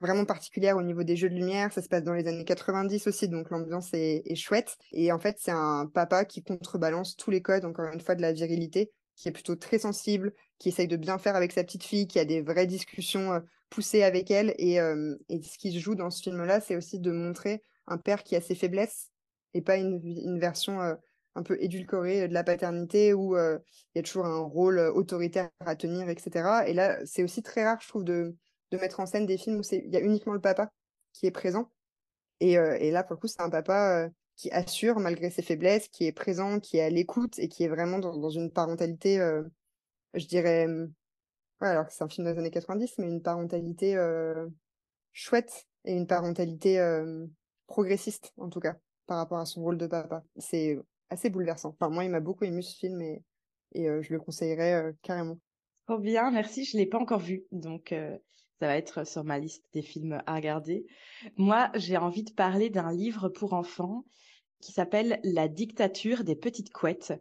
vraiment 0.00 0.24
particulière 0.26 0.76
au 0.76 0.82
niveau 0.82 1.02
des 1.02 1.16
jeux 1.16 1.30
de 1.30 1.34
lumière. 1.34 1.72
Ça 1.72 1.80
se 1.80 1.88
passe 1.88 2.02
dans 2.02 2.14
les 2.14 2.26
années 2.26 2.44
90 2.44 3.06
aussi, 3.06 3.28
donc 3.28 3.50
l'ambiance 3.50 3.88
est 3.94 4.34
chouette. 4.34 4.76
Et 4.92 5.12
en 5.12 5.18
fait, 5.18 5.36
c'est 5.38 5.50
un 5.50 5.86
papa 5.92 6.24
qui 6.26 6.42
contrebalance 6.42 7.16
tous 7.16 7.30
les 7.30 7.40
codes, 7.40 7.64
encore 7.64 7.86
une 7.92 8.00
fois, 8.00 8.14
de 8.14 8.22
la 8.22 8.32
virilité 8.32 8.92
qui 9.16 9.28
est 9.28 9.32
plutôt 9.32 9.54
très 9.54 9.78
sensible, 9.78 10.32
qui 10.58 10.70
essaye 10.70 10.88
de 10.88 10.96
bien 10.96 11.18
faire 11.18 11.36
avec 11.36 11.52
sa 11.52 11.62
petite 11.62 11.84
fille, 11.84 12.06
qui 12.06 12.18
a 12.18 12.24
des 12.24 12.40
vraies 12.40 12.66
discussions 12.66 13.42
euh, 13.70 13.74
poussées 13.74 14.02
avec 14.02 14.30
elle. 14.30 14.54
Et, 14.58 14.80
euh, 14.80 15.16
et, 15.28 15.42
ce 15.42 15.58
qui 15.58 15.72
se 15.72 15.78
joue 15.78 15.94
dans 15.94 16.10
ce 16.10 16.22
film-là, 16.22 16.60
c'est 16.60 16.76
aussi 16.76 17.00
de 17.00 17.10
montrer 17.10 17.62
un 17.86 17.98
père 17.98 18.22
qui 18.22 18.36
a 18.36 18.40
ses 18.40 18.54
faiblesses 18.54 19.10
et 19.54 19.62
pas 19.62 19.76
une, 19.76 20.00
une 20.04 20.38
version 20.38 20.80
euh, 20.80 20.94
un 21.34 21.42
peu 21.42 21.56
édulcorée 21.60 22.28
de 22.28 22.34
la 22.34 22.44
paternité 22.44 23.14
où 23.14 23.36
il 23.36 23.60
y 23.94 23.98
a 23.98 24.02
toujours 24.02 24.26
un 24.26 24.40
rôle 24.40 24.80
autoritaire 24.80 25.50
à 25.60 25.76
tenir, 25.76 26.08
etc. 26.08 26.64
Et 26.66 26.74
là, 26.74 26.98
c'est 27.06 27.22
aussi 27.22 27.42
très 27.42 27.64
rare, 27.64 27.78
je 27.80 27.88
trouve, 27.88 28.04
de, 28.04 28.34
de 28.72 28.78
mettre 28.78 28.98
en 28.98 29.06
scène 29.06 29.26
des 29.26 29.38
films 29.38 29.58
où 29.58 29.62
il 29.70 29.90
y 29.90 29.96
a 29.96 30.00
uniquement 30.00 30.32
le 30.32 30.40
papa 30.40 30.72
qui 31.12 31.26
est 31.26 31.30
présent. 31.30 31.70
Et, 32.40 32.54
et 32.54 32.90
là, 32.90 33.04
pour 33.04 33.14
le 33.14 33.20
coup, 33.20 33.28
c'est 33.28 33.42
un 33.42 33.48
papa 33.48 34.10
qui 34.34 34.50
assure 34.50 34.98
malgré 34.98 35.30
ses 35.30 35.42
faiblesses, 35.42 35.86
qui 35.86 36.04
est 36.04 36.12
présent, 36.12 36.58
qui 36.58 36.78
est 36.78 36.82
à 36.82 36.90
l'écoute 36.90 37.38
et 37.38 37.48
qui 37.48 37.62
est 37.62 37.68
vraiment 37.68 38.00
dans, 38.00 38.30
une 38.30 38.50
parentalité, 38.50 39.18
je 40.14 40.26
dirais, 40.26 40.66
ouais, 41.60 41.68
alors 41.68 41.86
que 41.86 41.92
c'est 41.92 42.04
un 42.04 42.08
film 42.08 42.32
des 42.32 42.38
années 42.38 42.50
90, 42.50 42.98
mais 42.98 43.06
une 43.06 43.22
parentalité 43.22 43.96
chouette 45.12 45.66
et 45.84 45.92
une 45.92 46.06
parentalité 46.06 46.80
progressiste 47.66 48.32
en 48.36 48.48
tout 48.48 48.60
cas 48.60 48.76
par 49.06 49.18
rapport 49.18 49.38
à 49.38 49.46
son 49.46 49.62
rôle 49.62 49.78
de 49.78 49.86
papa. 49.86 50.22
C'est 50.36 50.78
assez 51.08 51.30
bouleversant. 51.30 51.70
Enfin, 51.70 51.90
moi, 51.90 52.04
il 52.04 52.10
m'a 52.10 52.20
beaucoup 52.20 52.44
ému 52.44 52.62
ce 52.62 52.76
film 52.76 53.00
et, 53.02 53.24
et 53.72 53.86
je 54.02 54.12
le 54.12 54.20
conseillerais 54.20 54.94
carrément. 55.02 55.38
Trop 55.86 55.98
bien, 55.98 56.30
merci. 56.30 56.64
Je 56.64 56.76
l'ai 56.76 56.86
pas 56.86 56.98
encore 56.98 57.20
vu, 57.20 57.44
donc 57.50 57.92
ça 58.60 58.66
va 58.66 58.76
être 58.76 59.06
sur 59.06 59.24
ma 59.24 59.38
liste 59.38 59.64
des 59.72 59.82
films 59.82 60.22
à 60.26 60.34
regarder. 60.34 60.86
Moi, 61.36 61.70
j'ai 61.74 61.96
envie 61.96 62.24
de 62.24 62.32
parler 62.32 62.68
d'un 62.68 62.92
livre 62.92 63.30
pour 63.30 63.54
enfants 63.54 64.04
qui 64.60 64.72
s'appelle 64.72 65.18
La 65.24 65.48
dictature 65.48 66.24
des 66.24 66.36
petites 66.36 66.70
couettes 66.70 67.14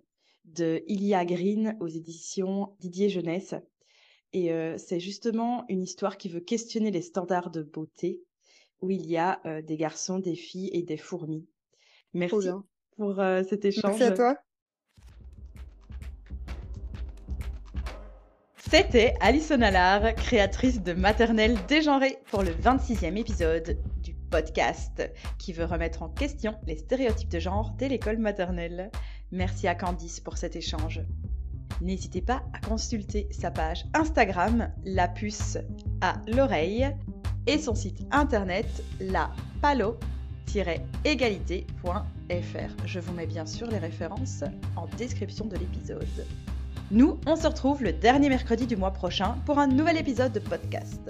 de 0.44 0.84
Ilia 0.88 1.24
Green 1.24 1.78
aux 1.80 1.88
éditions 1.88 2.76
Didier 2.80 3.08
Jeunesse. 3.08 3.56
Et 4.34 4.51
euh, 4.51 4.77
c'est 4.77 4.99
justement 4.99 5.65
une 5.69 5.82
histoire 5.82 6.17
qui 6.17 6.30
veut 6.30 6.39
questionner 6.39 6.91
les 6.91 7.01
standards 7.01 7.49
de 7.49 7.63
beauté 7.63 8.21
où 8.82 8.91
il 8.91 9.05
y 9.05 9.17
a 9.17 9.41
euh, 9.45 9.61
des 9.61 9.75
garçons, 9.75 10.19
des 10.19 10.36
filles 10.36 10.69
et 10.71 10.84
des 10.84 10.97
fourmis. 10.97 11.47
Merci 12.13 12.49
pour 12.95 13.19
euh, 13.19 13.43
cet 13.43 13.65
échange. 13.65 13.99
Merci 13.99 14.03
à 14.03 14.11
toi. 14.11 14.38
C'était 18.69 19.15
Alison 19.19 19.61
Allard, 19.61 20.13
créatrice 20.13 20.84
de 20.84 20.93
Maternelle 20.93 21.57
Dégenrée 21.67 22.19
pour 22.30 22.43
le 22.43 22.51
26e 22.51 23.17
épisode 23.17 23.80
du 24.03 24.13
podcast 24.13 25.01
qui 25.39 25.53
veut 25.53 25.65
remettre 25.65 26.03
en 26.03 26.09
question 26.09 26.53
les 26.67 26.77
stéréotypes 26.77 27.30
de 27.30 27.39
genre 27.39 27.73
dès 27.80 27.89
l'école 27.89 28.19
maternelle. 28.19 28.91
Merci 29.32 29.67
à 29.67 29.73
Candice 29.73 30.19
pour 30.19 30.38
cet 30.38 30.55
échange. 30.55 31.01
N'hésitez 31.82 32.21
pas 32.21 32.43
à 32.53 32.59
consulter 32.59 33.27
sa 33.32 33.51
page 33.51 33.86
Instagram, 33.93 34.69
la 34.84 35.07
puce 35.07 35.57
à 36.01 36.15
l'oreille, 36.27 36.89
et 37.47 37.57
son 37.57 37.73
site 37.73 38.01
internet, 38.11 38.67
la 38.99 39.32
égalitéfr 41.05 41.65
Je 42.86 42.99
vous 42.99 43.13
mets 43.13 43.27
bien 43.27 43.45
sûr 43.45 43.67
les 43.67 43.77
références 43.77 44.43
en 44.75 44.88
description 44.97 45.45
de 45.45 45.55
l'épisode. 45.55 46.25
Nous, 46.91 47.19
on 47.27 47.36
se 47.36 47.47
retrouve 47.47 47.84
le 47.84 47.93
dernier 47.93 48.30
mercredi 48.30 48.65
du 48.65 48.75
mois 48.75 48.91
prochain 48.91 49.36
pour 49.45 49.59
un 49.59 49.67
nouvel 49.67 49.97
épisode 49.97 50.32
de 50.32 50.39
podcast. 50.39 51.01